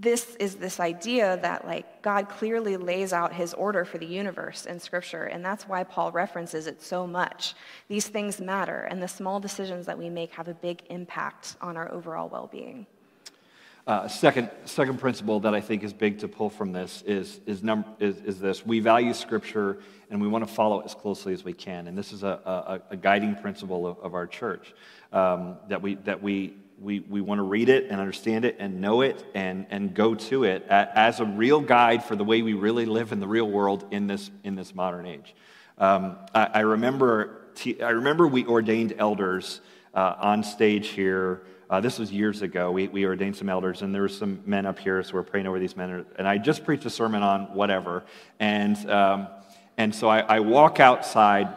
this 0.00 0.34
is 0.40 0.56
this 0.56 0.80
idea 0.80 1.38
that 1.42 1.64
like 1.64 1.81
God 2.02 2.28
clearly 2.28 2.76
lays 2.76 3.12
out 3.12 3.32
his 3.32 3.54
order 3.54 3.84
for 3.84 3.98
the 3.98 4.06
universe 4.06 4.66
in 4.66 4.78
scripture 4.80 5.24
and 5.24 5.44
that's 5.44 5.68
why 5.68 5.84
Paul 5.84 6.12
references 6.12 6.66
it 6.66 6.82
so 6.82 7.06
much. 7.06 7.54
These 7.88 8.08
things 8.08 8.40
matter 8.40 8.88
and 8.90 9.02
the 9.02 9.08
small 9.08 9.40
decisions 9.40 9.86
that 9.86 9.96
we 9.96 10.10
make 10.10 10.32
have 10.34 10.48
a 10.48 10.54
big 10.54 10.82
impact 10.90 11.56
on 11.60 11.76
our 11.76 11.90
overall 11.92 12.28
well-being. 12.28 12.86
Uh, 13.84 14.06
second, 14.06 14.48
second 14.64 15.00
principle 15.00 15.40
that 15.40 15.56
I 15.56 15.60
think 15.60 15.82
is 15.82 15.92
big 15.92 16.20
to 16.20 16.28
pull 16.28 16.48
from 16.48 16.70
this 16.70 17.02
is, 17.04 17.40
is, 17.46 17.64
num- 17.64 17.84
is, 17.98 18.16
is 18.18 18.38
this. 18.38 18.64
We 18.64 18.78
value 18.78 19.12
Scripture 19.12 19.78
and 20.08 20.22
we 20.22 20.28
want 20.28 20.46
to 20.46 20.52
follow 20.52 20.80
it 20.80 20.84
as 20.84 20.94
closely 20.94 21.32
as 21.32 21.42
we 21.42 21.52
can. 21.52 21.88
And 21.88 21.98
this 21.98 22.12
is 22.12 22.22
a, 22.22 22.38
a, 22.44 22.80
a 22.90 22.96
guiding 22.96 23.34
principle 23.34 23.84
of, 23.84 23.98
of 23.98 24.14
our 24.14 24.28
church 24.28 24.72
um, 25.12 25.56
that, 25.68 25.82
we, 25.82 25.96
that 25.96 26.22
we, 26.22 26.54
we, 26.82 27.00
we 27.00 27.20
want 27.20 27.38
to 27.38 27.42
read 27.42 27.68
it 27.68 27.86
and 27.90 28.00
understand 28.00 28.44
it 28.44 28.56
and 28.58 28.80
know 28.80 29.02
it 29.02 29.24
and, 29.34 29.66
and 29.70 29.94
go 29.94 30.14
to 30.14 30.44
it 30.44 30.66
as 30.68 31.20
a 31.20 31.24
real 31.24 31.60
guide 31.60 32.04
for 32.04 32.16
the 32.16 32.24
way 32.24 32.42
we 32.42 32.54
really 32.54 32.86
live 32.86 33.12
in 33.12 33.20
the 33.20 33.28
real 33.28 33.48
world 33.48 33.86
in 33.90 34.06
this, 34.06 34.30
in 34.42 34.56
this 34.56 34.74
modern 34.74 35.06
age. 35.06 35.34
Um, 35.78 36.16
I, 36.34 36.44
I, 36.54 36.60
remember 36.60 37.42
I 37.82 37.90
remember 37.90 38.26
we 38.26 38.44
ordained 38.44 38.94
elders 38.98 39.60
uh, 39.94 40.16
on 40.18 40.42
stage 40.42 40.88
here 40.88 41.42
uh, 41.72 41.80
this 41.80 41.98
was 41.98 42.12
years 42.12 42.42
ago. 42.42 42.70
We, 42.70 42.88
we 42.88 43.06
ordained 43.06 43.34
some 43.34 43.48
elders, 43.48 43.80
and 43.80 43.94
there 43.94 44.02
were 44.02 44.08
some 44.08 44.42
men 44.44 44.66
up 44.66 44.78
here, 44.78 45.02
so 45.02 45.14
we're 45.14 45.22
praying 45.22 45.46
over 45.46 45.58
these 45.58 45.74
men. 45.74 46.04
And 46.16 46.28
I 46.28 46.36
just 46.36 46.66
preached 46.66 46.84
a 46.84 46.90
sermon 46.90 47.22
on 47.22 47.54
whatever. 47.54 48.04
And, 48.38 48.76
um, 48.90 49.28
and 49.78 49.94
so 49.94 50.06
I, 50.06 50.18
I, 50.18 50.40
walk 50.40 50.80
outside 50.80 51.48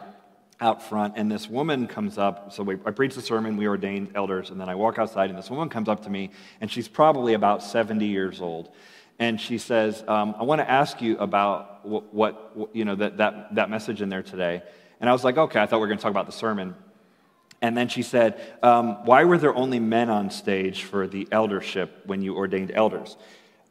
out 0.60 0.82
front, 0.82 1.14
and 1.16 1.30
this 1.30 1.48
woman 1.48 1.86
comes 1.86 2.18
up. 2.18 2.52
So 2.52 2.62
we, 2.62 2.74
I 2.86 2.90
preached 2.90 3.14
the 3.14 3.22
sermon, 3.22 3.56
we 3.56 3.66
ordained 3.66 4.12
elders, 4.14 4.50
and 4.50 4.60
then 4.60 4.68
I 4.68 4.74
walk 4.74 4.98
outside, 4.98 5.30
and 5.30 5.38
this 5.38 5.50
woman 5.50 5.68
comes 5.68 5.88
up 5.88 6.04
to 6.04 6.10
me, 6.10 6.30
and 6.60 6.70
she's 6.70 6.88
probably 6.88 7.34
about 7.34 7.62
70 7.62 8.06
years 8.06 8.40
old. 8.40 8.70
And 9.18 9.40
she 9.40 9.58
says, 9.58 10.04
um, 10.08 10.34
I 10.38 10.42
want 10.42 10.60
to 10.60 10.70
ask 10.70 11.00
you 11.00 11.18
about 11.18 11.86
what, 11.86 12.12
what, 12.12 12.70
you 12.72 12.84
know, 12.84 12.94
that, 12.96 13.16
that, 13.18 13.54
that 13.54 13.70
message 13.70 14.02
in 14.02 14.08
there 14.08 14.22
today. 14.22 14.62
And 15.00 15.08
I 15.08 15.12
was 15.12 15.24
like, 15.24 15.38
okay, 15.38 15.60
I 15.60 15.66
thought 15.66 15.76
we 15.76 15.80
were 15.82 15.86
going 15.88 15.98
to 15.98 16.02
talk 16.02 16.10
about 16.10 16.26
the 16.26 16.32
sermon. 16.32 16.74
And 17.62 17.76
then 17.76 17.88
she 17.88 18.02
said, 18.02 18.58
um, 18.62 19.04
Why 19.06 19.24
were 19.24 19.38
there 19.38 19.54
only 19.54 19.80
men 19.80 20.10
on 20.10 20.30
stage 20.30 20.82
for 20.82 21.06
the 21.06 21.26
eldership 21.32 22.02
when 22.04 22.20
you 22.20 22.36
ordained 22.36 22.70
elders? 22.70 23.16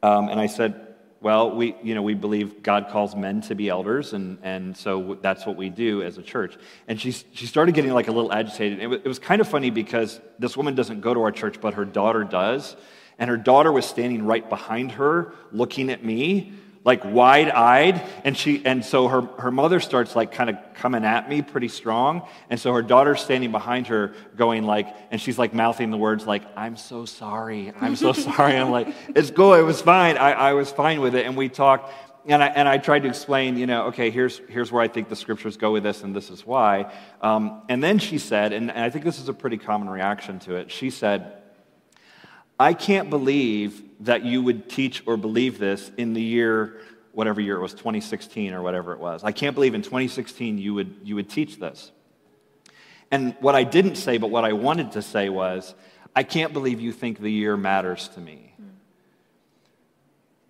Um, 0.02 0.28
and 0.28 0.40
I 0.40 0.46
said, 0.46 0.85
Well, 1.26 1.50
we, 1.50 1.74
you 1.82 1.96
know, 1.96 2.02
we 2.02 2.14
believe 2.14 2.62
God 2.62 2.86
calls 2.88 3.16
men 3.16 3.40
to 3.40 3.56
be 3.56 3.68
elders, 3.68 4.12
and, 4.12 4.38
and 4.44 4.76
so 4.76 5.18
that's 5.22 5.44
what 5.44 5.56
we 5.56 5.70
do 5.70 6.00
as 6.02 6.18
a 6.18 6.22
church. 6.22 6.56
And 6.86 7.00
she, 7.00 7.10
she 7.10 7.46
started 7.46 7.74
getting 7.74 7.90
like 7.90 8.06
a 8.06 8.12
little 8.12 8.32
agitated. 8.32 8.78
It 8.78 8.86
was, 8.86 9.00
it 9.00 9.08
was 9.08 9.18
kind 9.18 9.40
of 9.40 9.48
funny 9.48 9.70
because 9.70 10.20
this 10.38 10.56
woman 10.56 10.76
doesn't 10.76 11.00
go 11.00 11.12
to 11.12 11.22
our 11.22 11.32
church, 11.32 11.60
but 11.60 11.74
her 11.74 11.84
daughter 11.84 12.22
does. 12.22 12.76
And 13.18 13.28
her 13.28 13.36
daughter 13.36 13.72
was 13.72 13.86
standing 13.86 14.24
right 14.24 14.48
behind 14.48 14.92
her, 14.92 15.32
looking 15.50 15.90
at 15.90 16.04
me 16.04 16.52
like 16.86 17.04
wide 17.04 17.50
eyed. 17.50 18.00
And 18.24 18.36
she, 18.36 18.64
and 18.64 18.82
so 18.82 19.08
her, 19.08 19.22
her 19.38 19.50
mother 19.50 19.80
starts 19.80 20.14
like 20.14 20.30
kind 20.30 20.48
of 20.48 20.56
coming 20.74 21.04
at 21.04 21.28
me 21.28 21.42
pretty 21.42 21.66
strong. 21.66 22.26
And 22.48 22.58
so 22.60 22.72
her 22.72 22.80
daughter's 22.80 23.20
standing 23.20 23.50
behind 23.50 23.88
her 23.88 24.14
going 24.36 24.62
like, 24.62 24.86
and 25.10 25.20
she's 25.20 25.36
like 25.36 25.52
mouthing 25.52 25.90
the 25.90 25.96
words 25.96 26.26
like, 26.26 26.44
I'm 26.56 26.76
so 26.76 27.04
sorry. 27.04 27.72
I'm 27.80 27.96
so 27.96 28.12
sorry. 28.14 28.56
I'm 28.56 28.70
like, 28.70 28.94
it's 29.08 29.32
cool. 29.32 29.54
It 29.54 29.62
was 29.62 29.82
fine. 29.82 30.16
I, 30.16 30.32
I 30.32 30.52
was 30.52 30.70
fine 30.70 31.00
with 31.00 31.16
it. 31.16 31.26
And 31.26 31.36
we 31.36 31.48
talked 31.48 31.92
and 32.28 32.42
I, 32.42 32.46
and 32.46 32.68
I 32.68 32.78
tried 32.78 33.04
to 33.04 33.08
explain, 33.08 33.56
you 33.56 33.66
know, 33.66 33.86
okay, 33.86 34.10
here's, 34.10 34.40
here's 34.48 34.72
where 34.72 34.82
I 34.82 34.88
think 34.88 35.08
the 35.08 35.14
scriptures 35.14 35.56
go 35.56 35.70
with 35.70 35.84
this, 35.84 36.02
and 36.02 36.14
this 36.14 36.28
is 36.28 36.44
why. 36.44 36.92
Um, 37.20 37.62
and 37.68 37.80
then 37.80 38.00
she 38.00 38.18
said, 38.18 38.52
and, 38.52 38.68
and 38.68 38.80
I 38.80 38.90
think 38.90 39.04
this 39.04 39.20
is 39.20 39.28
a 39.28 39.32
pretty 39.32 39.58
common 39.58 39.88
reaction 39.88 40.40
to 40.40 40.56
it, 40.56 40.72
she 40.72 40.90
said, 40.90 41.34
I 42.58 42.74
can't 42.74 43.10
believe 43.10 43.82
that 44.00 44.24
you 44.24 44.42
would 44.42 44.68
teach 44.68 45.02
or 45.06 45.16
believe 45.16 45.58
this 45.58 45.90
in 45.96 46.12
the 46.12 46.22
year, 46.22 46.80
whatever 47.12 47.40
year 47.40 47.56
it 47.56 47.60
was, 47.60 47.72
2016 47.72 48.52
or 48.52 48.62
whatever 48.62 48.92
it 48.92 48.98
was. 48.98 49.24
I 49.24 49.32
can't 49.32 49.54
believe 49.54 49.74
in 49.74 49.82
2016 49.82 50.58
you 50.58 50.74
would, 50.74 50.96
you 51.04 51.14
would 51.14 51.28
teach 51.28 51.58
this. 51.58 51.90
And 53.10 53.36
what 53.40 53.54
I 53.54 53.64
didn't 53.64 53.96
say, 53.96 54.18
but 54.18 54.30
what 54.30 54.44
I 54.44 54.52
wanted 54.52 54.92
to 54.92 55.02
say 55.02 55.28
was, 55.28 55.74
I 56.14 56.22
can't 56.22 56.52
believe 56.52 56.80
you 56.80 56.92
think 56.92 57.20
the 57.20 57.30
year 57.30 57.56
matters 57.56 58.08
to 58.08 58.20
me. 58.20 58.54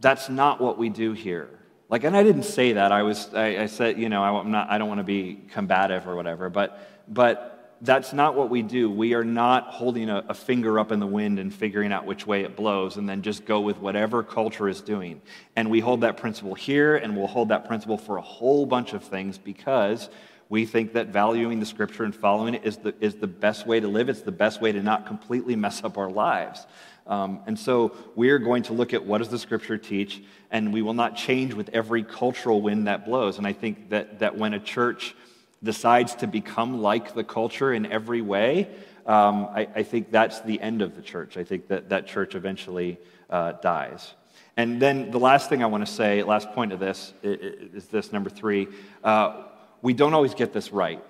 that's 0.01 0.29
not 0.29 0.61
what 0.61 0.79
we 0.79 0.89
do 0.89 1.13
here. 1.13 1.49
Like, 1.89 2.05
and 2.05 2.17
I 2.17 2.23
didn't 2.23 2.45
say 2.45 2.75
that. 2.75 2.93
I 2.93 3.03
was, 3.03 3.33
I, 3.35 3.63
I 3.63 3.67
said, 3.67 3.99
you 3.99 4.09
know, 4.09 4.23
I'm 4.23 4.51
not, 4.51 4.71
I 4.71 4.79
don't 4.79 4.89
want 4.89 4.99
to 4.99 5.05
be 5.05 5.41
combative 5.53 6.07
or 6.07 6.17
whatever, 6.17 6.51
but, 6.51 7.05
but 7.09 7.56
that's 7.81 8.13
not 8.13 8.35
what 8.35 8.49
we 8.49 8.63
do. 8.63 8.91
We 8.91 9.15
are 9.15 9.25
not 9.25 9.69
holding 9.69 10.09
a, 10.09 10.25
a, 10.29 10.35
finger 10.35 10.79
up 10.79 10.93
in 10.93 11.01
the 11.01 11.07
wind 11.07 11.39
and 11.39 11.53
figuring 11.53 11.93
out 11.93 12.07
which 12.07 12.27
way 12.27 12.43
it 12.43 12.57
blows 12.57 12.97
and 12.97 13.09
then 13.09 13.23
just 13.23 13.45
go 13.45 13.61
with 13.61 13.79
whatever 13.79 14.23
culture 14.23 14.69
is 14.69 14.81
doing. 14.81 15.21
And 15.57 15.71
we 15.71 15.81
hold 15.81 16.01
that 16.01 16.17
principle 16.17 16.55
here 16.55 16.97
and 16.97 17.17
we'll 17.17 17.27
hold 17.27 17.51
that 17.51 17.67
principle 17.67 17.99
for 17.99 18.17
a 18.17 18.23
whole 18.23 18.65
bunch 18.65 18.95
of 18.95 19.05
things 19.05 19.37
because 19.37 20.09
we 20.49 20.65
think 20.65 20.95
that 20.95 21.09
valuing 21.09 21.61
the 21.61 21.67
scripture 21.67 22.05
and 22.05 22.15
following 22.15 22.55
it 22.55 22.65
is 22.65 22.79
the, 22.79 22.95
is 23.01 23.17
the 23.17 23.27
best 23.27 23.67
way 23.67 23.81
to 23.81 23.89
live. 23.89 24.09
It's 24.09 24.23
the 24.23 24.33
best 24.33 24.61
way 24.61 24.73
to 24.73 24.83
not 24.83 25.07
completely 25.07 25.57
mess 25.57 25.83
up 25.85 25.99
our 25.99 26.11
lives. 26.11 26.67
Um, 27.07 27.41
and 27.47 27.59
so 27.59 27.97
we're 28.15 28.39
going 28.39 28.65
to 28.65 28.73
look 28.73 28.95
at 28.95 29.05
what 29.05 29.19
does 29.19 29.29
the 29.29 29.39
scripture 29.39 29.79
teach, 29.79 30.23
and 30.51 30.73
we 30.73 30.83
will 30.83 30.95
not 30.95 31.17
change 31.17 31.55
with 31.55 31.69
every 31.73 32.03
cultural 32.03 32.61
wind 32.63 32.89
that 32.89 33.05
blows. 33.05 33.39
And 33.39 33.47
I 33.47 33.53
think 33.53 33.91
that, 33.91 34.21
that 34.21 34.37
when 34.37 34.55
a 34.55 34.61
church 34.61 35.15
decides 35.63 36.15
to 36.17 36.27
become 36.27 36.83
like 36.83 37.15
the 37.15 37.25
culture 37.25 37.73
in 37.73 37.87
every 37.87 38.21
way, 38.21 38.69
um, 39.07 39.49
I, 39.55 39.69
I, 39.75 39.83
think 39.85 40.11
that's 40.11 40.41
the 40.41 40.61
end 40.61 40.83
of 40.83 40.97
the 40.97 41.03
church. 41.03 41.37
I 41.37 41.45
think 41.45 41.69
that 41.69 41.91
that 41.91 42.07
church 42.09 42.35
eventually 42.35 42.99
uh, 43.31 43.53
dies. 43.53 44.15
And 44.57 44.83
then 44.83 45.11
the 45.11 45.21
last 45.21 45.49
thing 45.49 45.63
I 45.63 45.67
want 45.67 45.87
to 45.87 45.93
say, 45.93 46.23
last 46.23 46.51
point 46.53 46.73
of 46.73 46.81
this, 46.81 47.13
is 47.23 47.87
this 47.87 48.13
number 48.13 48.31
three. 48.31 48.69
Uh, 49.05 49.45
we 49.83 49.93
don't 49.93 50.15
always 50.15 50.35
get 50.35 50.53
this 50.53 50.73
right. 50.73 51.03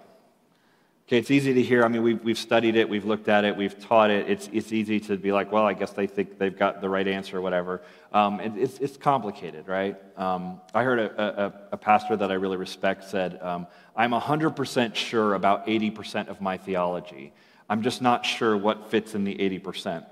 Okay, 1.07 1.19
it's 1.19 1.31
easy 1.31 1.55
to 1.55 1.63
hear. 1.63 1.85
I 1.85 1.89
mean, 1.89 2.03
we've, 2.03 2.25
we've 2.25 2.39
studied 2.39 2.75
it, 2.75 2.89
we've 2.89 3.05
looked 3.05 3.29
at 3.29 3.45
it, 3.45 3.57
we've 3.57 3.79
taught 3.79 4.11
it. 4.11 4.29
It's, 4.29 4.51
it's 4.53 4.73
easy 4.73 4.99
to 5.01 5.17
be 5.17 5.31
like, 5.31 5.53
well, 5.53 5.65
I 5.65 5.73
guess 5.73 5.93
they 5.93 6.09
think 6.09 6.37
they've 6.37 6.59
got 6.59 6.81
the 6.81 6.89
right 6.89 7.07
answer 7.07 7.39
or 7.39 7.41
whatever. 7.41 7.81
Um, 8.13 8.41
it, 8.41 8.53
it's, 8.57 8.79
it's 8.81 8.97
complicated, 8.97 9.69
right? 9.69 9.97
Um, 10.19 10.61
I 10.75 10.83
heard 10.83 10.99
a, 10.99 11.45
a, 11.45 11.53
a, 11.73 11.77
pastor 11.77 12.17
that 12.17 12.33
I 12.33 12.35
really 12.35 12.57
respect 12.57 13.05
said, 13.05 13.41
um, 13.41 13.69
I'm 13.97 14.13
100% 14.13 14.95
sure 14.95 15.35
about 15.35 15.67
80% 15.67 16.29
of 16.29 16.41
my 16.41 16.59
theology. 16.59 17.33
I'm 17.69 17.83
just 17.83 18.03
not 18.03 18.27
sure 18.27 18.57
what 18.57 18.91
fits 18.91 19.15
in 19.15 19.25
the 19.25 19.35
80%. 19.35 20.05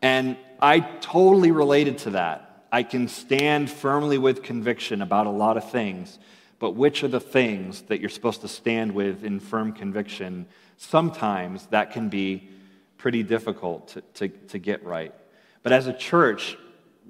And 0.00 0.36
I 0.60 0.80
totally 0.80 1.50
related 1.50 1.98
to 1.98 2.10
that. 2.10 2.66
I 2.72 2.82
can 2.82 3.08
stand 3.08 3.70
firmly 3.70 4.18
with 4.18 4.42
conviction 4.42 5.02
about 5.02 5.26
a 5.26 5.30
lot 5.30 5.56
of 5.56 5.70
things. 5.70 6.18
But 6.58 6.72
which 6.72 7.04
are 7.04 7.08
the 7.08 7.20
things 7.20 7.82
that 7.82 8.00
you're 8.00 8.08
supposed 8.08 8.40
to 8.40 8.48
stand 8.48 8.92
with 8.92 9.24
in 9.24 9.40
firm 9.40 9.72
conviction? 9.72 10.46
Sometimes 10.76 11.66
that 11.66 11.92
can 11.92 12.08
be 12.08 12.48
pretty 12.96 13.22
difficult 13.22 13.88
to, 13.88 14.00
to, 14.14 14.28
to 14.28 14.58
get 14.58 14.84
right. 14.84 15.14
But 15.62 15.72
as 15.72 15.86
a 15.86 15.92
church, 15.92 16.56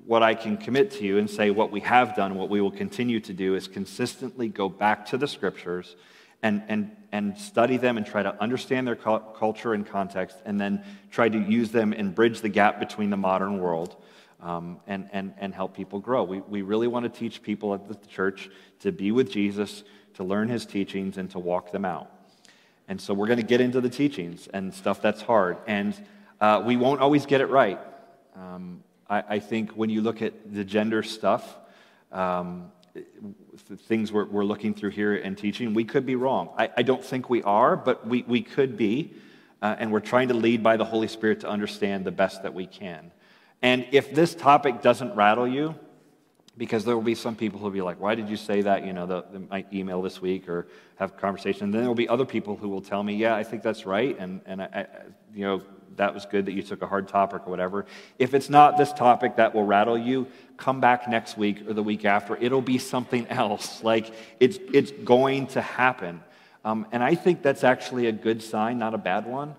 what 0.08 0.22
I 0.22 0.34
can 0.34 0.56
commit 0.56 0.92
to 0.92 1.04
you 1.04 1.18
and 1.18 1.28
say 1.28 1.50
what 1.50 1.70
we 1.70 1.80
have 1.80 2.16
done, 2.16 2.34
what 2.36 2.48
we 2.48 2.62
will 2.62 2.70
continue 2.70 3.20
to 3.20 3.34
do, 3.34 3.54
is 3.54 3.68
consistently 3.68 4.48
go 4.48 4.66
back 4.66 5.04
to 5.08 5.18
the 5.18 5.28
scriptures 5.28 5.96
and, 6.42 6.62
and, 6.66 6.96
and 7.12 7.36
study 7.36 7.76
them 7.76 7.98
and 7.98 8.06
try 8.06 8.22
to 8.22 8.34
understand 8.40 8.86
their 8.86 8.96
culture 8.96 9.74
and 9.74 9.86
context, 9.86 10.38
and 10.46 10.58
then 10.58 10.82
try 11.10 11.28
to 11.28 11.38
use 11.38 11.72
them 11.72 11.92
and 11.92 12.14
bridge 12.14 12.40
the 12.40 12.48
gap 12.48 12.80
between 12.80 13.10
the 13.10 13.18
modern 13.18 13.58
world 13.58 14.02
um, 14.40 14.80
and, 14.86 15.10
and, 15.12 15.34
and 15.36 15.54
help 15.54 15.76
people 15.76 15.98
grow. 15.98 16.24
We, 16.24 16.40
we 16.40 16.62
really 16.62 16.86
want 16.86 17.04
to 17.04 17.10
teach 17.10 17.42
people 17.42 17.74
at 17.74 17.86
the 17.86 18.08
church 18.08 18.48
to 18.80 18.90
be 18.92 19.12
with 19.12 19.30
Jesus, 19.30 19.84
to 20.14 20.24
learn 20.24 20.48
his 20.48 20.64
teachings, 20.64 21.18
and 21.18 21.30
to 21.32 21.38
walk 21.38 21.70
them 21.70 21.84
out. 21.84 22.10
And 22.88 22.98
so 22.98 23.12
we're 23.12 23.26
going 23.26 23.40
to 23.40 23.46
get 23.46 23.60
into 23.60 23.82
the 23.82 23.90
teachings 23.90 24.48
and 24.54 24.72
stuff 24.72 25.02
that's 25.02 25.20
hard. 25.20 25.58
And 25.66 25.94
uh, 26.40 26.62
we 26.64 26.78
won't 26.78 27.02
always 27.02 27.26
get 27.26 27.42
it 27.42 27.50
right. 27.50 27.78
Um, 28.34 28.82
I, 29.08 29.24
I, 29.28 29.38
think 29.38 29.72
when 29.72 29.90
you 29.90 30.02
look 30.02 30.22
at 30.22 30.52
the 30.52 30.64
gender 30.64 31.02
stuff, 31.02 31.56
um, 32.12 32.70
things 33.86 34.12
we're, 34.12 34.26
we're, 34.26 34.44
looking 34.44 34.74
through 34.74 34.90
here 34.90 35.14
and 35.16 35.36
teaching, 35.36 35.74
we 35.74 35.84
could 35.84 36.06
be 36.06 36.16
wrong. 36.16 36.50
I, 36.56 36.70
I 36.76 36.82
don't 36.82 37.04
think 37.04 37.30
we 37.30 37.42
are, 37.42 37.76
but 37.76 38.06
we, 38.06 38.22
we 38.26 38.42
could 38.42 38.76
be. 38.76 39.14
Uh, 39.60 39.74
and 39.78 39.90
we're 39.90 40.00
trying 40.00 40.28
to 40.28 40.34
lead 40.34 40.62
by 40.62 40.76
the 40.76 40.84
Holy 40.84 41.08
Spirit 41.08 41.40
to 41.40 41.48
understand 41.48 42.04
the 42.04 42.12
best 42.12 42.44
that 42.44 42.54
we 42.54 42.66
can. 42.66 43.10
And 43.60 43.86
if 43.90 44.14
this 44.14 44.34
topic 44.34 44.82
doesn't 44.82 45.14
rattle 45.16 45.48
you, 45.48 45.74
because 46.56 46.84
there 46.84 46.94
will 46.96 47.04
be 47.04 47.14
some 47.14 47.36
people 47.36 47.58
who 47.58 47.64
will 47.64 47.72
be 47.72 47.82
like, 47.82 48.00
why 48.00 48.16
did 48.16 48.28
you 48.28 48.36
say 48.36 48.62
that? 48.62 48.84
You 48.84 48.92
know, 48.92 49.06
they 49.06 49.38
might 49.38 49.72
email 49.72 50.02
this 50.02 50.20
week 50.20 50.48
or 50.48 50.66
have 50.96 51.10
a 51.12 51.14
conversation. 51.14 51.64
And 51.64 51.74
then 51.74 51.82
there 51.82 51.88
will 51.88 51.94
be 51.94 52.08
other 52.08 52.24
people 52.24 52.56
who 52.56 52.68
will 52.68 52.80
tell 52.80 53.02
me, 53.02 53.14
yeah, 53.14 53.34
I 53.36 53.44
think 53.44 53.62
that's 53.62 53.86
right. 53.86 54.16
And, 54.18 54.40
and 54.44 54.62
I, 54.62 54.66
I, 54.66 54.86
you 55.32 55.44
know, 55.44 55.62
that 55.96 56.14
was 56.14 56.26
good 56.26 56.46
that 56.46 56.52
you 56.52 56.62
took 56.62 56.82
a 56.82 56.86
hard 56.86 57.08
topic 57.08 57.42
or 57.46 57.50
whatever. 57.50 57.86
If 58.18 58.34
it's 58.34 58.48
not 58.48 58.76
this 58.76 58.92
topic 58.92 59.36
that 59.36 59.54
will 59.54 59.64
rattle 59.64 59.98
you, 59.98 60.26
come 60.56 60.80
back 60.80 61.08
next 61.08 61.36
week 61.36 61.68
or 61.68 61.72
the 61.72 61.82
week 61.82 62.04
after. 62.04 62.36
It'll 62.36 62.62
be 62.62 62.78
something 62.78 63.26
else. 63.30 63.82
Like, 63.82 64.12
it's, 64.40 64.58
it's 64.72 64.90
going 64.90 65.48
to 65.48 65.60
happen. 65.60 66.20
Um, 66.64 66.86
and 66.92 67.02
I 67.02 67.14
think 67.14 67.42
that's 67.42 67.64
actually 67.64 68.06
a 68.06 68.12
good 68.12 68.42
sign, 68.42 68.78
not 68.78 68.94
a 68.94 68.98
bad 68.98 69.26
one. 69.26 69.54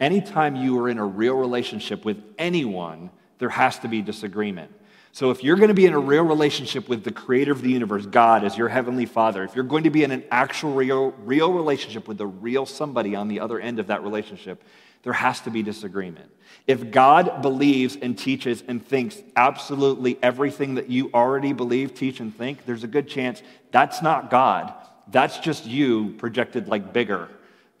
Anytime 0.00 0.56
you 0.56 0.78
are 0.80 0.88
in 0.88 0.98
a 0.98 1.06
real 1.06 1.34
relationship 1.34 2.04
with 2.04 2.22
anyone, 2.38 3.10
there 3.38 3.50
has 3.50 3.78
to 3.80 3.88
be 3.88 4.02
disagreement. 4.02 4.72
So, 5.14 5.30
if 5.30 5.44
you're 5.44 5.56
going 5.56 5.68
to 5.68 5.74
be 5.74 5.84
in 5.84 5.92
a 5.92 5.98
real 5.98 6.22
relationship 6.22 6.88
with 6.88 7.04
the 7.04 7.12
creator 7.12 7.52
of 7.52 7.60
the 7.60 7.70
universe, 7.70 8.06
God, 8.06 8.44
as 8.44 8.56
your 8.56 8.68
heavenly 8.68 9.04
father, 9.04 9.44
if 9.44 9.54
you're 9.54 9.62
going 9.62 9.84
to 9.84 9.90
be 9.90 10.04
in 10.04 10.10
an 10.10 10.24
actual, 10.30 10.72
real, 10.72 11.10
real 11.10 11.52
relationship 11.52 12.08
with 12.08 12.18
a 12.22 12.26
real 12.26 12.64
somebody 12.64 13.14
on 13.14 13.28
the 13.28 13.38
other 13.38 13.60
end 13.60 13.78
of 13.78 13.88
that 13.88 14.02
relationship, 14.02 14.64
there 15.02 15.12
has 15.12 15.40
to 15.40 15.50
be 15.50 15.62
disagreement. 15.62 16.30
If 16.66 16.90
God 16.90 17.42
believes 17.42 17.96
and 17.96 18.16
teaches 18.16 18.62
and 18.68 18.84
thinks 18.84 19.20
absolutely 19.34 20.18
everything 20.22 20.76
that 20.76 20.88
you 20.88 21.10
already 21.12 21.52
believe, 21.52 21.94
teach, 21.94 22.20
and 22.20 22.36
think, 22.36 22.64
there's 22.66 22.84
a 22.84 22.88
good 22.88 23.08
chance 23.08 23.42
that's 23.72 24.02
not 24.02 24.30
God. 24.30 24.72
That's 25.08 25.38
just 25.38 25.66
you 25.66 26.14
projected 26.18 26.68
like 26.68 26.92
bigger, 26.92 27.28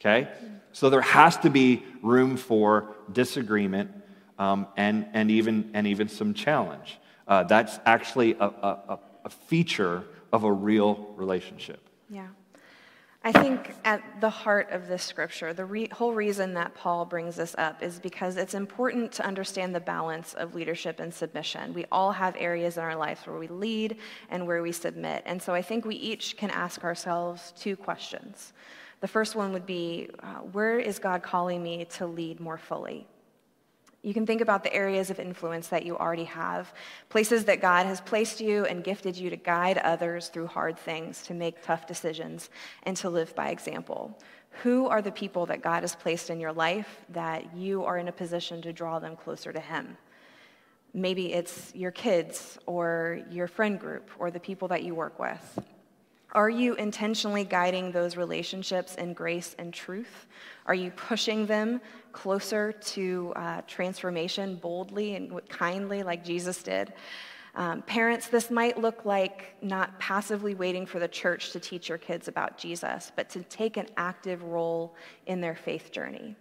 okay? 0.00 0.28
So 0.72 0.90
there 0.90 1.02
has 1.02 1.36
to 1.38 1.50
be 1.50 1.84
room 2.02 2.36
for 2.36 2.96
disagreement 3.12 3.90
um, 4.38 4.66
and, 4.76 5.06
and, 5.12 5.30
even, 5.30 5.70
and 5.74 5.86
even 5.86 6.08
some 6.08 6.34
challenge. 6.34 6.98
Uh, 7.28 7.44
that's 7.44 7.78
actually 7.84 8.32
a, 8.34 8.46
a, 8.46 8.98
a 9.24 9.30
feature 9.30 10.02
of 10.32 10.44
a 10.44 10.52
real 10.52 11.12
relationship. 11.16 11.80
Yeah. 12.08 12.26
I 13.24 13.30
think 13.30 13.72
at 13.84 14.02
the 14.20 14.30
heart 14.30 14.70
of 14.72 14.88
this 14.88 15.04
scripture, 15.04 15.52
the 15.52 15.64
re- 15.64 15.88
whole 15.92 16.12
reason 16.12 16.54
that 16.54 16.74
Paul 16.74 17.04
brings 17.04 17.36
this 17.36 17.54
up 17.56 17.80
is 17.80 18.00
because 18.00 18.36
it's 18.36 18.54
important 18.54 19.12
to 19.12 19.24
understand 19.24 19.72
the 19.72 19.80
balance 19.80 20.34
of 20.34 20.56
leadership 20.56 20.98
and 20.98 21.14
submission. 21.14 21.72
We 21.72 21.84
all 21.92 22.10
have 22.10 22.34
areas 22.36 22.78
in 22.78 22.82
our 22.82 22.96
lives 22.96 23.24
where 23.24 23.38
we 23.38 23.46
lead 23.46 23.98
and 24.28 24.44
where 24.44 24.60
we 24.60 24.72
submit. 24.72 25.22
And 25.24 25.40
so 25.40 25.54
I 25.54 25.62
think 25.62 25.84
we 25.84 25.94
each 25.94 26.36
can 26.36 26.50
ask 26.50 26.82
ourselves 26.82 27.52
two 27.56 27.76
questions. 27.76 28.54
The 29.00 29.08
first 29.08 29.36
one 29.36 29.52
would 29.52 29.66
be 29.66 30.10
uh, 30.20 30.38
Where 30.50 30.80
is 30.80 30.98
God 30.98 31.22
calling 31.22 31.62
me 31.62 31.84
to 31.90 32.06
lead 32.06 32.40
more 32.40 32.58
fully? 32.58 33.06
You 34.02 34.12
can 34.12 34.26
think 34.26 34.40
about 34.40 34.64
the 34.64 34.74
areas 34.74 35.10
of 35.10 35.20
influence 35.20 35.68
that 35.68 35.86
you 35.86 35.96
already 35.96 36.24
have, 36.24 36.74
places 37.08 37.44
that 37.44 37.60
God 37.60 37.86
has 37.86 38.00
placed 38.00 38.40
you 38.40 38.64
and 38.64 38.82
gifted 38.82 39.16
you 39.16 39.30
to 39.30 39.36
guide 39.36 39.78
others 39.78 40.28
through 40.28 40.48
hard 40.48 40.76
things, 40.76 41.22
to 41.22 41.34
make 41.34 41.62
tough 41.62 41.86
decisions, 41.86 42.50
and 42.82 42.96
to 42.96 43.08
live 43.08 43.34
by 43.36 43.50
example. 43.50 44.18
Who 44.62 44.88
are 44.88 45.02
the 45.02 45.12
people 45.12 45.46
that 45.46 45.62
God 45.62 45.82
has 45.82 45.94
placed 45.94 46.30
in 46.30 46.40
your 46.40 46.52
life 46.52 47.04
that 47.10 47.56
you 47.56 47.84
are 47.84 47.96
in 47.96 48.08
a 48.08 48.12
position 48.12 48.60
to 48.62 48.72
draw 48.72 48.98
them 48.98 49.14
closer 49.14 49.52
to 49.52 49.60
Him? 49.60 49.96
Maybe 50.92 51.32
it's 51.32 51.72
your 51.74 51.92
kids 51.92 52.58
or 52.66 53.20
your 53.30 53.46
friend 53.46 53.78
group 53.78 54.10
or 54.18 54.30
the 54.30 54.40
people 54.40 54.68
that 54.68 54.82
you 54.82 54.94
work 54.96 55.18
with. 55.18 55.58
Are 56.32 56.50
you 56.50 56.74
intentionally 56.74 57.44
guiding 57.44 57.92
those 57.92 58.16
relationships 58.16 58.94
in 58.94 59.12
grace 59.12 59.54
and 59.58 59.72
truth? 59.72 60.26
Are 60.64 60.74
you 60.74 60.90
pushing 60.90 61.46
them 61.46 61.80
closer 62.12 62.72
to 62.72 63.32
uh, 63.36 63.62
transformation 63.66 64.56
boldly 64.56 65.14
and 65.16 65.40
kindly, 65.48 66.02
like 66.02 66.24
Jesus 66.24 66.62
did? 66.62 66.92
Um, 67.54 67.82
parents, 67.82 68.28
this 68.28 68.50
might 68.50 68.78
look 68.78 69.04
like 69.04 69.56
not 69.60 69.98
passively 69.98 70.54
waiting 70.54 70.86
for 70.86 70.98
the 70.98 71.08
church 71.08 71.50
to 71.52 71.60
teach 71.60 71.88
your 71.88 71.98
kids 71.98 72.28
about 72.28 72.56
Jesus, 72.56 73.12
but 73.14 73.28
to 73.30 73.42
take 73.42 73.76
an 73.76 73.88
active 73.96 74.42
role 74.42 74.94
in 75.26 75.40
their 75.40 75.54
faith 75.54 75.92
journey. 75.92 76.34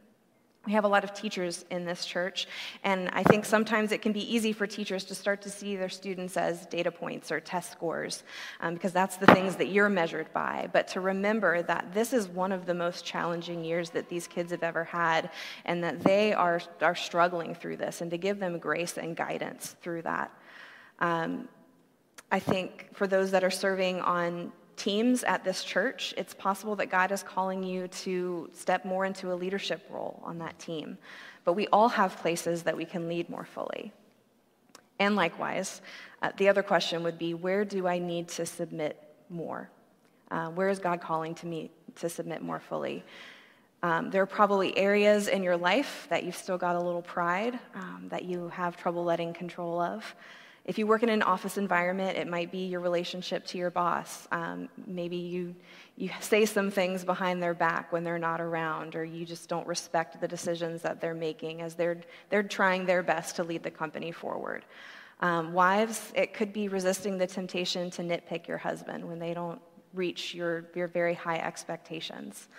We 0.68 0.74
have 0.74 0.84
a 0.84 0.88
lot 0.88 1.03
of 1.03 1.16
teachers 1.16 1.66
in 1.72 1.86
this 1.86 2.05
church, 2.05 2.47
and 2.84 3.09
I 3.14 3.24
think 3.24 3.45
sometimes 3.45 3.91
it 3.91 4.03
can 4.03 4.12
be 4.12 4.32
easy 4.32 4.53
for 4.53 4.68
teachers 4.68 5.03
to 5.05 5.16
start 5.16 5.41
to 5.41 5.49
see 5.49 5.76
their 5.76 5.89
students 5.89 6.38
as 6.38 6.68
data 6.68 6.91
points 6.91 7.32
or 7.32 7.39
test 7.39 7.72
scores, 7.72 8.22
um, 8.59 8.76
because 8.76 8.93
that's 8.93 9.18
the 9.18 9.26
things 9.26 9.55
that 9.55 9.70
you're 9.70 9.89
measured 9.89 10.32
by. 10.34 10.70
But 10.72 10.88
to 10.89 11.01
remember 11.01 11.64
that 11.64 11.95
this 11.95 12.14
is 12.14 12.28
one 12.28 12.51
of 12.51 12.68
the 12.68 12.76
most 12.76 13.03
challenging 13.03 13.64
years 13.64 13.89
that 13.89 14.07
these 14.07 14.28
kids 14.28 14.51
have 14.51 14.62
ever 14.62 14.84
had, 14.84 15.32
and 15.66 15.84
that 15.84 16.01
they 16.01 16.32
are, 16.32 16.62
are 16.80 16.95
struggling 16.95 17.55
through 17.55 17.78
this, 17.78 18.01
and 18.01 18.12
to 18.12 18.20
give 18.20 18.38
them 18.38 18.59
grace 18.59 18.99
and 18.99 19.16
guidance 19.16 19.76
through 19.82 20.03
that. 20.03 20.32
Um, 20.99 21.49
I 22.32 22.38
think 22.38 22.89
for 22.93 23.07
those 23.07 23.32
that 23.32 23.43
are 23.43 23.49
serving 23.49 23.99
on 24.01 24.51
teams 24.82 25.24
at 25.24 25.44
this 25.44 25.64
church, 25.64 26.14
it's 26.18 26.34
possible 26.34 26.76
that 26.78 26.90
God 26.90 27.12
is 27.12 27.22
calling 27.22 27.62
you 27.62 27.88
to 27.88 28.50
step 28.54 28.84
more 28.84 29.06
into 29.06 29.32
a 29.32 29.36
leadership 29.36 29.86
role 29.92 30.20
on 30.24 30.40
that 30.40 30.58
team. 30.58 30.98
But 31.44 31.54
we 31.54 31.68
all 31.68 31.90
have 31.90 32.18
places 32.18 32.64
that 32.64 32.76
we 32.76 32.86
can 32.86 33.08
lead 33.08 33.30
more 33.30 33.46
fully. 33.46 33.94
And 35.00 35.16
likewise, 35.16 35.82
uh, 36.24 36.32
the 36.38 36.50
other 36.50 36.64
question 36.64 37.04
would 37.04 37.20
be 37.20 37.36
where 37.36 37.64
do 37.64 37.88
I 37.88 38.00
need 38.00 38.28
to 38.30 38.46
submit 38.46 38.98
more? 39.30 39.70
Uh, 40.32 40.50
where 40.50 40.70
is 40.70 40.80
God 40.80 41.00
calling 41.00 41.36
to 41.36 41.46
me 41.46 41.70
to 41.96 42.10
submit 42.10 42.42
more 42.42 42.60
fully? 42.60 43.04
Um, 43.84 44.10
there 44.10 44.22
are 44.24 44.28
probably 44.28 44.76
areas 44.78 45.28
in 45.28 45.44
your 45.44 45.58
life 45.58 46.08
that 46.10 46.24
you've 46.24 46.36
still 46.36 46.58
got 46.58 46.76
a 46.76 46.80
little 46.80 47.02
pride 47.02 47.60
um, 47.76 48.06
that 48.10 48.26
you 48.26 48.48
have 48.50 48.78
trouble 48.78 49.04
letting 49.04 49.34
control 49.34 49.80
of. 49.80 50.16
If 50.64 50.78
you 50.78 50.86
work 50.86 51.01
in 51.01 51.09
an 51.09 51.24
office 51.24 51.57
environment, 51.57 52.18
it 52.18 52.28
might 52.28 52.51
be 52.51 52.66
your 52.68 52.82
relationship 52.82 53.45
to 53.47 53.57
your 53.57 53.72
boss. 53.72 54.28
Um, 54.32 54.70
maybe 54.86 55.16
you, 55.16 55.55
you 55.97 56.12
say 56.20 56.45
some 56.45 56.70
things 56.70 57.03
behind 57.03 57.41
their 57.41 57.55
back 57.55 57.91
when 57.91 58.03
they're 58.03 58.20
not 58.20 58.39
around, 58.39 58.95
or 58.95 59.03
you 59.03 59.26
just 59.26 59.49
don't 59.49 59.66
respect 59.66 60.22
the 60.22 60.28
decisions 60.28 60.84
that 60.84 61.01
they're 61.01 61.16
making 61.16 61.62
as 61.62 61.74
they're, 61.74 62.01
they're 62.30 62.43
trying 62.43 62.86
their 62.86 63.01
best 63.01 63.36
to 63.38 63.43
lead 63.43 63.64
the 63.64 63.72
company 63.72 64.12
forward. 64.12 64.64
Um, 65.22 65.53
wives, 65.53 66.12
it 66.16 66.34
could 66.34 66.53
be 66.53 66.68
resisting 66.68 67.18
the 67.18 67.28
temptation 67.28 67.89
to 67.91 68.03
nitpick 68.03 68.47
your 68.47 68.57
husband 68.57 69.07
when 69.07 69.20
they 69.20 69.34
don't 69.34 69.62
reach 69.93 70.34
your, 70.34 70.66
your 70.76 70.88
very 70.88 71.14
high 71.14 71.38
expectations. 71.38 72.49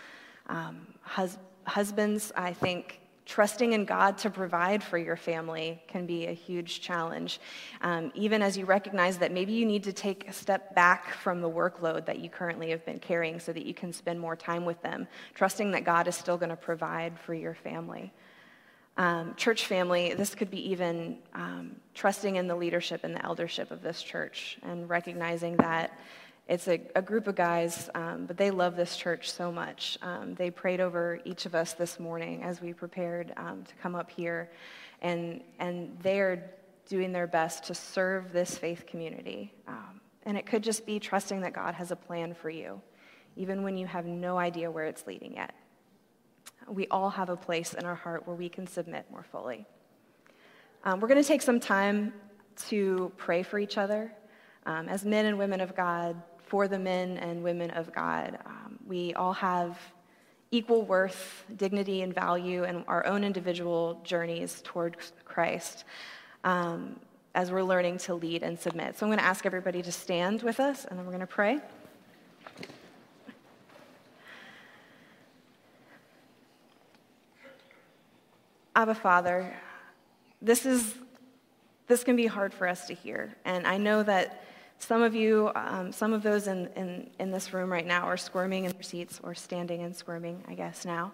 Um, 0.48 0.86
hus- 1.02 1.38
husbands, 1.64 2.32
I 2.36 2.52
think, 2.52 3.00
trusting 3.24 3.72
in 3.72 3.84
God 3.84 4.18
to 4.18 4.30
provide 4.30 4.82
for 4.82 4.98
your 4.98 5.16
family 5.16 5.82
can 5.86 6.06
be 6.06 6.26
a 6.26 6.32
huge 6.32 6.80
challenge. 6.80 7.40
Um, 7.80 8.10
even 8.14 8.42
as 8.42 8.56
you 8.56 8.64
recognize 8.64 9.18
that 9.18 9.32
maybe 9.32 9.52
you 9.52 9.64
need 9.64 9.84
to 9.84 9.92
take 9.92 10.28
a 10.28 10.32
step 10.32 10.74
back 10.74 11.14
from 11.14 11.40
the 11.40 11.48
workload 11.48 12.06
that 12.06 12.18
you 12.18 12.28
currently 12.28 12.70
have 12.70 12.84
been 12.84 12.98
carrying 12.98 13.38
so 13.38 13.52
that 13.52 13.64
you 13.64 13.74
can 13.74 13.92
spend 13.92 14.18
more 14.18 14.36
time 14.36 14.64
with 14.64 14.80
them, 14.82 15.06
trusting 15.34 15.70
that 15.70 15.84
God 15.84 16.08
is 16.08 16.16
still 16.16 16.36
going 16.36 16.50
to 16.50 16.56
provide 16.56 17.18
for 17.18 17.34
your 17.34 17.54
family. 17.54 18.12
Um, 18.96 19.34
church 19.36 19.66
family, 19.66 20.12
this 20.14 20.34
could 20.34 20.50
be 20.50 20.70
even 20.70 21.18
um, 21.34 21.76
trusting 21.94 22.36
in 22.36 22.46
the 22.46 22.54
leadership 22.54 23.04
and 23.04 23.14
the 23.14 23.24
eldership 23.24 23.70
of 23.70 23.82
this 23.82 24.02
church 24.02 24.58
and 24.62 24.88
recognizing 24.88 25.56
that 25.56 25.98
it's 26.52 26.68
a, 26.68 26.78
a 26.94 27.00
group 27.00 27.28
of 27.28 27.34
guys, 27.34 27.88
um, 27.94 28.26
but 28.26 28.36
they 28.36 28.50
love 28.50 28.76
this 28.76 28.94
church 28.94 29.32
so 29.32 29.50
much. 29.50 29.96
Um, 30.02 30.34
they 30.34 30.50
prayed 30.50 30.82
over 30.82 31.18
each 31.24 31.46
of 31.46 31.54
us 31.54 31.72
this 31.72 31.98
morning 31.98 32.42
as 32.42 32.60
we 32.60 32.74
prepared 32.74 33.32
um, 33.38 33.64
to 33.64 33.74
come 33.76 33.94
up 33.94 34.10
here, 34.10 34.50
and, 35.00 35.40
and 35.58 35.96
they 36.02 36.20
are 36.20 36.50
doing 36.90 37.10
their 37.10 37.26
best 37.26 37.64
to 37.64 37.74
serve 37.74 38.34
this 38.34 38.58
faith 38.58 38.84
community. 38.86 39.50
Um, 39.66 40.02
and 40.26 40.36
it 40.36 40.44
could 40.44 40.62
just 40.62 40.84
be 40.84 41.00
trusting 41.00 41.40
that 41.40 41.54
God 41.54 41.72
has 41.72 41.90
a 41.90 41.96
plan 41.96 42.34
for 42.34 42.50
you, 42.50 42.82
even 43.34 43.62
when 43.62 43.78
you 43.78 43.86
have 43.86 44.04
no 44.04 44.36
idea 44.36 44.70
where 44.70 44.84
it's 44.84 45.06
leading 45.06 45.32
yet. 45.32 45.54
We 46.68 46.86
all 46.88 47.08
have 47.08 47.30
a 47.30 47.36
place 47.36 47.72
in 47.72 47.86
our 47.86 47.94
heart 47.94 48.26
where 48.26 48.36
we 48.36 48.50
can 48.50 48.66
submit 48.66 49.06
more 49.10 49.24
fully. 49.32 49.64
Um, 50.84 51.00
we're 51.00 51.08
going 51.08 51.22
to 51.22 51.26
take 51.26 51.40
some 51.40 51.60
time 51.60 52.12
to 52.68 53.10
pray 53.16 53.42
for 53.42 53.58
each 53.58 53.78
other. 53.78 54.12
Um, 54.64 54.88
as 54.88 55.04
men 55.04 55.26
and 55.26 55.38
women 55.38 55.60
of 55.60 55.74
God, 55.74 56.22
for 56.52 56.68
the 56.68 56.78
men 56.78 57.16
and 57.16 57.42
women 57.42 57.70
of 57.70 57.90
God. 57.94 58.38
Um, 58.44 58.78
we 58.86 59.14
all 59.14 59.32
have 59.32 59.78
equal 60.50 60.82
worth, 60.82 61.46
dignity, 61.56 62.02
and 62.02 62.14
value 62.14 62.64
in 62.64 62.84
our 62.88 63.06
own 63.06 63.24
individual 63.24 63.98
journeys 64.04 64.60
toward 64.62 64.98
Christ 65.24 65.84
um, 66.44 67.00
as 67.34 67.50
we're 67.50 67.62
learning 67.62 67.96
to 68.00 68.12
lead 68.12 68.42
and 68.42 68.60
submit. 68.60 68.98
So 68.98 69.06
I'm 69.06 69.08
going 69.08 69.18
to 69.18 69.24
ask 69.24 69.46
everybody 69.46 69.80
to 69.80 69.90
stand 69.90 70.42
with 70.42 70.60
us, 70.60 70.84
and 70.84 70.98
then 70.98 71.06
we're 71.06 71.12
going 71.12 71.20
to 71.20 71.26
pray. 71.26 71.58
Abba 78.76 78.94
Father, 78.94 79.56
this 80.42 80.66
is 80.66 80.96
this 81.86 82.04
can 82.04 82.14
be 82.14 82.26
hard 82.26 82.52
for 82.52 82.68
us 82.68 82.86
to 82.88 82.94
hear, 82.94 83.34
and 83.46 83.66
I 83.66 83.78
know 83.78 84.02
that 84.02 84.44
some 84.82 85.02
of 85.02 85.14
you, 85.14 85.52
um, 85.54 85.92
some 85.92 86.12
of 86.12 86.24
those 86.24 86.48
in, 86.48 86.68
in, 86.74 87.08
in, 87.20 87.30
this 87.30 87.54
room 87.54 87.70
right 87.70 87.86
now 87.86 88.02
are 88.02 88.16
squirming 88.16 88.64
in 88.64 88.72
their 88.72 88.82
seats 88.82 89.20
or 89.22 89.32
standing 89.32 89.82
and 89.82 89.94
squirming, 89.94 90.42
I 90.48 90.54
guess, 90.54 90.84
now. 90.84 91.12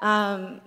Um, 0.00 0.60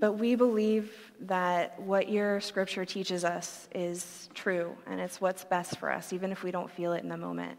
but 0.00 0.14
we 0.14 0.34
believe 0.34 1.12
that 1.20 1.80
what 1.80 2.08
your 2.08 2.40
scripture 2.40 2.84
teaches 2.84 3.24
us 3.24 3.68
is 3.72 4.28
true 4.34 4.76
and 4.88 5.00
it's 5.00 5.20
what's 5.20 5.44
best 5.44 5.78
for 5.78 5.92
us, 5.92 6.12
even 6.12 6.32
if 6.32 6.42
we 6.42 6.50
don't 6.50 6.70
feel 6.70 6.94
it 6.94 7.04
in 7.04 7.08
the 7.08 7.16
moment. 7.16 7.56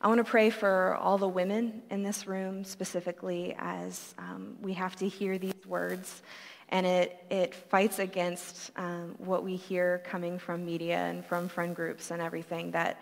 I 0.00 0.06
want 0.06 0.18
to 0.18 0.24
pray 0.24 0.50
for 0.50 0.94
all 1.00 1.18
the 1.18 1.28
women 1.28 1.82
in 1.90 2.04
this 2.04 2.28
room 2.28 2.62
specifically 2.62 3.56
as 3.58 4.14
um, 4.18 4.56
we 4.60 4.74
have 4.74 4.94
to 4.96 5.08
hear 5.08 5.38
these 5.38 5.66
words 5.66 6.22
and 6.68 6.86
it, 6.86 7.24
it 7.30 7.54
fights 7.54 7.98
against 7.98 8.70
um, 8.76 9.14
what 9.18 9.42
we 9.44 9.56
hear 9.56 10.02
coming 10.04 10.38
from 10.38 10.64
media 10.64 10.98
and 10.98 11.24
from 11.24 11.48
friend 11.48 11.74
groups 11.74 12.10
and 12.10 12.22
everything 12.22 12.70
that 12.72 13.00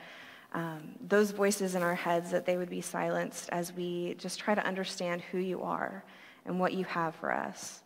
um, 0.53 0.95
those 1.09 1.31
voices 1.31 1.75
in 1.75 1.83
our 1.83 1.95
heads 1.95 2.31
that 2.31 2.45
they 2.45 2.57
would 2.57 2.69
be 2.69 2.83
silenced 2.83 3.49
as 3.51 3.73
we 3.73 4.15
just 4.19 4.39
try 4.39 4.55
to 4.55 4.65
understand 4.65 5.23
who 5.23 5.39
you 5.39 5.63
are 5.63 6.05
and 6.45 6.61
what 6.61 6.75
you 6.75 6.85
have 6.85 7.15
for 7.15 7.33
us. 7.33 7.83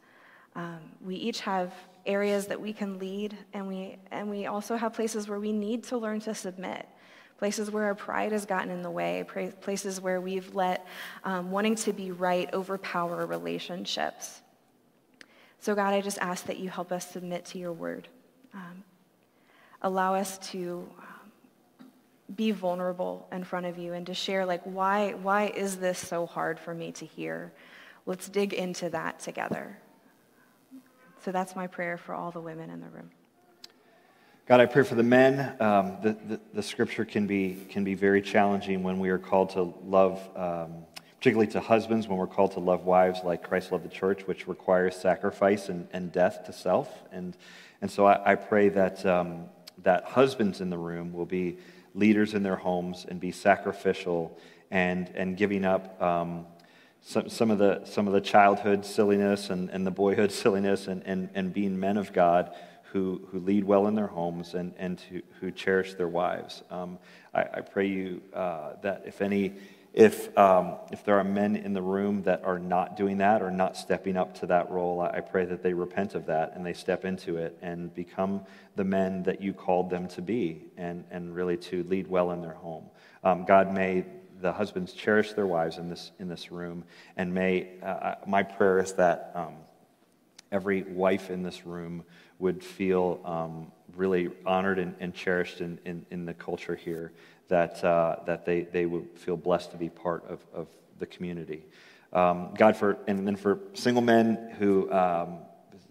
Um, 0.56 0.80
we 1.04 1.14
each 1.16 1.40
have 1.40 1.72
areas 2.06 2.46
that 2.46 2.60
we 2.60 2.72
can 2.72 2.98
lead, 2.98 3.36
and 3.52 3.68
we, 3.68 3.98
and 4.10 4.30
we 4.30 4.46
also 4.46 4.76
have 4.76 4.94
places 4.94 5.28
where 5.28 5.38
we 5.38 5.52
need 5.52 5.84
to 5.84 5.98
learn 5.98 6.20
to 6.20 6.34
submit. 6.34 6.88
Places 7.38 7.70
where 7.70 7.84
our 7.84 7.94
pride 7.94 8.32
has 8.32 8.46
gotten 8.46 8.70
in 8.70 8.82
the 8.82 8.90
way, 8.90 9.24
places 9.60 10.00
where 10.00 10.20
we've 10.20 10.54
let 10.54 10.86
um, 11.22 11.50
wanting 11.50 11.74
to 11.74 11.92
be 11.92 12.10
right 12.10 12.52
overpower 12.54 13.26
relationships. 13.26 14.40
So, 15.60 15.74
God, 15.74 15.92
I 15.92 16.00
just 16.00 16.18
ask 16.18 16.46
that 16.46 16.58
you 16.58 16.70
help 16.70 16.92
us 16.92 17.10
submit 17.10 17.44
to 17.46 17.58
your 17.58 17.72
word. 17.72 18.08
Um, 18.54 18.82
allow 19.82 20.14
us 20.14 20.38
to 20.52 20.88
be 22.34 22.50
vulnerable 22.50 23.28
in 23.30 23.44
front 23.44 23.66
of 23.66 23.78
you 23.78 23.92
and 23.92 24.06
to 24.06 24.14
share 24.14 24.44
like 24.44 24.62
why 24.64 25.12
why 25.12 25.46
is 25.46 25.76
this 25.76 25.98
so 25.98 26.26
hard 26.26 26.58
for 26.58 26.74
me 26.74 26.92
to 26.92 27.06
hear? 27.06 27.52
Let's 28.04 28.28
dig 28.28 28.52
into 28.52 28.90
that 28.90 29.20
together. 29.20 29.78
So 31.24 31.32
that's 31.32 31.56
my 31.56 31.66
prayer 31.66 31.96
for 31.96 32.14
all 32.14 32.30
the 32.30 32.40
women 32.40 32.70
in 32.70 32.80
the 32.80 32.88
room. 32.88 33.10
God 34.46 34.60
i 34.60 34.66
pray 34.66 34.84
for 34.84 34.94
the 34.94 35.02
men. 35.02 35.56
Um, 35.60 35.96
the, 36.02 36.16
the, 36.28 36.40
the, 36.54 36.62
scripture 36.62 37.04
can 37.04 37.26
be 37.26 37.66
can 37.68 37.84
be 37.84 37.94
very 37.94 38.22
challenging 38.22 38.82
when 38.82 38.98
we 39.00 39.10
are 39.10 39.18
called 39.18 39.50
to 39.50 39.74
love 39.84 40.20
um, 40.36 40.84
particularly 41.18 41.50
to 41.50 41.60
husbands 41.60 42.06
when 42.06 42.18
we're 42.18 42.26
called 42.26 42.52
to 42.52 42.60
love 42.60 42.84
wives 42.84 43.20
like 43.24 43.42
christ 43.42 43.72
loved 43.72 43.84
the 43.84 43.88
church 43.88 44.26
which 44.26 44.46
requires 44.46 44.94
sacrifice 44.94 45.68
and, 45.68 45.88
and 45.92 46.12
death 46.12 46.44
to 46.46 46.52
self. 46.52 46.88
And 47.10 47.36
and 47.82 47.90
so 47.90 48.06
i, 48.06 48.32
I 48.32 48.34
pray 48.36 48.68
that 48.68 49.04
um, 49.04 49.46
that 49.82 50.04
husbands 50.04 50.60
in 50.60 50.70
the 50.70 50.78
room 50.78 51.12
will 51.12 51.26
be 51.26 51.58
leaders 51.97 52.34
in 52.34 52.42
their 52.42 52.57
homes 52.57 53.07
and 53.09 53.18
be 53.18 53.32
sacrificial 53.32 54.38
and, 54.70 55.11
and 55.14 55.36
giving 55.36 55.64
up 55.64 56.01
um, 56.01 56.47
some, 57.01 57.28
some, 57.28 57.51
of 57.51 57.59
the, 57.59 57.84
some 57.84 58.07
of 58.07 58.12
the 58.12 58.20
childhood 58.20 58.84
silliness 58.84 59.51
and, 59.51 59.70
and 59.70 59.86
the 59.86 59.90
boyhood 59.90 60.30
silliness 60.42 60.86
and, 60.86 61.03
and, 61.07 61.30
and 61.34 61.53
being 61.53 61.78
men 61.78 61.97
of 61.97 62.12
God 62.12 62.55
who, 62.92 63.26
who 63.30 63.40
lead 63.40 63.64
well 63.64 63.86
in 63.86 63.94
their 63.94 64.07
homes 64.07 64.55
and, 64.55 64.72
and 64.78 65.01
who, 65.01 65.20
who 65.40 65.51
cherish 65.51 65.94
their 65.94 66.09
wives. 66.09 66.62
Um, 66.70 66.99
I, 67.34 67.42
I, 67.42 67.61
pray 67.61 67.88
you 67.88 68.22
uh, 68.32 68.74
that 68.82 69.03
if 69.07 69.20
any 69.20 69.55
if, 69.97 70.36
um, 70.36 70.74
if 70.92 71.03
there 71.05 71.18
are 71.18 71.24
men 71.24 71.57
in 71.57 71.72
the 71.72 71.80
room 71.80 72.22
that 72.24 72.44
are 72.44 72.59
not 72.59 72.99
doing 72.99 73.16
that 73.18 73.40
or 73.40 73.51
not 73.51 73.78
stepping 73.78 74.18
up 74.18 74.38
to 74.40 74.47
that 74.47 74.70
role, 74.70 75.01
I 75.01 75.20
pray 75.20 75.47
that 75.47 75.62
they 75.62 75.72
repent 75.72 76.14
of 76.14 76.26
that 76.26 76.53
and 76.55 76.66
they 76.66 76.74
step 76.74 77.07
into 77.07 77.38
it 77.38 77.57
and 77.62 77.92
become 77.94 78.42
the 78.76 78.84
men 78.84 79.22
that 79.22 79.40
you 79.40 79.55
called 79.55 79.88
them 79.88 80.07
to 80.09 80.20
be 80.20 80.66
and, 80.76 81.05
and 81.11 81.34
really 81.34 81.57
to 81.57 81.82
lead 81.84 82.09
well 82.09 82.32
in 82.32 82.42
their 82.42 82.53
home. 82.53 82.84
Um, 83.24 83.47
God, 83.47 83.72
may 83.72 84.05
the 84.42 84.53
husbands 84.53 84.92
cherish 84.92 85.32
their 85.32 85.47
wives 85.47 85.78
in 85.78 85.88
this, 85.88 86.12
in 86.18 86.28
this 86.28 86.53
room, 86.53 86.84
and 87.16 87.32
may 87.32 87.70
uh, 87.82 87.86
uh 87.86 88.14
my 88.26 88.42
prayer 88.42 88.78
is 88.80 88.92
that 88.94 89.32
um, 89.34 89.55
every 90.53 90.82
wife 90.82 91.30
in 91.30 91.42
this 91.42 91.64
room 91.64 92.05
would 92.38 92.62
feel 92.62 93.20
um, 93.24 93.72
really 93.94 94.28
honored 94.44 94.78
and, 94.78 94.94
and 95.01 95.14
cherished 95.14 95.61
in, 95.61 95.78
in, 95.84 96.05
in, 96.11 96.26
the 96.26 96.34
culture 96.34 96.76
here, 96.76 97.12
that, 97.49 97.82
uh, 97.84 98.16
that 98.26 98.44
they, 98.44 98.62
they 98.62 98.86
would 98.86 99.07
feel 99.16 99.36
blessed 99.36 99.70
to 99.72 99.76
be 99.76 99.88
part 99.88 100.24
of, 100.28 100.40
of 100.55 100.68
the 100.99 101.07
community. 101.07 101.64
Um, 102.12 102.55
God, 102.57 102.76
for, 102.76 102.99
and 103.07 103.26
then 103.26 103.36
for 103.36 103.61
single 103.74 104.03
men 104.03 104.55
who, 104.59 104.90
um, 104.92 105.38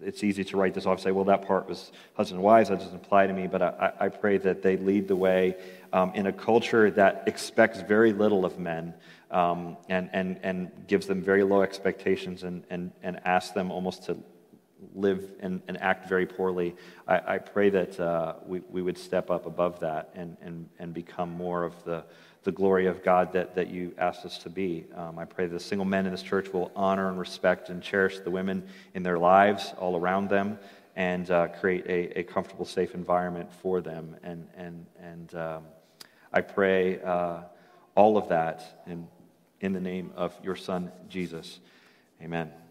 it's 0.01 0.23
easy 0.23 0.43
to 0.43 0.57
write 0.57 0.73
this 0.73 0.85
off 0.85 0.99
say, 0.99 1.11
well, 1.11 1.25
that 1.25 1.47
part 1.47 1.67
was 1.67 1.91
husband 2.15 2.37
and 2.37 2.43
wives, 2.43 2.69
that 2.69 2.79
doesn't 2.79 2.95
apply 2.95 3.27
to 3.27 3.33
me, 3.33 3.47
but 3.47 3.61
I, 3.61 3.93
I 3.99 4.09
pray 4.09 4.37
that 4.39 4.61
they 4.61 4.77
lead 4.77 5.07
the 5.07 5.15
way 5.15 5.55
um, 5.93 6.11
in 6.15 6.27
a 6.27 6.33
culture 6.33 6.91
that 6.91 7.23
expects 7.27 7.81
very 7.81 8.13
little 8.13 8.45
of 8.45 8.59
men. 8.59 8.93
Um, 9.31 9.77
and, 9.89 10.09
and, 10.13 10.39
and 10.43 10.71
gives 10.87 11.07
them 11.07 11.21
very 11.21 11.43
low 11.43 11.61
expectations 11.63 12.43
and, 12.43 12.63
and, 12.69 12.91
and 13.01 13.19
asks 13.25 13.51
them 13.53 13.71
almost 13.71 14.03
to 14.03 14.17
live 14.93 15.31
and, 15.39 15.61
and 15.67 15.81
act 15.81 16.07
very 16.07 16.25
poorly. 16.25 16.75
I, 17.07 17.35
I 17.35 17.37
pray 17.37 17.69
that 17.69 17.99
uh, 17.99 18.35
we, 18.45 18.61
we 18.69 18.81
would 18.81 18.97
step 18.97 19.29
up 19.29 19.45
above 19.45 19.79
that 19.79 20.11
and, 20.15 20.37
and, 20.41 20.69
and 20.79 20.93
become 20.93 21.31
more 21.31 21.63
of 21.63 21.81
the, 21.83 22.03
the 22.43 22.51
glory 22.51 22.85
of 22.85 23.03
God 23.03 23.33
that, 23.33 23.55
that 23.55 23.69
you 23.69 23.93
asked 23.97 24.25
us 24.25 24.37
to 24.39 24.49
be. 24.49 24.85
Um, 24.95 25.17
I 25.17 25.25
pray 25.25 25.47
the 25.47 25.59
single 25.59 25.85
men 25.85 26.05
in 26.05 26.11
this 26.11 26.21
church 26.21 26.53
will 26.53 26.71
honor 26.75 27.09
and 27.09 27.19
respect 27.19 27.69
and 27.69 27.81
cherish 27.81 28.19
the 28.19 28.31
women 28.31 28.67
in 28.93 29.03
their 29.03 29.17
lives 29.17 29.73
all 29.77 29.97
around 29.97 30.29
them 30.29 30.59
and 30.95 31.29
uh, 31.29 31.47
create 31.47 31.85
a, 31.87 32.19
a, 32.19 32.23
comfortable, 32.23 32.65
safe 32.65 32.93
environment 32.93 33.51
for 33.51 33.81
them. 33.81 34.15
And, 34.23 34.47
and, 34.55 34.85
and 35.01 35.35
um, 35.35 35.63
I 36.31 36.41
pray 36.41 37.01
uh, 37.01 37.41
all 37.95 38.17
of 38.17 38.29
that 38.29 38.83
in, 38.87 39.07
in 39.59 39.73
the 39.73 39.81
name 39.81 40.11
of 40.15 40.33
your 40.43 40.55
Son, 40.55 40.91
Jesus. 41.09 41.59
Amen. 42.21 42.64